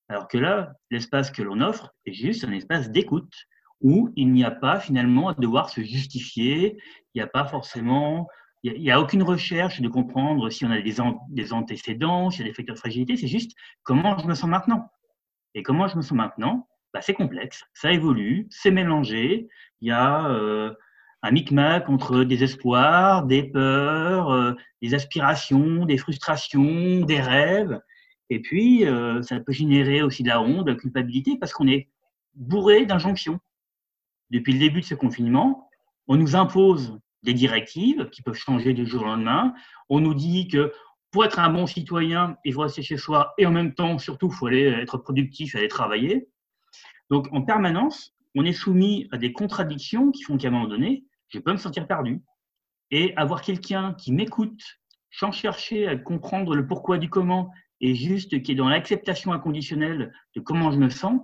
Alors 0.10 0.28
que 0.28 0.38
là, 0.38 0.74
l'espace 0.91 1.32
que 1.32 1.41
l'on 1.41 1.62
offre 1.62 1.93
est 2.06 2.14
juste 2.14 2.43
un 2.43 2.52
espace 2.52 2.89
d'écoute 2.91 3.34
où 3.82 4.12
il 4.16 4.32
n'y 4.32 4.43
a 4.43 4.52
pas 4.52 4.80
finalement 4.80 5.30
à 5.30 5.34
devoir 5.36 5.70
se 5.70 5.82
justifier, 5.82 6.78
il 7.14 7.18
n'y 7.18 7.22
a 7.22 7.28
pas 7.28 7.45
forcément, 7.45 8.28
il 8.64 8.82
n'y 8.82 8.91
a, 8.91 9.00
aucune 9.00 9.24
recherche 9.24 9.82
de 9.82 9.88
comprendre 9.88 10.50
si 10.50 10.66
on 10.66 10.72
a 10.72 10.82
des, 10.82 10.95
des 11.30 11.54
antécédents, 11.54 12.30
s'il 12.30 12.41
y 12.41 12.43
a 12.43 12.52
des 12.52 12.54
facteurs 12.54 12.76
de 12.76 12.80
fragilité, 12.80 13.16
c'est 13.18 13.28
juste 13.28 13.52
comment 13.84 14.18
je 14.18 14.28
me 14.28 14.34
sens 14.34 14.50
maintenant. 14.50 14.91
Et 15.56 15.64
comment 15.64 15.88
je 15.88 15.95
me 15.95 16.02
sens 16.02 16.18
maintenant, 16.18 16.68
bah, 16.93 17.02
c'est 17.02 17.14
complexe, 17.14 17.64
ça 17.74 17.91
évolue, 17.91 18.47
c'est 18.50 18.72
mélangé, 18.72 19.47
il 19.82 19.88
y 19.88 19.91
a 19.91 20.28
un 21.22 21.32
micmac 21.32 21.90
entre 21.90 22.24
des 22.24 22.44
espoirs, 22.44 23.26
des 23.26 23.44
peurs, 23.44 24.32
euh, 24.32 24.54
des 24.82 24.94
aspirations, 24.94 25.86
des 25.86 25.98
frustrations, 25.98 27.02
des 27.02 27.20
rêves. 27.20 27.80
Et 28.30 28.40
puis, 28.40 28.86
euh, 28.86 29.22
ça 29.22 29.40
peut 29.40 29.52
générer 29.52 30.02
aussi 30.02 30.24
de 30.24 30.30
la 30.30 30.42
honte, 30.42 30.66
de 30.66 30.72
la 30.72 30.78
culpabilité, 30.78 31.38
parce 31.38 31.52
qu'on 31.52 31.68
est 31.68 31.90
bourré 32.36 32.86
d'injonctions. 32.86 33.40
Depuis 34.30 34.54
le 34.54 34.60
début 34.60 34.82
de 34.82 34.86
ce 34.86 34.96
confinement, 34.96 35.70
on 36.08 36.16
nous 36.16 36.36
impose 36.36 36.98
des 37.24 37.34
directives 37.34 38.10
qui 38.12 38.22
peuvent 38.22 38.36
changer 38.36 38.74
du 38.74 38.86
jour 38.86 39.02
au 39.02 39.06
lendemain. 39.06 39.54
On 39.90 40.00
nous 40.00 40.14
dit 40.14 40.48
que 40.48 40.72
pour 41.12 41.26
être 41.26 41.40
un 41.40 41.50
bon 41.50 41.66
citoyen, 41.66 42.38
il 42.46 42.54
faut 42.54 42.62
rester 42.62 42.84
chez 42.84 42.98
soi 42.98 43.34
et 43.38 43.46
en 43.46 43.52
même 43.52 43.74
temps, 43.74 43.98
surtout, 43.98 44.28
il 44.28 44.36
faut 44.36 44.48
aller 44.48 44.64
être 44.64 44.98
productif, 45.00 45.56
aller 45.56 45.68
travailler. 45.68 46.30
Donc, 47.10 47.28
en 47.34 47.42
permanence, 47.42 48.16
on 48.36 48.46
est 48.46 48.54
soumis 48.54 49.08
à 49.12 49.18
des 49.18 49.34
contradictions 49.34 50.12
qui 50.12 50.22
font 50.22 50.38
qu'à 50.38 50.50
un 50.50 50.52
moment 50.52 50.68
donné, 50.68 51.04
je 51.30 51.40
peux 51.40 51.52
me 51.52 51.58
sentir 51.58 51.88
perdu. 51.88 52.22
Et 52.92 53.16
avoir 53.16 53.42
quelqu'un 53.42 53.94
qui 53.94 54.12
m'écoute 54.12 54.62
sans 55.12 55.32
chercher 55.32 55.88
à 55.88 55.96
comprendre 55.96 56.56
le 56.56 56.68
pourquoi 56.68 56.98
du 56.98 57.10
comment 57.10 57.52
et 57.82 57.96
juste 57.96 58.42
qui 58.42 58.52
est 58.52 58.56
dans 58.56 58.70
l'acceptation 58.70 59.32
inconditionnelle 59.32 60.14
de 60.36 60.42
comment 60.42 60.72
je 60.72 60.78
me 60.78 60.90
sens, 60.90 61.22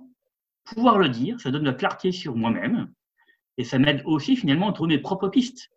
pouvoir 0.64 0.98
le 0.98 1.08
dire, 1.08 1.40
ça 1.40 1.50
donne 1.50 1.62
de 1.62 1.70
la 1.70 1.74
clarté 1.74 2.12
sur 2.12 2.34
moi-même 2.36 2.92
et 3.58 3.64
ça 3.64 3.78
m'aide 3.78 4.02
aussi 4.04 4.36
finalement 4.36 4.68
à 4.68 4.72
trouver 4.72 4.96
mes 4.96 5.02
propres 5.02 5.28
pistes. 5.28 5.70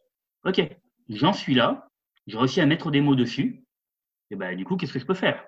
Ok, 0.46 0.62
j'en 1.10 1.34
suis 1.34 1.54
là, 1.54 1.90
j'ai 2.28 2.38
réussi 2.38 2.62
à 2.62 2.66
mettre 2.66 2.92
des 2.92 3.02
mots 3.02 3.16
dessus, 3.16 3.64
et 4.32 4.36
ben 4.36 4.56
du 4.56 4.66
coup, 4.66 4.76
qu'est-ce 4.76 4.94
que 4.94 5.00
je 5.00 5.06
peux 5.06 5.14
faire? 5.14 5.46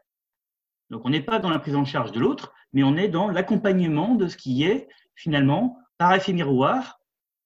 Donc 0.90 1.06
on 1.06 1.10
n'est 1.10 1.22
pas 1.22 1.40
dans 1.40 1.50
la 1.50 1.60
prise 1.60 1.76
en 1.76 1.86
charge 1.86 2.12
de 2.12 2.20
l'autre, 2.20 2.54
mais 2.74 2.84
on 2.84 2.98
est 2.98 3.08
dans 3.08 3.30
l'accompagnement 3.30 4.16
de 4.16 4.28
ce 4.28 4.38
qui 4.38 4.64
est 4.64 4.88
finalement, 5.16 5.78
par 5.98 6.14
effet 6.14 6.34
miroir, 6.34 7.00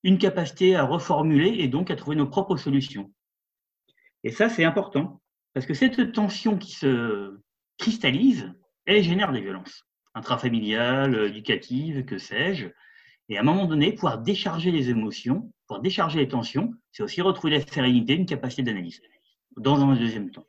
une 0.06 0.20
capacité 0.20 0.76
à 0.76 0.84
reformuler 0.84 1.56
et 1.58 1.68
donc 1.68 1.90
à 1.90 1.96
trouver 1.96 2.16
nos 2.16 2.28
propres 2.28 2.58
solutions. 2.58 3.12
Et 4.24 4.30
ça, 4.30 4.50
c'est 4.50 4.64
important, 4.64 5.20
parce 5.54 5.66
que 5.66 5.74
cette 5.74 6.12
tension 6.12 6.60
qui 6.60 6.74
se 6.74 7.40
cristallise, 7.80 8.54
elle 8.86 9.04
génère 9.04 9.32
des 9.32 9.42
violences 9.42 9.84
intrafamiliales, 10.14 11.16
éducatives, 11.26 12.06
que 12.06 12.20
sais-je. 12.20 12.68
Et 13.30 13.38
à 13.38 13.42
un 13.42 13.44
moment 13.44 13.66
donné, 13.66 13.94
pouvoir 13.94 14.20
décharger 14.20 14.70
les 14.70 14.92
émotions, 14.92 15.52
pouvoir 15.66 15.82
décharger 15.82 16.20
les 16.20 16.28
tensions, 16.28 16.72
c'est 16.92 17.02
aussi 17.02 17.24
retrouver 17.24 17.58
la 17.58 17.66
sérénité, 17.66 18.14
une 18.14 18.28
capacité 18.28 18.62
d'analyse, 18.62 19.02
dans 19.58 19.82
un 19.82 19.96
deuxième 19.96 20.30
temps. 20.30 20.46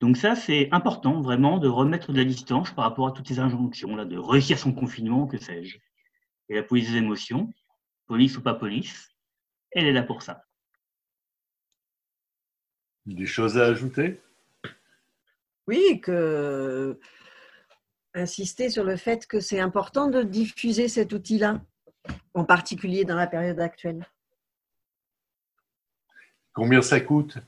Donc 0.00 0.18
ça, 0.18 0.36
c'est 0.36 0.68
important 0.70 1.22
vraiment 1.22 1.56
de 1.58 1.68
remettre 1.68 2.12
de 2.12 2.18
la 2.18 2.24
distance 2.24 2.72
par 2.72 2.84
rapport 2.84 3.06
à 3.06 3.12
toutes 3.12 3.28
ces 3.28 3.38
injonctions, 3.38 3.96
là, 3.96 4.04
de 4.04 4.18
réussir 4.18 4.58
son 4.58 4.74
confinement, 4.74 5.26
que 5.26 5.38
sais-je. 5.38 5.78
Et 6.50 6.56
la 6.56 6.62
police 6.62 6.90
des 6.90 6.98
émotions, 6.98 7.50
police 8.06 8.36
ou 8.36 8.42
pas 8.42 8.54
police, 8.54 9.10
elle 9.70 9.86
est 9.86 9.92
là 9.92 10.02
pour 10.02 10.22
ça. 10.22 10.44
Des 13.06 13.26
choses 13.26 13.58
à 13.58 13.66
ajouter? 13.66 14.20
Oui, 15.66 16.00
que 16.00 16.98
insister 18.14 18.68
sur 18.68 18.84
le 18.84 18.96
fait 18.96 19.26
que 19.26 19.40
c'est 19.40 19.60
important 19.60 20.08
de 20.08 20.22
diffuser 20.22 20.88
cet 20.88 21.12
outil-là, 21.12 21.62
en 22.34 22.44
particulier 22.44 23.04
dans 23.04 23.16
la 23.16 23.26
période 23.26 23.60
actuelle. 23.60 24.06
Combien 26.52 26.82
ça 26.82 27.00
coûte? 27.00 27.38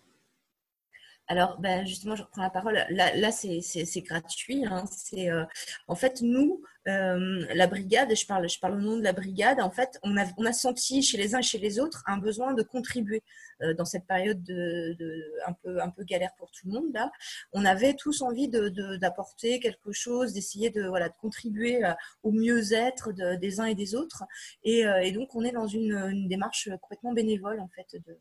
Alors, 1.27 1.59
ben, 1.59 1.87
justement, 1.87 2.17
je 2.17 2.23
reprends 2.23 2.43
la 2.43 2.51
parole. 2.51 2.85
Là, 2.91 3.17
là 3.17 3.31
c'est 3.33 4.03
gratuit. 4.03 4.65
Hein. 4.67 4.85
C'est 4.91 5.31
euh, 5.31 5.45
en 5.89 5.95
fait 5.95 6.21
nous, 6.21 6.63
euh, 6.87 7.47
la 7.55 7.67
brigade. 7.67 8.15
Je 8.15 8.27
parle, 8.27 8.47
je 8.49 8.59
parle 8.61 8.75
au 8.75 8.81
nom 8.81 8.99
de 8.99 9.03
la 9.03 9.15
brigade. 9.15 9.61
En 9.61 9.71
fait, 9.71 9.99
on 10.03 10.19
a, 10.19 10.27
on 10.37 10.45
a 10.45 10.53
senti 10.53 11.03
chez 11.03 11.17
les 11.17 11.35
uns 11.35 11.39
et 11.39 11.43
chez 11.43 11.59
les 11.59 11.81
autres 11.81 12.03
un 12.07 12.19
besoin 12.19 12.53
de 12.53 12.63
contribuer 12.63 13.23
euh, 13.63 13.73
dans 13.73 13.87
cette 13.87 14.07
période 14.07 14.43
de, 14.43 14.95
de, 14.99 15.25
un 15.47 15.55
peu, 15.55 15.81
un 15.81 15.89
peu 15.89 16.05
galère 16.05 16.35
pour 16.37 16.51
tout 16.51 16.67
le 16.67 16.73
monde. 16.75 16.93
Là, 16.93 17.11
on 17.55 17.65
avait 17.65 17.95
tous 17.95 18.21
envie 18.21 18.49
d'apporter 18.49 19.59
de, 19.59 19.63
quelque 19.63 19.93
chose, 19.93 20.35
d'essayer 20.35 20.69
de 20.69 20.87
voilà, 20.87 21.09
de 21.09 21.15
contribuer 21.21 21.81
au 22.23 22.33
mieux-être 22.33 23.13
des 23.13 23.61
uns 23.61 23.67
et 23.67 23.75
des 23.75 23.95
autres. 23.95 24.25
Et, 24.63 24.81
et, 24.81 25.13
donc, 25.13 25.35
on 25.35 25.43
est 25.43 25.53
dans 25.53 25.67
une, 25.67 25.93
une 25.95 26.29
démarche 26.29 26.69
complètement 26.83 27.13
bénévole 27.13 27.61
en 27.61 27.69
fait 27.69 27.97
de 28.07 28.19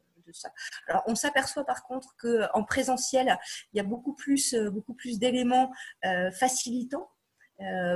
on 1.07 1.15
s'aperçoit 1.15 1.65
par 1.65 1.83
contre 1.83 2.15
qu'en 2.17 2.63
présentiel, 2.63 3.37
il 3.73 3.77
y 3.77 3.79
a 3.79 3.83
beaucoup 3.83 4.13
plus, 4.13 4.53
euh, 4.53 4.71
d'éléments 5.17 5.71
euh, 6.05 6.31
facilitants 6.31 7.09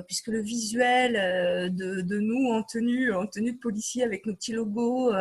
puisque 0.08 0.28
le 0.28 0.42
visuel 0.42 1.74
de, 1.76 2.20
nous 2.20 2.52
en 2.52 2.64
tenue, 2.64 3.14
en 3.14 3.28
tenue 3.28 3.52
de 3.52 3.58
policier 3.58 4.02
avec 4.02 4.26
nos 4.26 4.34
petits 4.34 4.54
logos, 4.54 5.12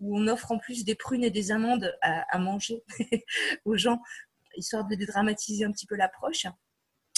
où 0.00 0.18
on 0.18 0.26
offre 0.26 0.50
en 0.50 0.58
plus 0.58 0.84
des 0.84 0.96
prunes 0.96 1.22
et 1.22 1.30
des 1.30 1.52
amandes 1.52 1.94
à 2.00 2.38
manger 2.38 2.82
aux 3.64 3.76
gens, 3.76 4.02
histoire 4.56 4.88
de 4.88 4.96
dédramatiser 4.96 5.64
un 5.64 5.70
petit 5.70 5.86
peu 5.86 5.94
l'approche. 5.94 6.46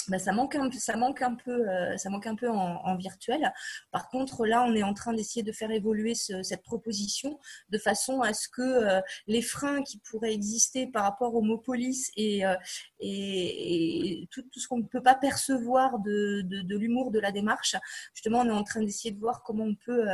Bah, 0.07 0.19
ça 0.19 0.31
manque 0.33 0.55
un, 0.55 0.69
ça 0.71 0.97
manque 0.97 1.21
un 1.21 1.35
peu, 1.35 1.67
euh, 1.67 1.97
ça 1.97 2.09
manque 2.09 2.27
un 2.27 2.35
peu 2.35 2.49
en, 2.49 2.95
virtuel. 2.97 3.51
Par 3.91 4.09
contre, 4.09 4.45
là, 4.45 4.63
on 4.63 4.75
est 4.75 4.83
en 4.83 4.93
train 4.93 5.13
d'essayer 5.13 5.43
de 5.43 5.51
faire 5.51 5.71
évoluer 5.71 6.13
cette 6.15 6.63
proposition 6.63 7.39
de 7.69 7.77
façon 7.77 8.21
à 8.21 8.33
ce 8.33 8.47
que 8.47 8.61
euh, 8.61 9.01
les 9.27 9.41
freins 9.41 9.81
qui 9.83 9.99
pourraient 9.99 10.33
exister 10.33 10.87
par 10.87 11.03
rapport 11.03 11.33
au 11.35 11.41
mot 11.41 11.57
police 11.57 12.11
et, 12.15 12.45
euh, 12.45 12.55
et, 12.99 14.27
tout, 14.31 14.43
ce 14.55 14.67
qu'on 14.67 14.77
ne 14.77 14.83
peut 14.83 15.01
pas 15.01 15.15
percevoir 15.15 15.99
de, 15.99 16.41
de, 16.41 16.77
l'humour 16.77 17.11
de 17.11 17.19
la 17.19 17.31
démarche, 17.31 17.75
justement, 18.13 18.39
on 18.41 18.47
est 18.47 18.51
en 18.51 18.63
train 18.63 18.81
d'essayer 18.81 19.11
de 19.13 19.19
voir 19.19 19.43
comment 19.43 19.65
on 19.65 19.75
peut, 19.75 20.05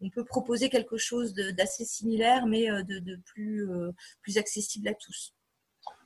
on 0.00 0.10
peut 0.10 0.24
proposer 0.24 0.68
quelque 0.68 0.96
chose 0.96 1.34
d'assez 1.34 1.84
similaire, 1.84 2.46
mais 2.46 2.66
de, 2.84 2.98
de 2.98 3.16
plus, 3.16 3.68
plus 4.22 4.38
accessible 4.38 4.88
à 4.88 4.94
tous. 4.94 5.34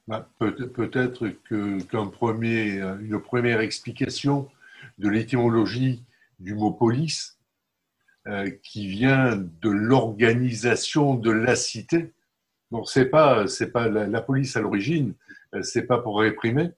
Bah, 0.09 0.29
peut-être 0.39 1.33
une 1.51 3.21
première 3.21 3.61
explication 3.61 4.49
de 4.99 5.09
l'étymologie 5.09 6.05
du 6.41 6.55
mot 6.55 6.73
police, 6.73 7.39
euh, 8.29 8.51
qui 8.63 8.87
vient 8.87 9.37
de 9.37 9.69
l'organisation 9.69 11.17
de 11.17 11.33
la 11.33 11.57
cité. 11.57 12.13
Donc 12.71 12.89
c'est 12.89 13.07
pas 13.07 13.47
pas 13.73 13.89
la, 13.89 14.23
police 14.23 14.57
à 14.57 14.61
l'origine, 14.61 15.15
euh, 15.57 15.63
c'est 15.63 15.89
pas 15.89 15.99
pour 15.99 16.21
réprimer, 16.21 16.71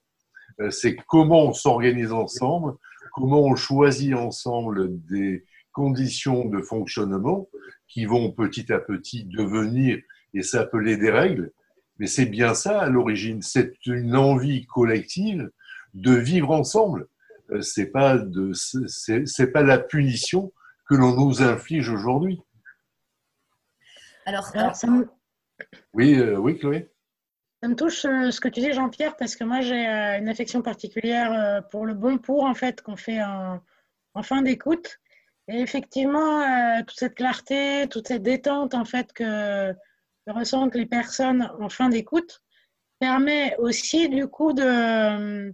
euh, 0.59 0.71
c'est 0.71 0.95
comment 0.95 1.45
on 1.45 1.53
s'organise 1.53 2.11
ensemble, 2.11 2.73
comment 3.13 3.43
on 3.43 3.55
choisit 3.55 4.15
ensemble 4.15 4.87
des 5.05 5.45
conditions 5.71 6.45
de 6.45 6.63
fonctionnement 6.63 7.47
qui 7.87 8.05
vont 8.05 8.31
petit 8.31 8.73
à 8.73 8.79
petit 8.79 9.25
devenir 9.25 9.99
et 10.33 10.41
s'appeler 10.41 10.97
des 10.97 11.11
règles 11.11 11.51
mais 11.97 12.07
c'est 12.07 12.25
bien 12.25 12.53
ça 12.53 12.81
à 12.81 12.89
l'origine. 12.89 13.41
C'est 13.41 13.73
une 13.85 14.15
envie 14.15 14.65
collective 14.65 15.49
de 15.93 16.13
vivre 16.13 16.51
ensemble. 16.51 17.07
Euh, 17.51 17.61
c'est 17.61 17.87
pas 17.87 18.17
de, 18.17 18.51
c'est 18.53 19.47
pas 19.47 19.63
la 19.63 19.79
punition 19.79 20.51
que 20.87 20.95
l'on 20.95 21.15
nous 21.15 21.41
inflige 21.41 21.89
aujourd'hui. 21.89 22.41
Alors, 24.25 24.51
oui, 25.93 26.15
euh, 26.19 26.37
oui, 26.37 26.57
Chloé. 26.57 26.89
Ça 27.61 27.69
me 27.69 27.75
touche 27.75 28.05
euh, 28.05 28.31
ce 28.31 28.41
que 28.41 28.47
tu 28.47 28.59
dis, 28.59 28.73
Jean-Pierre, 28.73 29.15
parce 29.15 29.35
que 29.35 29.43
moi 29.43 29.61
j'ai 29.61 29.85
une 29.85 30.27
affection 30.27 30.61
particulière 30.61 31.63
pour 31.69 31.85
le 31.85 31.93
bon 31.93 32.17
pour 32.17 32.43
en 32.43 32.53
fait 32.53 32.81
qu'on 32.81 32.97
fait 32.97 33.23
en, 33.23 33.61
en 34.13 34.23
fin 34.23 34.41
d'écoute. 34.41 34.99
Et 35.47 35.59
effectivement, 35.61 36.41
toute 36.81 36.97
cette 36.97 37.15
clarté, 37.15 37.87
toute 37.87 38.07
cette 38.07 38.23
détente 38.23 38.73
en 38.73 38.83
fait 38.83 39.13
que 39.13 39.73
que 40.25 40.31
ressentent 40.33 40.75
les 40.75 40.85
personnes 40.85 41.51
en 41.59 41.69
fin 41.69 41.89
d'écoute 41.89 42.41
permet 42.99 43.55
aussi 43.57 44.09
du 44.09 44.27
coup 44.27 44.53
de, 44.53 45.49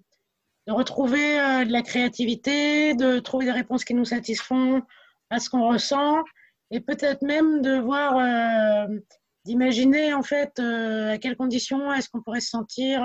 de 0.68 0.72
retrouver 0.72 1.40
euh, 1.40 1.66
de 1.66 1.72
la 1.72 1.82
créativité, 1.82 2.94
de 2.94 3.20
trouver 3.20 3.46
des 3.46 3.52
réponses 3.52 3.84
qui 3.84 3.94
nous 3.94 4.06
satisfont 4.06 4.82
à 5.30 5.40
ce 5.40 5.50
qu'on 5.50 5.68
ressent 5.68 6.24
et 6.70 6.80
peut-être 6.80 7.22
même 7.22 7.62
de 7.62 7.80
voir, 7.80 8.18
euh, 8.18 8.98
d'imaginer 9.46 10.14
en 10.14 10.24
fait 10.24 10.60
euh, 10.60 11.14
à 11.14 11.18
quelles 11.18 11.36
conditions 11.36 11.92
est-ce 11.94 12.10
qu'on 12.10 12.22
pourrait 12.22 12.42
se 12.42 12.50
sentir 12.50 13.04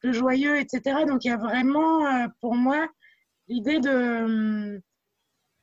plus 0.00 0.14
joyeux, 0.14 0.58
etc. 0.58 1.04
Donc 1.06 1.24
il 1.24 1.28
y 1.28 1.30
a 1.30 1.36
vraiment 1.36 2.28
pour 2.40 2.54
moi 2.54 2.88
l'idée 3.48 3.80
de, 3.80 4.80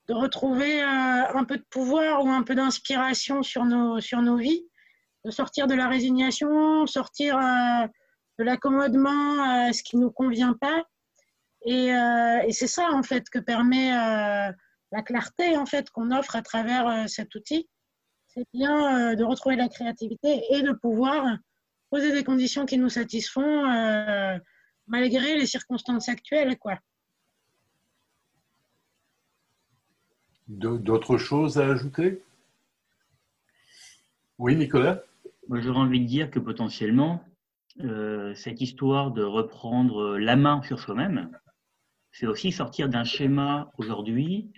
de 0.07 0.13
retrouver 0.13 0.81
un 0.81 1.43
peu 1.43 1.57
de 1.57 1.65
pouvoir 1.69 2.23
ou 2.25 2.29
un 2.29 2.43
peu 2.43 2.55
d'inspiration 2.55 3.43
sur 3.43 3.65
nos, 3.65 4.01
sur 4.01 4.21
nos 4.21 4.37
vies 4.37 4.65
de 5.26 5.32
sortir 5.32 5.65
de 5.65 5.73
la 5.73 5.89
résignation, 5.89 6.86
sortir 6.86 7.38
euh, 7.38 7.88
de 8.38 8.43
l'accommodement 8.43 9.41
à 9.41 9.73
ce 9.73 9.82
qui 9.82 9.97
ne 9.97 10.03
nous 10.03 10.11
convient 10.11 10.53
pas. 10.53 10.84
Euh, 11.65 12.41
et, 12.47 12.51
c'est 12.51 12.67
ça, 12.67 12.91
en 12.91 13.01
fait, 13.01 13.28
que 13.32 13.39
permet 13.39 13.91
euh, 13.91 14.51
la 14.91 15.01
clarté, 15.01 15.57
en 15.57 15.65
fait, 15.65 15.89
qu'on 15.89 16.11
offre 16.11 16.36
à 16.36 16.43
travers 16.43 17.09
cet 17.09 17.34
outil. 17.34 17.67
C'est 18.28 18.45
bien 18.53 19.15
de 19.15 19.23
retrouver 19.23 19.55
la 19.55 19.67
créativité 19.67 20.43
et 20.51 20.61
de 20.61 20.73
pouvoir 20.73 21.38
poser 21.89 22.11
des 22.11 22.23
conditions 22.23 22.65
qui 22.65 22.78
nous 22.78 22.89
satisfont 22.89 23.63
malgré 24.88 25.38
les 25.38 25.47
circonstances 25.47 26.09
actuelles, 26.09 26.57
quoi. 26.59 26.78
D'autres 30.47 31.17
choses 31.17 31.57
à 31.57 31.67
ajouter? 31.67 32.21
Oui, 34.38 34.55
Nicolas? 34.55 35.01
Moi, 35.47 35.59
j'aurais 35.61 35.79
envie 35.79 35.99
de 35.99 36.05
dire 36.05 36.31
que 36.31 36.39
potentiellement, 36.39 37.23
euh, 37.81 38.33
cette 38.35 38.61
histoire 38.61 39.11
de 39.11 39.23
reprendre 39.23 40.17
la 40.17 40.35
main 40.35 40.61
sur 40.63 40.79
soi-même, 40.79 41.29
c'est 42.11 42.27
aussi 42.27 42.51
sortir 42.51 42.89
d'un 42.89 43.03
schéma 43.03 43.71
aujourd'hui 43.77 44.51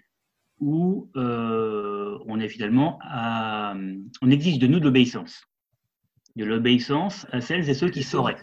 où 0.59 1.09
euh, 1.15 2.17
on 2.25 2.39
est 2.39 2.47
finalement 2.47 2.99
à, 3.01 3.75
on 4.21 4.29
exige 4.29 4.59
de 4.59 4.67
nous 4.67 4.79
de 4.79 4.85
l'obéissance, 4.85 5.43
de 6.35 6.45
l'obéissance 6.45 7.25
à 7.31 7.41
celles 7.41 7.69
et 7.69 7.73
ceux 7.73 7.89
qui 7.89 8.03
sauraient, 8.03 8.37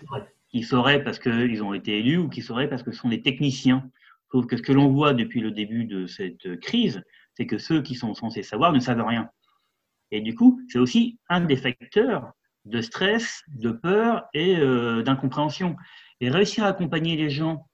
qui 0.49 0.63
sauraient 0.63 1.03
parce 1.03 1.19
qu'ils 1.19 1.63
ont 1.63 1.75
été 1.75 1.99
élus 1.99 2.19
ou 2.19 2.29
qui 2.29 2.43
sauraient 2.43 2.69
parce 2.69 2.83
que 2.83 2.93
ce 2.93 2.99
sont 2.99 3.09
des 3.09 3.23
techniciens. 3.23 3.89
Sauf 4.33 4.47
que 4.47 4.57
ce 4.57 4.63
que 4.63 4.73
l'on 4.73 4.89
voit 4.89 5.15
depuis 5.15 5.41
le 5.41 5.53
début 5.53 5.85
de 5.85 6.07
cette 6.07 6.59
crise, 6.61 7.03
c'est 7.35 7.47
que 7.47 7.59
ceux 7.59 7.83
qui 7.83 7.95
sont 7.95 8.15
censés 8.15 8.43
savoir 8.43 8.73
ne 8.73 8.81
savent 8.81 9.05
rien. 9.07 9.31
Et 10.15 10.21
du 10.21 10.37
coup, 10.37 10.63
c'est 10.69 10.79
aussi 10.79 11.19
un 11.29 11.41
des 11.41 11.57
facteurs 11.57 12.35
de 12.67 12.81
stress, 12.81 13.43
de 13.49 13.73
peur 13.73 14.27
et 14.33 14.57
euh, 14.57 15.03
d'incompréhension. 15.03 15.75
Et 16.21 16.31
réussir 16.31 16.63
à 16.63 16.69
accompagner 16.69 17.17
les 17.17 17.31
gens 17.31 17.67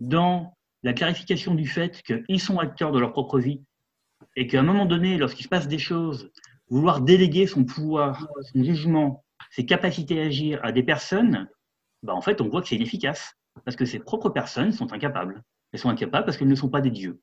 dans 0.00 0.56
la 0.82 0.94
clarification 0.94 1.54
du 1.54 1.66
fait 1.66 2.02
qu'ils 2.02 2.40
sont 2.40 2.58
acteurs 2.58 2.90
de 2.90 2.98
leur 2.98 3.12
propre 3.12 3.38
vie 3.38 3.60
et 4.34 4.46
qu'à 4.46 4.60
un 4.60 4.62
moment 4.62 4.86
donné, 4.86 5.18
lorsqu'il 5.18 5.44
se 5.44 5.48
passe 5.50 5.68
des 5.68 5.78
choses, 5.78 6.32
vouloir 6.70 7.02
déléguer 7.02 7.46
son 7.46 7.64
pouvoir, 7.64 8.26
son 8.54 8.64
jugement, 8.64 9.22
ses 9.50 9.66
capacités 9.66 10.22
à 10.22 10.24
agir 10.24 10.60
à 10.62 10.72
des 10.72 10.82
personnes, 10.82 11.50
bah 12.02 12.14
en 12.14 12.22
fait, 12.22 12.40
on 12.40 12.48
voit 12.48 12.62
que 12.62 12.68
c'est 12.68 12.76
inefficace 12.76 13.34
parce 13.66 13.76
que 13.76 13.84
ces 13.84 13.98
propres 13.98 14.30
personnes 14.30 14.72
sont 14.72 14.94
incapables. 14.94 15.42
Elles 15.72 15.80
sont 15.80 15.90
incapables 15.90 16.24
parce 16.24 16.38
qu'elles 16.38 16.48
ne 16.48 16.54
sont 16.54 16.70
pas 16.70 16.80
des 16.80 16.90
dieux. 16.90 17.20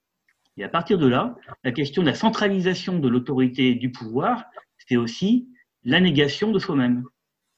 Et 0.61 0.63
à 0.63 0.69
partir 0.69 0.99
de 0.99 1.07
là, 1.07 1.35
la 1.63 1.71
question 1.71 2.03
de 2.03 2.07
la 2.07 2.13
centralisation 2.13 2.99
de 2.99 3.07
l'autorité 3.09 3.73
du 3.73 3.91
pouvoir, 3.91 4.45
c'est 4.77 4.95
aussi 4.95 5.49
la 5.83 5.99
négation 5.99 6.51
de 6.51 6.59
soi-même. 6.59 7.03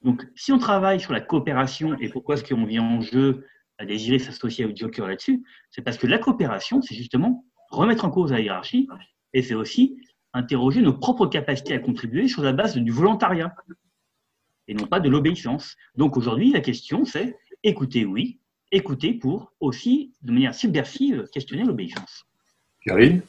Donc, 0.04 0.26
si 0.36 0.54
on 0.54 0.58
travaille 0.58 1.02
sur 1.02 1.12
la 1.12 1.20
coopération, 1.20 1.98
et 2.00 2.08
pourquoi 2.08 2.36
est-ce 2.36 2.46
qu'on 2.46 2.64
vient 2.64 2.82
en 2.82 3.02
jeu 3.02 3.46
à 3.78 3.86
désirer 3.86 4.20
s'associer 4.20 4.64
au 4.64 4.74
Joker 4.74 5.06
là-dessus, 5.06 5.44
c'est 5.70 5.82
parce 5.82 5.98
que 5.98 6.08
la 6.08 6.18
coopération, 6.18 6.82
c'est 6.82 6.96
justement 6.96 7.44
remettre 7.72 8.06
en 8.06 8.10
cause 8.10 8.32
la 8.32 8.40
hiérarchie, 8.40 8.88
et 9.34 9.42
c'est 9.42 9.54
aussi 9.54 9.98
interroger 10.32 10.82
nos 10.82 10.94
propres 10.98 11.28
capacités 11.28 11.74
à 11.74 11.80
contribuer 11.80 12.30
sur 12.30 12.42
la 12.42 12.54
base 12.54 12.78
du 12.78 12.92
volontariat, 12.92 13.54
et 14.70 14.74
non 14.76 14.88
pas 14.88 15.02
de 15.02 15.10
l'obéissance. 15.10 15.76
Donc 15.98 16.16
aujourd'hui, 16.16 16.54
la 16.54 16.62
question, 16.62 17.04
c'est 17.04 17.36
écouter, 17.64 18.06
oui, 18.06 18.40
écouter 18.72 19.14
pour 19.14 19.52
aussi, 19.60 20.14
de 20.22 20.32
manière 20.32 20.56
subversive, 20.56 21.26
questionner 21.34 21.66
l'obéissance. 21.66 22.26
Karine 22.86 23.22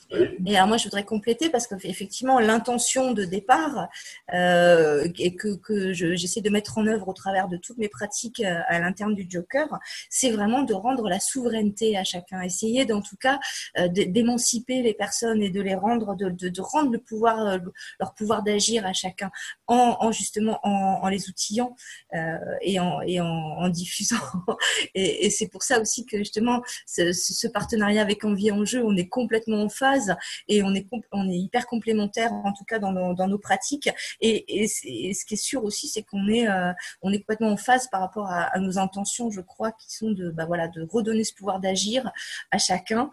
Et 0.46 0.56
alors 0.56 0.66
moi, 0.66 0.76
je 0.76 0.84
voudrais 0.84 1.04
compléter 1.04 1.48
parce 1.48 1.68
qu'effectivement, 1.68 2.40
l'intention 2.40 3.12
de 3.12 3.24
départ 3.24 3.88
euh, 4.32 5.08
et 5.18 5.36
que, 5.36 5.54
que 5.54 5.92
j'essaie 5.92 6.40
de 6.40 6.50
mettre 6.50 6.78
en 6.78 6.86
œuvre 6.86 7.08
au 7.08 7.12
travers 7.12 7.48
de 7.48 7.56
toutes 7.56 7.78
mes 7.78 7.88
pratiques 7.88 8.40
euh, 8.40 8.60
à 8.66 8.80
l'interne 8.80 9.14
du 9.14 9.26
Joker, 9.28 9.68
c'est 10.10 10.30
vraiment 10.30 10.62
de 10.62 10.74
rendre 10.74 11.08
la 11.08 11.20
souveraineté 11.20 11.96
à 11.96 12.02
chacun. 12.02 12.42
Essayer, 12.42 12.84
d'en 12.84 13.00
tout 13.00 13.16
cas, 13.16 13.38
euh, 13.78 13.86
d'émanciper 13.88 14.82
les 14.82 14.94
personnes 14.94 15.40
et 15.40 15.50
de 15.50 15.60
les 15.60 15.76
rendre, 15.76 16.16
de, 16.16 16.30
de, 16.30 16.48
de 16.48 16.60
rendre 16.60 16.90
le 16.90 16.98
pouvoir, 16.98 17.46
euh, 17.46 17.58
leur 18.00 18.14
pouvoir 18.14 18.42
d'agir 18.42 18.84
à 18.86 18.92
chacun 18.92 19.30
en, 19.68 19.96
en 20.00 20.10
justement 20.10 20.58
en, 20.64 21.00
en, 21.02 21.08
les 21.08 21.28
outillant 21.28 21.76
euh, 22.14 22.38
et, 22.60 22.80
en, 22.80 23.00
et 23.02 23.20
en, 23.20 23.26
en 23.26 23.68
diffusant. 23.68 24.16
et, 24.96 25.26
et 25.26 25.30
c'est 25.30 25.48
pour 25.48 25.62
ça 25.62 25.80
aussi 25.80 26.06
que 26.06 26.18
justement, 26.18 26.60
ce, 26.86 27.12
ce 27.12 27.46
partenariat 27.46 28.02
avec 28.02 28.24
Envie 28.24 28.50
en 28.50 28.64
jeu, 28.64 28.82
on 28.84 28.96
est 28.96 29.08
complètement 29.08 29.43
en 29.52 29.68
phase 29.68 30.14
et 30.48 30.62
on 30.62 30.74
est, 30.74 30.86
on 31.12 31.28
est 31.28 31.36
hyper 31.36 31.66
complémentaires, 31.66 32.32
en 32.32 32.52
tout 32.52 32.64
cas 32.64 32.78
dans 32.78 32.92
nos, 32.92 33.14
dans 33.14 33.28
nos 33.28 33.38
pratiques. 33.38 33.90
Et, 34.20 34.66
ce 34.68 35.24
qui 35.24 35.34
est 35.34 35.36
sûr 35.36 35.64
aussi, 35.64 35.88
c'est 35.88 36.02
qu'on 36.02 36.28
est, 36.28 36.48
euh, 36.48 36.72
on 37.02 37.12
est 37.12 37.18
complètement 37.18 37.50
en 37.50 37.56
phase 37.56 37.88
par 37.88 38.00
rapport 38.00 38.30
à, 38.30 38.58
nos 38.58 38.78
intentions, 38.78 39.30
je 39.30 39.40
crois, 39.40 39.72
qui 39.72 39.92
sont 39.94 40.10
de, 40.10 40.30
bah 40.30 40.46
voilà, 40.46 40.68
de 40.68 40.86
redonner 40.90 41.24
ce 41.24 41.34
pouvoir 41.34 41.60
d'agir 41.60 42.10
à 42.50 42.58
chacun, 42.58 43.10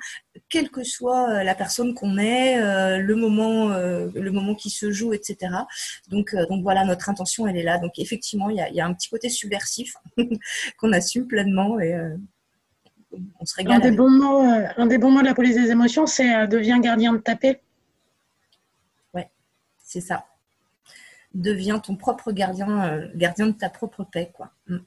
quelle 0.49 0.69
que 0.69 0.83
soit 0.83 1.29
euh, 1.29 1.43
la 1.43 1.55
personne 1.55 1.93
qu'on 1.93 2.17
est, 2.17 2.59
euh, 2.61 2.97
le 2.97 3.15
moment, 3.15 3.69
le 3.69 4.31
moment 4.31 4.55
qui 4.55 4.69
se 4.69 4.91
joue, 4.91 5.13
etc. 5.13 5.53
Donc, 6.09 6.35
donc 6.49 6.63
voilà, 6.63 6.85
notre 6.85 7.09
intention, 7.09 7.47
elle 7.47 7.57
est 7.57 7.63
là. 7.63 7.77
Donc 7.77 7.99
effectivement, 7.99 8.49
il 8.49 8.57
y 8.57 8.61
a, 8.61 8.69
y 8.69 8.81
a 8.81 8.85
un 8.85 8.93
petit 8.93 9.09
côté 9.09 9.29
subversif 9.29 9.95
qu'on 10.77 10.93
assume 10.93 11.27
pleinement 11.27 11.79
et 11.79 11.95
on 13.39 13.45
se 13.45 13.55
régale. 13.55 13.75
Un 13.75 13.79
des, 13.79 13.91
bons 13.91 14.09
mots, 14.09 14.41
un 14.41 14.85
des 14.85 14.97
bons 14.97 15.11
mots 15.11 15.21
de 15.21 15.25
la 15.25 15.33
police 15.33 15.55
des 15.55 15.71
émotions, 15.71 16.05
c'est 16.05 16.47
deviens 16.47 16.79
gardien 16.79 17.13
de 17.13 17.19
ta 17.19 17.35
paix. 17.35 17.61
Ouais, 19.13 19.29
c'est 19.77 20.01
ça. 20.01 20.25
Deviens 21.33 21.79
ton 21.79 21.95
propre 21.95 22.31
gardien, 22.31 23.09
gardien 23.15 23.47
de 23.47 23.53
ta 23.53 23.69
propre 23.69 24.03
paix, 24.03 24.31
quoi. 24.33 24.51
Mm. 24.67 24.79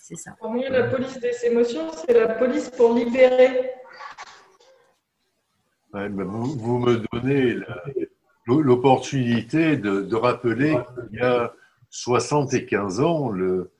C'est 0.00 0.16
ça. 0.16 0.32
Pour 0.40 0.50
mieux, 0.50 0.68
la 0.68 0.88
police 0.88 1.20
des 1.20 1.36
émotions, 1.44 1.92
c'est 1.92 2.14
la 2.14 2.28
police 2.34 2.70
pour 2.70 2.94
libérer. 2.94 3.70
vous, 5.92 6.78
me 6.78 7.04
donnez 7.12 7.56
l'opportunité 8.48 9.76
de, 9.76 10.14
rappeler 10.16 10.76
qu'il 11.10 11.20
y 11.20 11.22
a 11.22 11.52
75 11.90 13.00
ans, 13.00 13.28
le 13.28 13.70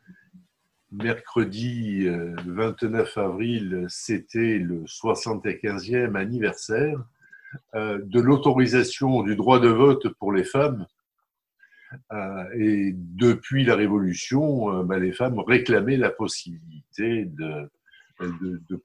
mercredi 0.92 2.08
29 2.46 3.16
euh, 3.16 3.20
avril, 3.20 3.86
c'était 3.88 4.58
le 4.58 4.82
75e 4.84 6.16
anniversaire 6.16 6.98
euh, 7.74 8.00
de 8.02 8.20
l'autorisation 8.20 9.22
du 9.22 9.36
droit 9.36 9.60
de 9.60 9.68
vote 9.68 10.08
pour 10.18 10.32
les 10.32 10.44
femmes. 10.44 10.86
Euh, 12.12 12.44
et 12.54 12.92
depuis 12.94 13.64
la 13.64 13.74
Révolution, 13.74 14.84
ben, 14.84 14.98
les 14.98 15.12
femmes 15.12 15.38
réclamaient 15.40 15.96
la 15.96 16.10
possibilité 16.10 17.24
de, 17.24 17.70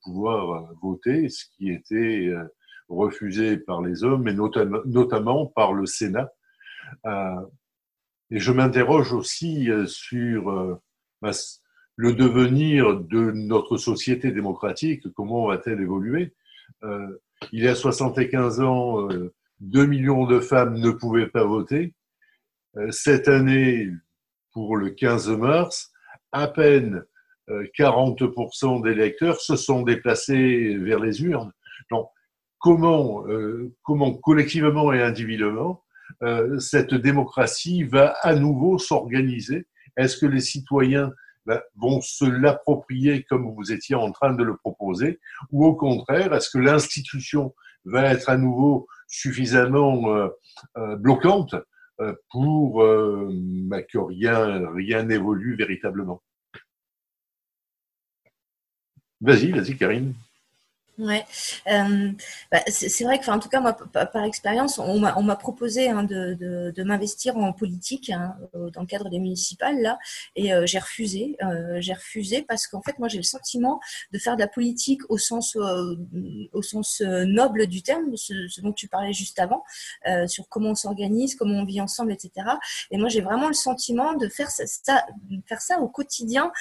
pouvoir 0.03 0.71
voter, 0.81 1.29
ce 1.29 1.45
qui 1.57 1.69
était 1.69 2.31
refusé 2.87 3.57
par 3.57 3.81
les 3.81 4.03
hommes, 4.03 4.23
mais 4.23 4.33
notamment 4.33 5.45
par 5.47 5.73
le 5.73 5.85
Sénat. 5.85 6.31
Et 8.31 8.39
je 8.39 8.51
m'interroge 8.51 9.11
aussi 9.11 9.69
sur 9.87 10.79
bah, 11.21 11.33
le 11.95 12.13
devenir 12.13 12.99
de 12.99 13.31
notre 13.31 13.77
société 13.77 14.31
démocratique, 14.31 15.07
comment 15.13 15.47
va-t-elle 15.47 15.81
évoluer? 15.81 16.33
Euh, 16.83 17.07
Il 17.51 17.63
y 17.63 17.67
a 17.67 17.75
75 17.75 18.61
ans, 18.61 19.07
2 19.59 19.85
millions 19.85 20.25
de 20.25 20.39
femmes 20.39 20.79
ne 20.79 20.91
pouvaient 20.91 21.27
pas 21.27 21.43
voter. 21.45 21.93
Cette 22.89 23.27
année, 23.27 23.89
pour 24.51 24.75
le 24.75 24.89
15 24.89 25.29
mars, 25.29 25.91
à 26.31 26.47
peine 26.47 27.03
40% 27.47 28.83
des 28.83 28.91
électeurs 28.91 29.39
se 29.39 29.55
sont 29.55 29.83
déplacés 29.83 30.75
vers 30.77 30.99
les 30.99 31.23
urnes. 31.23 31.53
Donc, 31.91 32.09
comment, 32.59 33.23
comment 33.83 34.13
collectivement 34.13 34.91
et 34.91 35.01
individuellement 35.01 35.85
euh, 36.23 36.59
cette 36.59 36.93
démocratie 36.93 37.83
va 37.83 38.15
à 38.21 38.35
nouveau 38.35 38.77
s'organiser? 38.77 39.67
Est-ce 39.97 40.17
que 40.17 40.25
les 40.25 40.39
citoyens 40.39 41.11
vont 41.75 42.01
se 42.01 42.25
l'approprier 42.25 43.23
comme 43.23 43.53
vous 43.53 43.71
étiez 43.71 43.95
en 43.95 44.11
train 44.11 44.33
de 44.33 44.43
le 44.43 44.57
proposer 44.57 45.19
Ou 45.51 45.65
au 45.65 45.75
contraire, 45.75 46.33
est-ce 46.33 46.49
que 46.49 46.57
l'institution 46.57 47.53
va 47.85 48.11
être 48.11 48.29
à 48.29 48.37
nouveau 48.37 48.87
suffisamment 49.07 50.15
euh, 50.15 50.27
euh, 50.77 50.95
bloquante 50.95 51.55
pour 52.29 52.83
ben, 52.83 53.85
que 53.89 53.97
rien 53.97 54.69
rien 54.73 55.03
n'évolue 55.03 55.55
véritablement? 55.55 56.21
Vas-y, 59.21 59.51
vas-y, 59.51 59.77
Karine. 59.77 60.13
Ouais, 60.97 61.25
euh, 61.67 62.11
bah, 62.53 62.61
c'est 62.69 63.03
vrai 63.03 63.19
que, 63.19 63.29
en 63.29 63.37
tout 63.39 63.49
cas, 63.49 63.59
moi, 63.59 63.73
par, 63.73 64.23
expérience, 64.23 64.79
on 64.79 64.97
m'a 64.99 65.35
proposé 65.35 65.89
hein, 65.89 66.03
de, 66.03 66.35
de, 66.35 66.71
de 66.73 66.83
m'investir 66.83 67.35
en 67.35 67.51
politique 67.51 68.09
hein, 68.11 68.33
dans 68.53 68.79
le 68.79 68.87
cadre 68.87 69.09
des 69.09 69.19
municipales 69.19 69.81
là, 69.81 69.99
et 70.37 70.53
euh, 70.53 70.65
j'ai 70.65 70.79
refusé. 70.79 71.35
Euh, 71.43 71.81
j'ai 71.81 71.93
refusé 71.93 72.43
parce 72.43 72.67
qu'en 72.67 72.81
fait, 72.81 72.97
moi, 72.97 73.09
j'ai 73.09 73.17
le 73.17 73.23
sentiment 73.23 73.81
de 74.13 74.19
faire 74.19 74.37
de 74.37 74.41
la 74.41 74.47
politique 74.47 75.01
au 75.09 75.17
sens 75.17 75.57
euh, 75.57 75.95
au 76.53 76.61
sens 76.61 77.01
euh, 77.01 77.25
noble 77.25 77.67
du 77.67 77.81
terme, 77.81 78.15
ce, 78.15 78.47
ce, 78.47 78.61
dont 78.61 78.71
tu 78.71 78.87
parlais 78.87 79.11
juste 79.11 79.39
avant, 79.39 79.63
sur 80.27 80.47
comment 80.47 80.69
on 80.69 80.75
s'organise, 80.75 81.35
comment 81.35 81.59
on 81.59 81.65
vit 81.65 81.81
ensemble, 81.81 82.13
etc. 82.13 82.47
Et 82.91 82.97
moi, 82.97 83.09
j'ai 83.09 83.21
vraiment 83.21 83.49
le 83.49 83.53
sentiment 83.53 84.13
de 84.13 84.29
faire 84.29 84.49
ça, 84.49 84.63
faire 85.45 85.61
ça 85.61 85.79
au 85.79 85.89
quotidien 85.89 86.51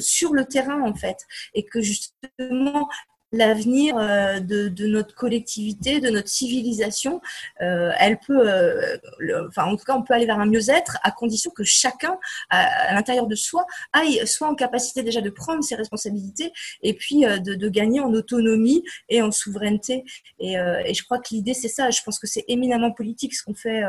sur 0.00 0.34
le 0.34 0.44
terrain, 0.44 0.82
en 0.82 0.94
fait, 0.94 1.18
et 1.54 1.64
que 1.64 1.80
justement 1.80 2.88
l'avenir 3.32 3.96
euh, 3.98 4.40
de, 4.40 4.86
notre 4.86 5.14
collectivité, 5.14 6.00
de 6.00 6.10
notre 6.10 6.28
civilisation, 6.28 7.20
euh, 7.60 7.90
elle 7.98 8.18
peut, 8.18 8.48
euh, 8.48 8.96
enfin 9.48 9.64
en 9.64 9.76
tout 9.76 9.84
cas, 9.84 9.96
on 9.96 10.02
peut 10.02 10.14
aller 10.14 10.26
vers 10.26 10.38
un 10.38 10.46
mieux-être 10.46 10.98
à 11.02 11.10
condition 11.10 11.50
que 11.50 11.64
chacun, 11.64 12.18
à, 12.50 12.94
l'intérieur 12.94 13.26
de 13.26 13.34
soi, 13.34 13.66
aille 13.92 14.26
soit 14.26 14.48
en 14.48 14.54
capacité 14.54 15.02
déjà 15.02 15.20
de 15.20 15.30
prendre 15.30 15.62
ses 15.64 15.74
responsabilités 15.74 16.52
et 16.82 16.94
puis 16.94 17.22
de, 17.22 17.68
gagner 17.68 17.98
en 17.98 18.12
autonomie 18.12 18.84
et 19.08 19.22
en 19.22 19.32
souveraineté. 19.32 20.04
Et, 20.38 20.54
je 20.54 21.02
crois 21.02 21.18
que 21.18 21.28
l'idée 21.32 21.52
c'est 21.52 21.68
ça. 21.68 21.90
Je 21.90 22.00
pense 22.02 22.18
que 22.18 22.28
c'est 22.28 22.44
éminemment 22.46 22.92
politique 22.92 23.34
ce 23.34 23.42
qu'on 23.42 23.54
fait 23.54 23.82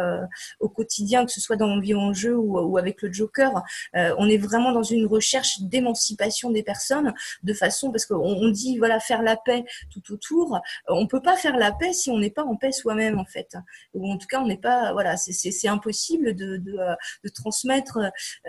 au 0.59 0.67
quotidien, 0.67 1.25
que 1.25 1.31
ce 1.31 1.39
soit 1.39 1.55
dans 1.55 1.67
Envie 1.67 1.93
en 1.93 2.11
jeu 2.11 2.35
ou, 2.35 2.77
avec 2.77 3.01
le 3.03 3.13
Joker. 3.13 3.51
on 3.93 4.27
est 4.27 4.37
vraiment 4.37 4.71
dans 4.71 4.83
une 4.83 5.05
recherche 5.05 5.61
d'émancipation 5.61 6.49
des 6.49 6.63
personnes 6.63 7.13
de 7.43 7.53
façon 7.53 7.91
parce 7.91 8.05
qu'on 8.05 8.15
on 8.15 8.49
dit 8.49 8.77
voilà 8.77 8.99
faire 8.99 9.21
la 9.27 9.37
paix 9.37 9.63
tout 9.91 10.13
autour. 10.13 10.59
On 10.87 11.07
peut 11.07 11.21
pas 11.21 11.35
faire 11.35 11.57
la 11.57 11.71
paix 11.71 11.93
si 11.93 12.09
on 12.09 12.17
n'est 12.17 12.31
pas 12.31 12.43
en 12.43 12.55
paix 12.55 12.71
soi-même 12.71 13.19
en 13.19 13.25
fait. 13.25 13.55
Ou 13.93 14.11
en 14.11 14.17
tout 14.17 14.27
cas, 14.27 14.41
on 14.41 14.47
n'est 14.47 14.57
pas 14.57 14.93
voilà, 14.93 15.17
c'est 15.17 15.67
impossible 15.67 16.29
euh, 16.29 16.57
de 17.23 17.29
transmettre. 17.29 17.99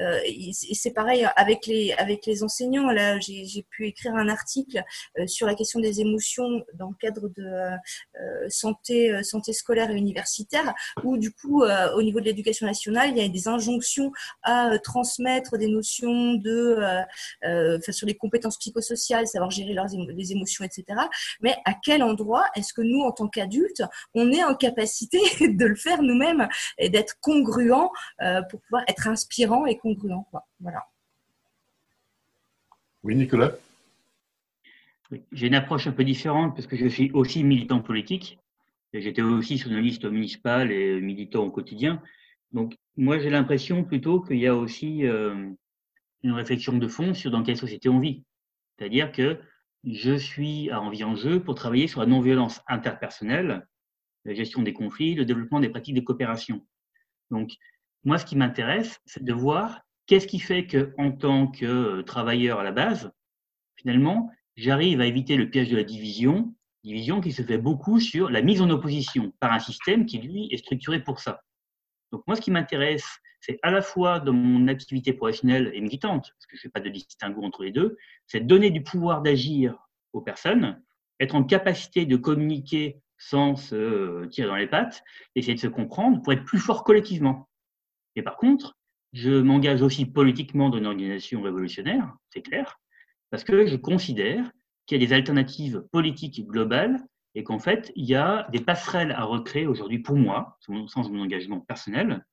Euh, 0.01 0.21
c'est 0.53 0.93
pareil 0.93 1.27
avec 1.37 1.67
les 1.67 1.93
avec 1.93 2.27
les 2.27 2.43
enseignants. 2.43 2.91
Là, 2.91 3.19
j'ai 3.21 3.67
pu 3.71 3.87
écrire 3.87 4.15
un 4.15 4.29
article 4.29 4.83
euh, 5.19 5.27
sur 5.27 5.47
la 5.47 5.55
question 5.55 5.81
des 5.81 6.01
émotions 6.01 6.65
dans 6.75 6.91
le 6.91 6.97
cadre 7.01 7.29
de 7.37 8.49
santé 8.49 9.23
santé 9.23 9.53
scolaire 9.53 9.91
et 9.91 9.95
universitaire, 9.95 10.75
où 11.05 11.17
du 11.17 11.33
coup, 11.33 11.63
au 11.63 12.03
niveau 12.03 12.21
de 12.21 12.27
l'éducation 12.27 12.67
nationale, 12.67 13.11
il 13.11 13.19
y 13.19 13.25
a 13.25 13.29
des 13.29 13.49
injonctions 13.49 14.13
à 14.43 14.79
transmettre 14.79 15.59
des 15.59 15.69
notions 15.69 16.35
de 16.35 16.79
sur 17.91 18.07
les 18.07 18.15
compétences 18.15 18.59
psychosociales, 18.59 19.27
savoir 19.27 19.51
gérer 19.51 19.75
leurs 19.75 19.89
les 20.09 20.33
émotions, 20.33 20.65
etc. 20.69 21.01
Mais 21.41 21.57
à 21.65 21.75
quel 21.75 22.03
endroit 22.03 22.45
est-ce 22.55 22.73
que 22.73 22.83
nous, 22.83 23.01
en 23.01 23.13
tant 23.13 23.29
qu'adultes, 23.29 23.83
on 24.15 24.31
est 24.31 24.45
en 24.45 24.55
capacité 24.55 25.19
de 25.49 25.67
le 25.67 25.77
faire 25.77 26.03
nous-mêmes 26.03 26.49
et 26.79 26.89
d'être 26.89 27.17
congruent 27.21 27.91
euh, 28.23 28.43
pour 28.43 28.61
pouvoir 28.63 28.85
être 28.89 29.09
inspirant 29.09 29.67
et 29.67 29.79
congruent 29.79 30.25
Voilà. 30.61 30.87
Oui, 33.03 33.15
Nicolas 33.15 33.53
J'ai 35.33 35.47
une 35.47 35.55
approche 35.55 35.87
un 35.87 35.93
peu 35.93 36.05
différente 36.05 36.55
parce 36.55 36.67
que 36.67 36.77
je 36.77 36.87
suis 36.87 37.11
aussi 37.13 37.45
militant 37.45 37.81
politique. 37.81 38.39
J'étais 38.93 39.23
aussi 39.23 39.59
sur 39.59 39.71
une 39.71 39.81
liste 39.81 40.05
municipale 40.05 40.73
et 40.73 41.01
militant 41.01 41.45
au 41.45 41.51
quotidien. 41.51 42.03
Donc, 42.53 42.77
moi, 42.97 43.19
j'ai 43.19 43.31
l'impression 43.31 43.85
plutôt 43.85 44.21
qu'il 44.21 44.39
y 44.39 44.47
a 44.47 44.55
aussi 44.57 45.07
euh, 45.07 45.51
une 46.23 46.33
réflexion 46.33 46.77
de 46.77 46.89
fond 46.89 47.15
sur 47.15 47.31
dans 47.31 47.43
quelle 47.43 47.57
société 47.57 47.89
on 47.89 48.01
vit. 48.01 48.25
C'est-à-dire 48.77 49.13
que 49.13 49.39
je 49.85 50.17
suis 50.17 50.71
à 50.71 50.81
Envie 50.81 51.05
en 51.05 51.17
Jeu 51.17 51.43
pour 51.43 51.55
travailler 51.55 51.89
sur 51.89 52.01
la 52.01 52.07
non-violence 52.07 52.61
interpersonnelle, 52.67 53.67
la 54.25 54.35
gestion 54.35 54.63
des 54.63 54.73
conflits, 54.73 55.15
le 55.15 55.25
développement 55.25 55.61
des 55.61 55.69
pratiques 55.69 55.95
de 55.95 56.01
coopération. 56.01 56.67
Donc, 57.31 57.53
moi, 58.05 58.19
ce 58.19 58.25
qui 58.25 58.37
m'intéresse, 58.37 59.01
c'est 59.07 59.25
de 59.25 59.33
voir 59.33 59.81
qu'est-ce 60.07 60.27
qui 60.27 60.41
fait 60.41 60.67
que, 60.67 60.93
en 60.99 61.13
tant 61.13 61.49
que 61.49 62.01
travailleur 62.03 62.59
à 62.61 62.65
la 62.65 62.73
base, 62.73 63.13
finalement, 63.77 64.31
j'arrive 64.57 65.01
à 65.01 65.07
éviter 65.07 65.37
le 65.37 65.51
piège 65.51 65.71
de 65.71 65.77
la 65.77 65.85
division, 65.85 66.55
division 66.85 67.21
qui 67.21 67.33
se 67.33 67.43
fait 67.43 67.59
beaucoup 67.59 68.01
sur 68.01 68.31
la 68.31 68.43
mise 68.43 68.61
en 68.61 68.71
opposition 68.71 69.33
par 69.41 69.53
un 69.53 69.59
système 69.59 70.07
qui, 70.07 70.19
lui, 70.19 70.49
est 70.51 70.59
structuré 70.59 71.03
pour 71.03 71.21
ça. 71.21 71.43
Donc, 72.13 72.23
moi, 72.27 72.37
ce 72.37 72.41
qui 72.41 72.51
m'intéresse, 72.51 73.07
c'est 73.41 73.59
à 73.63 73.71
la 73.71 73.83
fois 73.83 74.21
dans 74.21 74.33
mon 74.33 74.69
activité 74.69 75.13
professionnelle 75.13 75.71
et 75.75 75.81
militante, 75.81 76.33
parce 76.35 76.47
que 76.47 76.57
je 76.57 76.61
ne 76.61 76.63
fais 76.63 76.69
pas 76.71 76.81
de 76.81 76.89
distinguo 76.89 77.43
entre 77.43 77.63
les 77.63 77.73
deux, 77.73 77.97
c'est 78.27 78.41
donner 78.41 78.71
du 78.71 78.83
pouvoir 78.83 79.23
d'agir 79.23 79.79
aux 80.13 80.21
personnes, 80.21 80.83
être 81.21 81.35
en 81.35 81.45
capacité 81.45 82.07
de 82.07 82.17
communiquer 82.17 83.01
sans 83.19 83.57
se 83.57 84.27
tirer 84.27 84.49
dans 84.49 84.57
les 84.57 84.69
pattes, 84.69 85.03
essayer 85.35 85.55
de 85.55 85.61
se 85.61 85.67
comprendre 85.67 86.23
pour 86.23 86.33
être 86.33 86.45
plus 86.45 86.59
fort 86.59 86.85
collectivement. 86.85 87.49
Et 88.17 88.23
par 88.23 88.37
contre, 88.37 88.77
je 89.13 89.41
m'engage 89.41 89.83
aussi 89.83 90.07
politiquement 90.07 90.71
dans 90.71 90.79
une 90.79 90.87
organisation 90.87 91.43
révolutionnaire, 91.43 92.15
c'est 92.31 92.43
clair, 92.43 92.79
parce 93.31 93.45
que 93.45 93.67
je 93.67 93.77
considère 93.77 94.51
qu'il 94.87 95.01
y 95.01 95.05
a 95.05 95.07
des 95.07 95.13
alternatives 95.13 95.85
politiques 95.93 96.47
globales 96.47 97.05
et 97.35 97.45
qu'en 97.45 97.59
fait, 97.59 97.93
il 97.95 98.07
y 98.07 98.15
a 98.15 98.49
des 98.53 98.61
passerelles 98.61 99.13
à 99.13 99.25
recréer 99.25 99.67
aujourd'hui 99.67 99.99
pour 99.99 100.17
moi, 100.17 100.59
sens 100.61 101.09
de 101.09 101.15
mon 101.15 101.23
engagement 101.23 101.61
personnel, 101.61 102.25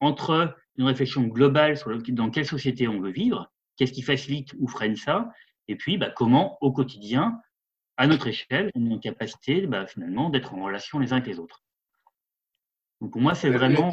entre 0.00 0.56
une 0.76 0.84
réflexion 0.84 1.22
globale 1.22 1.76
sur 1.76 1.96
dans 2.08 2.30
quelle 2.30 2.46
société 2.46 2.88
on 2.88 3.00
veut 3.00 3.10
vivre, 3.10 3.50
qu'est-ce 3.76 3.92
qui 3.92 4.02
facilite 4.02 4.52
ou 4.58 4.68
freine 4.68 4.96
ça, 4.96 5.30
et 5.68 5.76
puis 5.76 5.98
bah, 5.98 6.10
comment 6.10 6.58
au 6.60 6.72
quotidien, 6.72 7.40
à 7.96 8.06
notre 8.06 8.26
échelle, 8.26 8.70
on 8.74 8.90
est 8.90 8.94
en 8.94 8.98
capacité 8.98 9.66
bah, 9.66 9.86
finalement 9.86 10.30
d'être 10.30 10.54
en 10.54 10.64
relation 10.64 10.98
les 10.98 11.12
uns 11.12 11.16
avec 11.16 11.28
les 11.28 11.38
autres. 11.38 11.62
Donc 13.00 13.12
pour 13.12 13.20
moi, 13.20 13.34
c'est 13.34 13.50
vraiment. 13.50 13.92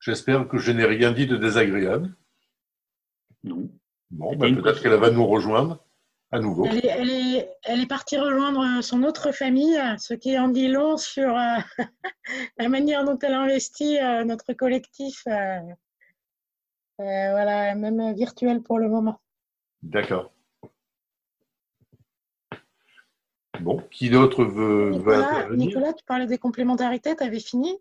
J'espère 0.00 0.48
que 0.48 0.58
je 0.58 0.70
n'ai 0.70 0.84
rien 0.84 1.12
dit 1.12 1.26
de 1.26 1.36
désagréable. 1.36 2.14
Non. 3.42 3.70
Bon, 4.10 4.36
bah, 4.36 4.46
peut-être 4.50 4.82
qu'elle 4.82 4.94
va 4.94 5.10
nous 5.10 5.26
rejoindre. 5.26 5.84
à 6.30 6.40
nouveau. 6.40 6.66
Elle 6.66 6.78
est, 6.78 6.86
elle, 6.86 7.10
est, 7.10 7.23
partie 7.88 8.18
rejoindre 8.18 8.82
son 8.82 9.02
autre 9.02 9.32
famille, 9.32 9.78
ce 9.98 10.14
qui 10.14 10.38
en 10.38 10.48
dit 10.48 10.68
long 10.68 10.96
sur 10.96 11.34
la 12.58 12.68
manière 12.68 13.04
dont 13.04 13.18
elle 13.18 13.34
investit 13.34 13.98
notre 14.24 14.52
collectif, 14.52 15.22
voilà, 16.98 17.74
même 17.74 18.14
virtuel 18.14 18.62
pour 18.62 18.78
le 18.78 18.88
moment. 18.88 19.20
D'accord. 19.82 20.32
Bon, 23.60 23.82
qui 23.90 24.10
d'autre 24.10 24.44
veut, 24.44 24.92
intervenir? 24.94 25.66
Nicolas, 25.66 25.92
tu 25.92 26.04
parlais 26.04 26.26
des 26.26 26.38
complémentarités, 26.38 27.14
tu 27.14 27.22
avais 27.22 27.40
fini? 27.40 27.78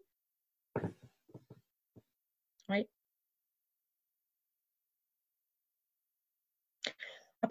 Oui. 2.70 2.88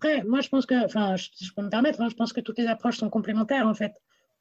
Après, 0.05 0.25
moi, 0.25 0.41
je 0.41 0.49
pense 0.49 0.67
que, 0.67 0.85
enfin, 0.85 1.15
je, 1.15 1.29
peux 1.55 1.63
me 1.63 1.69
permettre, 1.69 2.01
hein, 2.01 2.09
je 2.11 2.17
pense 2.17 2.33
que 2.33 2.41
toutes 2.41 2.59
les 2.59 2.67
approches 2.67 2.97
sont 2.97 3.09
complémentaires, 3.09 3.69
en 3.69 3.75
fait. 3.75 3.93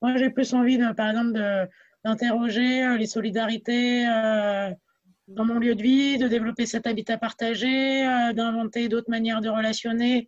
Moi, 0.01 0.18
j'ai 0.18 0.32
plus 0.32 0.55
envie, 0.55 0.80
par 0.97 1.09
exemple, 1.09 1.39
d'interroger 2.03 2.84
euh, 2.84 2.97
les 2.97 3.05
solidarités 3.05 4.09
euh, 4.09 4.72
dans 5.28 5.45
mon 5.45 5.59
lieu 5.59 5.76
de 5.76 5.84
vie, 5.84 6.18
de 6.18 6.28
développer 6.28 6.66
cet 6.66 6.88
habitat 6.88 7.20
partagé, 7.20 8.07
euh, 8.07 8.34
d'inventer 8.34 8.89
d'autres 8.89 9.12
manières 9.12 9.39
de 9.39 9.49
relationner 9.49 10.28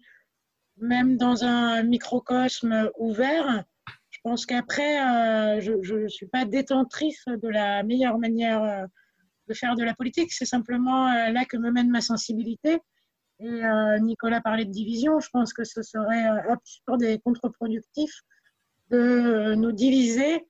même 0.77 1.17
dans 1.17 1.43
un 1.43 1.81
microcosme 1.81 2.91
ouvert, 2.99 3.63
je 4.11 4.19
pense 4.23 4.45
qu'après, 4.45 4.99
euh, 4.99 5.61
je 5.61 5.95
ne 5.95 6.07
suis 6.09 6.27
pas 6.27 6.45
détentrice 6.45 7.25
de 7.25 7.47
la 7.47 7.81
meilleure 7.81 8.19
manière 8.19 8.86
de 9.47 9.53
faire 9.55 9.75
de 9.75 9.84
la 9.84 9.95
politique. 9.95 10.31
C'est 10.31 10.45
simplement 10.45 11.11
là 11.31 11.45
que 11.45 11.57
me 11.57 11.71
mène 11.71 11.89
ma 11.89 12.01
sensibilité. 12.01 12.79
Et 13.43 13.61
Nicolas 13.99 14.41
parlait 14.41 14.65
de 14.65 14.71
division. 14.71 15.19
Je 15.19 15.29
pense 15.31 15.53
que 15.53 15.65
ce 15.65 15.81
serait 15.81 16.25
absurde 16.49 17.03
et 17.03 17.19
contre-productif 17.19 18.11
de 18.89 19.53
nous 19.55 19.73
diviser 19.73 20.47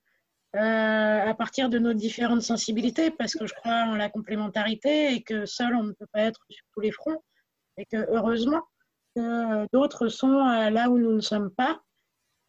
à 0.52 1.34
partir 1.36 1.68
de 1.68 1.80
nos 1.80 1.92
différentes 1.92 2.42
sensibilités, 2.42 3.10
parce 3.10 3.34
que 3.34 3.46
je 3.46 3.54
crois 3.54 3.86
en 3.86 3.96
la 3.96 4.08
complémentarité 4.08 5.12
et 5.12 5.22
que 5.22 5.44
seul 5.44 5.74
on 5.74 5.82
ne 5.82 5.92
peut 5.92 6.06
pas 6.12 6.20
être 6.20 6.40
sur 6.48 6.64
tous 6.72 6.80
les 6.80 6.92
fronts. 6.92 7.20
Et 7.78 7.84
que 7.86 8.06
heureusement, 8.10 8.62
d'autres 9.72 10.08
sont 10.08 10.38
euh, 10.46 10.70
là 10.70 10.88
où 10.90 10.98
nous 10.98 11.12
ne 11.12 11.20
sommes 11.20 11.50
pas. 11.50 11.80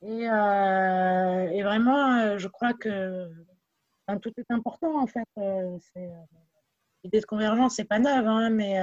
Et, 0.02 0.30
euh, 0.30 1.64
vraiment, 1.64 2.18
euh, 2.18 2.38
je 2.38 2.48
crois 2.48 2.74
que 2.74 3.30
tout 4.22 4.32
est 4.38 4.52
important 4.52 5.00
en 5.02 5.08
fait. 5.08 5.28
L'idée 7.06 7.22
de 7.22 7.26
convergence, 7.26 7.76
c'est 7.76 7.86
pas 7.86 8.00
neuve, 8.00 8.28
hein, 8.28 8.50
mais 8.50 8.82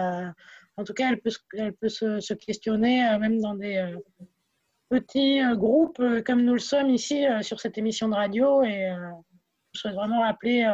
en 0.76 0.84
tout 0.84 0.94
cas, 0.94 1.10
elle 1.10 1.20
peut, 1.20 1.32
elle 1.54 1.72
peut 1.72 1.88
se, 1.88 2.32
questionner 2.34 3.18
même 3.18 3.40
dans 3.40 3.54
des 3.54 3.94
petits 4.88 5.40
groupes 5.56 6.00
comme 6.24 6.42
nous 6.42 6.54
le 6.54 6.60
sommes 6.60 6.90
ici 6.90 7.24
sur 7.40 7.58
cette 7.58 7.78
émission 7.78 8.08
de 8.08 8.14
radio. 8.14 8.62
Et 8.62 8.94
je 9.74 9.80
souhaite 9.80 9.94
vraiment 9.94 10.20
rappeler 10.20 10.64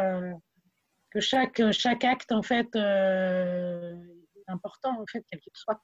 que 1.10 1.20
chaque, 1.20 1.62
chaque 1.72 2.04
acte 2.04 2.32
en 2.32 2.42
fait 2.42 2.68
est 2.76 4.48
important 4.50 5.00
en 5.00 5.06
fait, 5.06 5.24
quel 5.30 5.40
qu'il 5.40 5.52
soit 5.54 5.80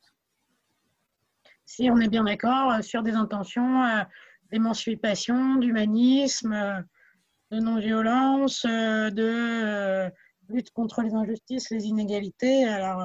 si 1.67 1.91
on 1.91 1.99
est 1.99 2.09
bien 2.09 2.25
d'accord 2.25 2.73
euh, 2.73 2.83
sur 2.83 3.03
des 3.03 3.15
intentions 3.15 3.85
euh, 3.85 4.03
d'émancipation, 4.51 5.57
d'humanisme, 5.57 6.53
euh, 6.53 6.81
de 7.51 7.59
non-violence, 7.61 8.65
de 8.65 10.11
lutte 10.49 10.71
contre 10.71 11.03
les 11.03 11.15
injustices, 11.15 11.71
les 11.71 11.87
inégalités. 11.87 12.65
Alors, 12.65 13.03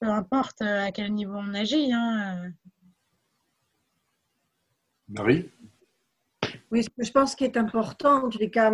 peu 0.00 0.08
importe 0.08 0.62
à 0.62 0.90
quel 0.92 1.12
niveau 1.12 1.34
on 1.36 1.54
agit. 1.54 1.92
Hein. 1.92 2.52
Marie? 5.08 5.50
Oui, 6.70 6.84
ce 6.84 6.90
que 6.90 7.04
je 7.04 7.10
pense 7.10 7.34
qui 7.34 7.44
est 7.44 7.56
important, 7.56 8.24
en 8.24 8.28
tous 8.28 8.38
les 8.38 8.50
cas, 8.50 8.72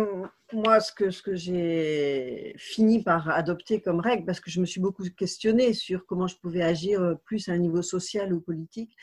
moi, 0.53 0.79
ce 0.79 0.93
que, 0.93 1.35
j'ai 1.35 2.55
fini 2.57 3.03
par 3.03 3.29
adopter 3.29 3.81
comme 3.81 3.99
règle, 3.99 4.25
parce 4.25 4.39
que 4.39 4.49
je 4.49 4.61
me 4.61 4.65
suis 4.65 4.79
beaucoup 4.79 5.03
questionnée 5.09 5.73
sur 5.73 6.05
comment 6.05 6.27
je 6.27 6.37
pouvais 6.37 6.61
agir 6.61 7.01
euh, 7.01 7.15
plus 7.25 7.49
à 7.49 7.51
un 7.51 7.57
niveau 7.57 7.81
social 7.81 8.31
ou 8.33 8.39
politique, 8.39 8.95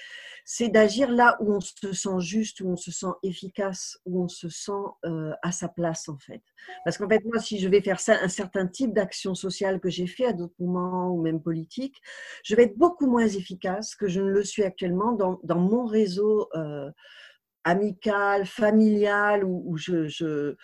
c'est 0.46 0.68
d'agir 0.68 1.10
là 1.10 1.36
où 1.40 1.52
on 1.52 1.60
se 1.60 1.92
sent 1.92 2.20
juste, 2.20 2.60
où 2.60 2.68
on 2.68 2.76
se 2.76 2.90
sent 2.90 3.12
efficace, 3.22 3.98
où 4.06 4.22
on 4.22 4.28
se 4.28 4.48
sent 4.48 4.72
euh, 5.04 5.32
à 5.42 5.52
sa 5.52 5.68
place, 5.68 6.08
en 6.08 6.18
fait. 6.18 6.42
Parce 6.84 6.96
qu'en 6.96 7.08
fait, 7.08 7.22
moi, 7.26 7.38
si 7.40 7.58
je 7.58 7.68
vais 7.68 7.82
faire 7.82 7.98
un 8.08 8.28
certain 8.28 8.66
type 8.66 8.94
d'action 8.94 9.34
sociale 9.34 9.80
que 9.80 9.90
j'ai 9.90 10.06
fait 10.06 10.26
à 10.26 10.32
d'autres 10.32 10.54
moments, 10.58 11.10
ou 11.10 11.20
même 11.20 11.42
politique, 11.42 11.96
je 12.42 12.56
vais 12.56 12.64
être 12.64 12.78
beaucoup 12.78 13.06
moins 13.06 13.26
efficace 13.26 13.94
que 13.94 14.08
je 14.08 14.20
ne 14.20 14.30
le 14.30 14.44
suis 14.44 14.62
actuellement 14.62 15.12
dans, 15.12 15.58
mon 15.58 15.84
réseau. 15.84 16.48
Euh, 16.54 16.90
amicale, 17.64 18.44
familiale, 18.44 19.42
où, 19.42 19.76
je, 19.76 20.54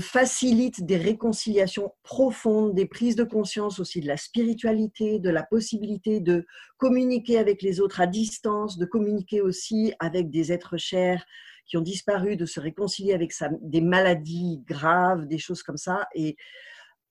facilite 0.00 0.84
des 0.84 0.96
réconciliations 0.96 1.92
profondes, 2.02 2.74
des 2.74 2.86
prises 2.86 3.16
de 3.16 3.24
conscience 3.24 3.80
aussi 3.80 4.00
de 4.00 4.06
la 4.06 4.16
spiritualité, 4.16 5.18
de 5.18 5.30
la 5.30 5.42
possibilité 5.42 6.20
de 6.20 6.46
communiquer 6.76 7.38
avec 7.38 7.62
les 7.62 7.80
autres 7.80 8.00
à 8.00 8.06
distance, 8.06 8.78
de 8.78 8.86
communiquer 8.86 9.40
aussi 9.40 9.92
avec 9.98 10.30
des 10.30 10.52
êtres 10.52 10.76
chers 10.76 11.24
qui 11.66 11.76
ont 11.76 11.82
disparu, 11.82 12.36
de 12.36 12.46
se 12.46 12.60
réconcilier 12.60 13.14
avec 13.14 13.32
des 13.60 13.80
maladies 13.80 14.62
graves, 14.66 15.26
des 15.26 15.38
choses 15.38 15.62
comme 15.62 15.76
ça. 15.76 16.06
Et 16.14 16.36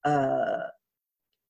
euh, 0.08 0.58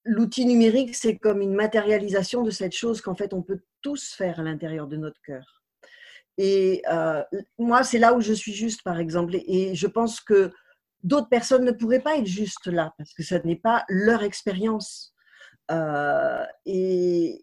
l'outil 0.04 0.46
numérique, 0.46 0.96
c'est 0.96 1.18
comme 1.18 1.42
une 1.42 1.54
matérialisation 1.54 2.44
de 2.44 2.52
cette 2.52 2.76
chose 2.76 3.02
qu'en 3.02 3.16
fait 3.16 3.34
on 3.34 3.44
peut 3.44 3.62
tous 3.82 4.14
faire 4.14 4.40
à 4.40 4.44
l'intérieur 4.44 4.88
de 4.88 4.98
notre 4.98 5.22
cœur. 5.22 5.62
Et 6.38 6.82
euh, 6.92 7.22
moi, 7.60 7.84
c'est 7.84 8.00
là 8.00 8.14
où 8.14 8.22
je 8.22 8.34
suis 8.34 8.54
juste, 8.54 8.84
par 8.84 9.00
exemple. 9.00 9.36
Et 9.36 9.76
je 9.76 9.88
pense 9.88 10.22
que 10.22 10.52
d'autres 11.04 11.30
personnes 11.30 11.66
ne 11.66 11.72
pourraient 11.72 12.02
pas 12.02 12.18
être 12.18 12.26
juste 12.26 12.68
là, 12.68 12.93
parce 12.97 13.14
que 13.14 13.24
ce 13.24 13.36
n'est 13.36 13.56
pas 13.56 13.84
leur 13.89 14.24
expérience. 14.24 15.14
Euh, 15.72 16.43
et, 16.66 17.41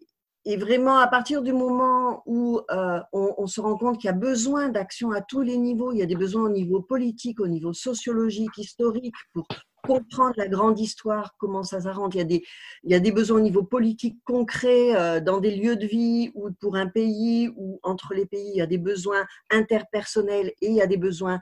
vraiment, 0.57 0.97
à 0.97 1.07
partir 1.07 1.43
du 1.43 1.53
moment 1.53 2.23
où 2.25 2.59
euh, 2.71 2.99
on, 3.13 3.45
se 3.45 3.61
rend 3.61 3.77
compte 3.77 3.99
qu'il 3.99 4.07
y 4.07 4.09
a 4.09 4.13
besoin 4.13 4.69
d'action 4.69 5.11
à 5.11 5.21
tous 5.21 5.41
les 5.41 5.57
niveaux, 5.57 5.91
il 5.91 5.99
y 5.99 6.01
a 6.01 6.07
des 6.07 6.15
besoins 6.15 6.43
au 6.43 6.49
niveau 6.49 6.81
politique, 6.81 7.39
au 7.39 7.47
niveau 7.47 7.71
sociologique, 7.71 8.57
historique, 8.57 9.13
pour 9.33 9.47
comprendre 9.83 10.33
la 10.37 10.47
grande 10.47 10.79
histoire, 10.79 11.35
comment 11.37 11.63
ça 11.63 11.81
s'arrange. 11.81 12.15
Il, 12.15 12.17
y 12.17 12.21
a 12.21 12.25
des, 12.25 12.43
il 12.83 12.91
y 12.91 12.95
a 12.95 12.99
des 12.99 13.11
besoins 13.11 13.37
au 13.37 13.43
niveau 13.43 13.63
politique 13.63 14.17
concret 14.25 14.95
euh, 14.95 15.19
dans 15.19 15.39
des 15.39 15.55
lieux 15.55 15.75
de 15.75 15.85
vie 15.85 16.31
ou 16.33 16.49
pour 16.59 16.75
un 16.75 16.87
pays 16.87 17.51
ou 17.55 17.79
entre 17.83 18.13
les 18.13 18.25
pays. 18.25 18.49
Il 18.53 18.57
y 18.57 18.61
a 18.61 18.67
des 18.67 18.79
besoins 18.79 19.25
interpersonnels 19.51 20.51
et 20.61 20.67
il 20.67 20.73
y 20.73 20.81
a 20.81 20.87
des 20.87 20.97
besoins 20.97 21.39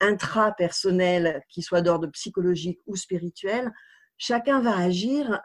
intrapersonnels 0.00 1.42
qui 1.48 1.62
soient 1.62 1.82
d'ordre 1.82 2.08
psychologique 2.08 2.80
ou 2.86 2.96
spirituel. 2.96 3.72
Chacun 4.16 4.60
va 4.60 4.76
agir 4.76 5.40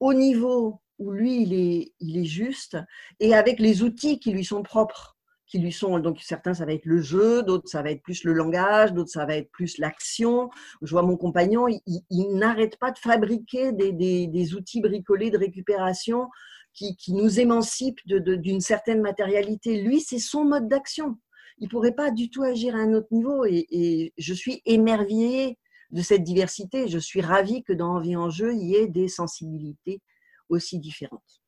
au 0.00 0.14
niveau 0.14 0.80
où 0.98 1.10
lui, 1.10 1.42
il 1.42 1.52
est, 1.52 1.92
il 2.00 2.18
est 2.18 2.24
juste 2.24 2.76
et 3.18 3.34
avec 3.34 3.58
les 3.58 3.82
outils 3.82 4.20
qui 4.20 4.32
lui 4.32 4.44
sont 4.44 4.62
propres 4.62 5.16
qui 5.52 5.58
lui 5.58 5.70
sont. 5.70 5.98
Donc, 5.98 6.18
certains, 6.22 6.54
ça 6.54 6.64
va 6.64 6.72
être 6.72 6.86
le 6.86 7.02
jeu, 7.02 7.42
d'autres, 7.42 7.68
ça 7.68 7.82
va 7.82 7.90
être 7.90 8.02
plus 8.02 8.24
le 8.24 8.32
langage, 8.32 8.94
d'autres, 8.94 9.10
ça 9.10 9.26
va 9.26 9.36
être 9.36 9.50
plus 9.50 9.76
l'action. 9.76 10.48
Je 10.80 10.90
vois 10.90 11.02
mon 11.02 11.18
compagnon, 11.18 11.66
il, 11.68 12.36
n'arrête 12.36 12.78
pas 12.78 12.90
de 12.90 12.98
fabriquer 12.98 13.72
des, 13.72 13.92
des, 13.92 14.54
outils 14.54 14.80
bricolés 14.80 15.30
de 15.30 15.36
récupération 15.36 16.28
qui, 16.72 16.96
qui 16.96 17.12
nous 17.12 17.38
émancipent 17.38 18.00
d'une 18.06 18.62
certaine 18.62 19.02
matérialité. 19.02 19.82
Lui, 19.82 20.00
c'est 20.00 20.18
son 20.18 20.46
mode 20.46 20.68
d'action. 20.68 21.18
Il 21.62 21.68
pourrait 21.68 21.94
pas 21.94 22.10
du 22.10 22.28
tout 22.28 22.42
agir 22.42 22.76
à 22.76 22.80
un 22.80 22.92
autre 22.92 23.08
niveau. 23.10 23.46
Et, 23.46 23.66
et 23.70 24.12
je 24.18 24.34
suis 24.34 24.60
émerveillée 24.66 25.58
de 25.90 26.02
cette 26.02 26.22
diversité. 26.22 26.88
Je 26.88 26.98
suis 26.98 27.22
ravie 27.22 27.62
que 27.62 27.72
dans 27.72 27.96
Envie 27.96 28.16
en 28.16 28.28
jeu, 28.28 28.52
il 28.52 28.68
y 28.68 28.74
ait 28.74 28.88
des 28.88 29.08
sensibilités 29.08 30.02
aussi 30.50 30.78
différentes. 30.78 31.40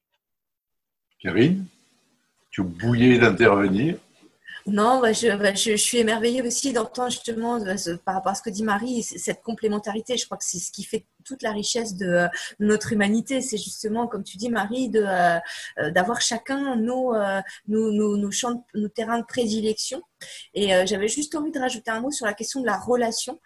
Karine 1.21 1.67
tu 2.55 2.63
bouillais 2.63 3.19
d'intervenir. 3.19 3.97
Non, 4.65 5.01
bah, 5.01 5.11
bah, 5.11 5.55
je, 5.55 5.71
je, 5.73 5.77
suis 5.77 5.99
émerveillée 5.99 6.41
aussi 6.41 6.73
d'entendre 6.73 7.11
justement 7.11 7.59
par 8.05 8.15
rapport 8.15 8.31
à 8.31 8.35
ce 8.37 8.43
que 8.43 8.51
dit 8.51 8.63
Marie, 8.63 9.03
cette 9.03 9.43
complémentarité. 9.43 10.17
Je 10.17 10.25
crois 10.25 10.39
que 10.39 10.45
c'est 10.45 10.61
ce 10.61 10.71
qui 10.71 10.85
fait 10.85 11.05
toute 11.25 11.43
la 11.43 11.53
richesse 11.53 11.97
de, 11.97 12.29
notre 12.59 12.93
humanité. 12.93 13.41
C'est 13.41 13.57
justement, 13.57 14.07
comme 14.07 14.25
tu 14.25 14.37
dis 14.37 14.51
Marie, 14.51 14.89
de 14.89 15.05
euh, 15.79 15.91
d'avoir 15.91 16.21
chacun 16.21 16.77
nos, 16.77 17.15
euh, 17.15 17.41
nos, 17.67 18.31
champs, 18.31 18.65
nos 18.75 18.89
terrains 18.89 19.19
de 19.19 19.25
prédilection. 19.25 20.03
Et 20.55 20.75
euh, 20.75 20.87
j'avais 20.87 21.09
juste 21.09 21.35
envie 21.35 21.51
de 21.51 21.59
rajouter 21.59 21.91
un 21.91 22.01
mot 22.01 22.11
sur 22.11 22.27
la 22.27 22.35
question 22.35 22.61
de 22.61 22.67
la 22.67 22.77
relation. 22.77 23.41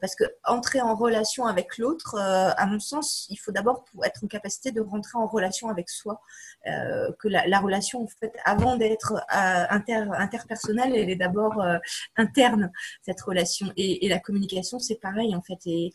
Parce 0.00 0.14
que 0.14 0.22
entrer 0.44 0.80
en 0.80 0.94
relation 0.94 1.44
avec 1.46 1.78
l'autre, 1.78 2.16
à 2.16 2.64
mon 2.66 2.78
sens, 2.78 3.26
il 3.28 3.34
faut 3.38 3.50
d'abord 3.50 3.84
être 4.04 4.22
en 4.22 4.28
capacité 4.28 4.70
de 4.70 4.80
rentrer 4.80 5.18
en 5.18 5.26
relation 5.26 5.68
avec 5.68 5.90
soi. 5.90 6.20
Que 6.64 7.26
la, 7.26 7.58
relation, 7.58 8.04
en 8.04 8.06
fait, 8.06 8.32
avant 8.44 8.76
d'être 8.76 9.20
inter, 9.28 10.04
interpersonnelle, 10.16 10.94
elle 10.94 11.10
est 11.10 11.16
d'abord 11.16 11.60
interne 12.16 12.70
cette 13.02 13.20
relation. 13.20 13.72
Et, 13.76 14.08
la 14.08 14.20
communication, 14.20 14.78
c'est 14.78 15.00
pareil 15.00 15.34
en 15.34 15.42
fait. 15.42 15.58
Et, 15.66 15.90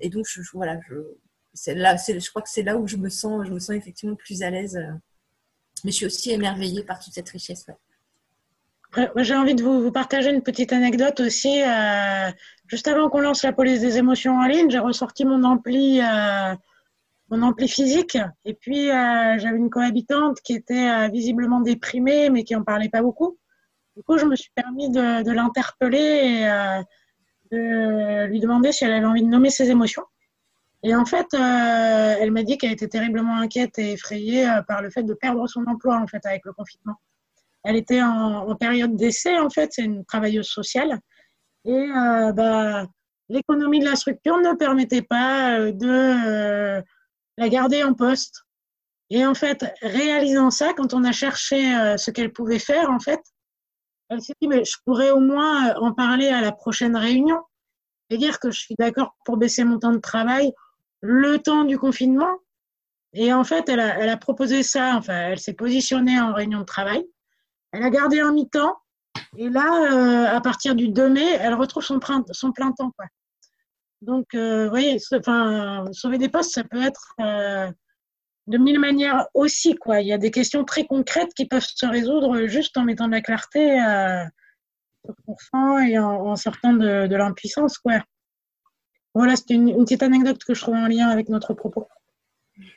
et 0.00 0.08
donc, 0.08 0.26
je, 0.28 0.40
voilà, 0.52 0.78
je, 0.88 1.72
là, 1.72 1.96
je 1.96 2.28
crois 2.30 2.42
que 2.42 2.50
c'est 2.50 2.62
là 2.62 2.76
où 2.76 2.86
je 2.86 2.96
me 2.96 3.08
sens, 3.08 3.46
je 3.46 3.52
me 3.52 3.58
sens 3.58 3.76
effectivement 3.76 4.16
plus 4.16 4.42
à 4.42 4.50
l'aise 4.50 4.78
mais 5.84 5.90
je 5.90 5.96
suis 5.96 6.06
aussi 6.06 6.30
émerveillée 6.32 6.82
par 6.82 6.98
toute 6.98 7.12
cette 7.12 7.28
richesse. 7.28 7.66
J'ai 9.16 9.36
envie 9.36 9.54
de 9.54 9.62
vous, 9.62 9.92
partager 9.92 10.30
une 10.30 10.42
petite 10.42 10.72
anecdote 10.72 11.20
aussi. 11.20 11.62
Euh, 11.62 12.30
juste 12.66 12.88
avant 12.88 13.10
qu'on 13.10 13.20
lance 13.20 13.42
la 13.42 13.52
police 13.52 13.80
des 13.80 13.98
émotions 13.98 14.38
en 14.38 14.46
ligne, 14.46 14.70
j'ai 14.70 14.78
ressorti 14.78 15.26
mon 15.26 15.44
ampli, 15.44 16.00
euh, 16.00 16.54
mon 17.30 17.42
ampli 17.42 17.68
physique. 17.68 18.16
Et 18.46 18.54
puis, 18.54 18.90
euh, 18.90 19.38
j'avais 19.38 19.58
une 19.58 19.68
cohabitante 19.68 20.40
qui 20.40 20.54
était 20.54 21.10
visiblement 21.10 21.60
déprimée, 21.60 22.30
mais 22.30 22.44
qui 22.44 22.56
en 22.56 22.64
parlait 22.64 22.88
pas 22.88 23.02
beaucoup. 23.02 23.38
Du 23.94 24.02
coup, 24.02 24.16
je 24.16 24.24
me 24.24 24.36
suis 24.36 24.50
permis 24.54 24.88
de, 24.90 25.30
l'interpeller 25.30 26.48
de 27.50 28.26
lui 28.26 28.40
demander 28.40 28.72
si 28.72 28.84
elle 28.84 28.92
avait 28.92 29.06
envie 29.06 29.22
de 29.22 29.28
nommer 29.28 29.50
ses 29.50 29.70
émotions. 29.70 30.04
Et 30.82 30.94
en 30.94 31.04
fait, 31.04 31.26
elle 31.32 32.30
m'a 32.30 32.44
dit 32.44 32.56
qu'elle 32.56 32.72
était 32.72 32.88
terriblement 32.88 33.36
inquiète 33.36 33.78
et 33.78 33.92
effrayée 33.92 34.48
par 34.68 34.80
le 34.80 34.90
fait 34.90 35.02
de 35.02 35.14
perdre 35.14 35.46
son 35.48 35.64
emploi 35.66 35.96
en 35.98 36.06
fait 36.06 36.24
avec 36.24 36.44
le 36.44 36.52
confinement. 36.52 36.96
Elle 37.64 37.76
était 37.76 38.02
en, 38.02 38.54
période 38.56 38.96
d'essai, 38.96 39.38
en 39.38 39.50
fait, 39.50 39.72
c'est 39.72 39.84
une 39.84 40.04
travailleuse 40.04 40.48
sociale. 40.48 41.00
Et 41.64 41.72
euh, 41.72 42.32
bah, 42.32 42.86
l'économie 43.28 43.80
de 43.80 43.84
la 43.84 43.96
structure 43.96 44.38
ne 44.38 44.54
permettait 44.54 45.02
pas 45.02 45.58
euh, 45.58 45.72
de 45.72 45.86
euh, 45.86 46.82
la 47.36 47.48
garder 47.48 47.82
en 47.82 47.94
poste. 47.94 48.44
Et 49.10 49.26
en 49.26 49.34
fait, 49.34 49.66
réalisant 49.82 50.50
ça, 50.50 50.72
quand 50.74 50.94
on 50.94 51.04
a 51.04 51.12
cherché 51.12 51.56
ce 51.96 52.10
qu'elle 52.10 52.30
pouvait 52.30 52.58
faire, 52.58 52.90
en 52.90 53.00
fait, 53.00 53.20
elle 54.08 54.22
s'est 54.22 54.34
dit, 54.40 54.48
mais 54.48 54.64
je 54.64 54.76
pourrais 54.84 55.10
au 55.10 55.20
moins 55.20 55.74
en 55.76 55.92
parler 55.92 56.28
à 56.28 56.40
la 56.40 56.52
prochaine 56.52 56.96
réunion 56.96 57.40
et 58.10 58.16
dire 58.16 58.40
que 58.40 58.50
je 58.50 58.58
suis 58.58 58.74
d'accord 58.78 59.16
pour 59.24 59.36
baisser 59.36 59.64
mon 59.64 59.78
temps 59.78 59.92
de 59.92 59.98
travail 59.98 60.52
le 61.00 61.38
temps 61.38 61.64
du 61.64 61.78
confinement. 61.78 62.38
Et 63.12 63.32
en 63.32 63.44
fait, 63.44 63.68
elle 63.68 63.80
a, 63.80 63.98
elle 63.98 64.08
a 64.08 64.16
proposé 64.16 64.62
ça, 64.62 64.94
enfin, 64.96 65.30
elle 65.30 65.38
s'est 65.38 65.54
positionnée 65.54 66.20
en 66.20 66.32
réunion 66.32 66.60
de 66.60 66.64
travail. 66.64 67.06
Elle 67.72 67.82
a 67.82 67.90
gardé 67.90 68.20
un 68.20 68.32
mi-temps. 68.32 68.76
Et 69.36 69.48
là, 69.48 69.92
euh, 69.92 70.36
à 70.36 70.40
partir 70.40 70.74
du 70.74 70.88
2 70.88 71.08
mai, 71.08 71.36
elle 71.40 71.54
retrouve 71.54 71.82
son, 71.82 72.00
son 72.32 72.52
plein 72.52 72.72
temps. 72.72 72.92
Quoi. 72.96 73.06
Donc, 74.00 74.34
euh, 74.34 74.64
vous 74.64 74.70
voyez, 74.70 74.98
enfin, 75.14 75.84
sauver 75.92 76.18
des 76.18 76.28
postes, 76.28 76.52
ça 76.52 76.64
peut 76.64 76.82
être 76.82 77.14
euh, 77.20 77.70
de 78.48 78.58
mille 78.58 78.80
manières 78.80 79.26
aussi. 79.34 79.76
Quoi. 79.76 80.00
Il 80.00 80.08
y 80.08 80.12
a 80.12 80.18
des 80.18 80.30
questions 80.30 80.64
très 80.64 80.84
concrètes 80.84 81.32
qui 81.34 81.46
peuvent 81.46 81.66
se 81.66 81.86
résoudre 81.86 82.46
juste 82.46 82.76
en 82.76 82.84
mettant 82.84 83.06
de 83.06 83.12
la 83.12 83.20
clarté 83.20 83.78
sur 85.04 85.36
son 85.50 85.78
et 85.78 85.98
en, 85.98 86.36
sortant 86.36 86.72
de, 86.72 87.06
de 87.06 87.16
l'impuissance. 87.16 87.78
Quoi. 87.78 88.02
Voilà, 89.14 89.36
c'est 89.36 89.50
une, 89.50 89.68
une 89.68 89.84
petite 89.84 90.02
anecdote 90.02 90.42
que 90.44 90.54
je 90.54 90.60
trouve 90.60 90.74
en 90.74 90.88
lien 90.88 91.08
avec 91.08 91.28
notre 91.28 91.54
propos. 91.54 91.88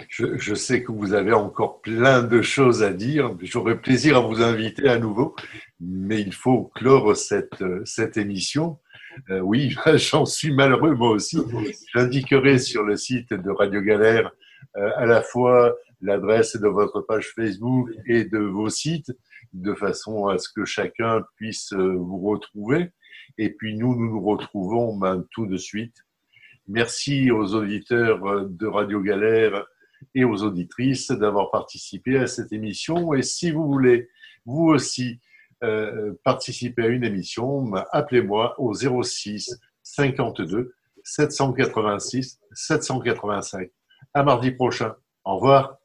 Je, 0.09 0.53
sais 0.53 0.83
que 0.83 0.91
vous 0.91 1.13
avez 1.13 1.33
encore 1.33 1.81
plein 1.81 2.21
de 2.21 2.41
choses 2.41 2.83
à 2.83 2.93
dire. 2.93 3.35
J'aurai 3.41 3.79
plaisir 3.79 4.17
à 4.17 4.19
vous 4.19 4.41
inviter 4.41 4.87
à 4.87 4.99
nouveau, 4.99 5.35
mais 5.79 6.21
il 6.21 6.33
faut 6.33 6.71
clore 6.75 7.15
cette, 7.15 7.63
cette 7.85 8.17
émission. 8.17 8.79
Euh, 9.29 9.39
oui, 9.39 9.75
j'en 9.95 10.25
suis 10.25 10.53
malheureux 10.53 10.93
moi 10.93 11.09
aussi. 11.09 11.39
J'indiquerai 11.93 12.59
sur 12.59 12.83
le 12.83 12.95
site 12.95 13.33
de 13.33 13.49
Radio 13.49 13.81
Galère 13.81 14.27
euh, 14.27 14.29
à 14.75 15.05
la 15.05 15.21
fois 15.21 15.75
l'adresse 16.01 16.55
de 16.55 16.67
votre 16.67 17.01
page 17.01 17.33
Facebook 17.35 17.89
et 18.05 18.25
de 18.25 18.39
vos 18.39 18.69
sites, 18.69 19.11
de 19.53 19.73
façon 19.73 20.27
à 20.27 20.37
ce 20.37 20.49
que 20.49 20.65
chacun 20.65 21.23
puisse 21.35 21.73
euh, 21.73 21.95
vous 21.95 22.19
retrouver. 22.19 22.91
Et 23.37 23.49
puis 23.49 23.75
nous, 23.75 23.95
nous 23.95 24.09
nous 24.09 24.23
retrouvons 24.23 24.95
ben, 24.97 25.25
tout 25.31 25.45
de 25.45 25.57
suite 25.57 25.95
Merci 26.67 27.31
aux 27.31 27.53
auditeurs 27.53 28.45
de 28.47 28.67
Radio 28.67 29.01
Galère 29.01 29.65
et 30.15 30.23
aux 30.23 30.43
auditrices 30.43 31.11
d'avoir 31.11 31.51
participé 31.51 32.17
à 32.17 32.27
cette 32.27 32.53
émission. 32.53 33.13
Et 33.13 33.23
si 33.23 33.51
vous 33.51 33.67
voulez, 33.67 34.09
vous 34.45 34.67
aussi, 34.67 35.19
euh, 35.63 36.13
participer 36.23 36.83
à 36.83 36.87
une 36.87 37.03
émission, 37.03 37.73
appelez-moi 37.91 38.55
au 38.59 38.73
06 38.73 39.59
52 39.83 40.73
786 41.03 42.39
785. 42.53 43.69
À 44.13 44.23
mardi 44.23 44.51
prochain. 44.51 44.95
Au 45.25 45.35
revoir. 45.35 45.80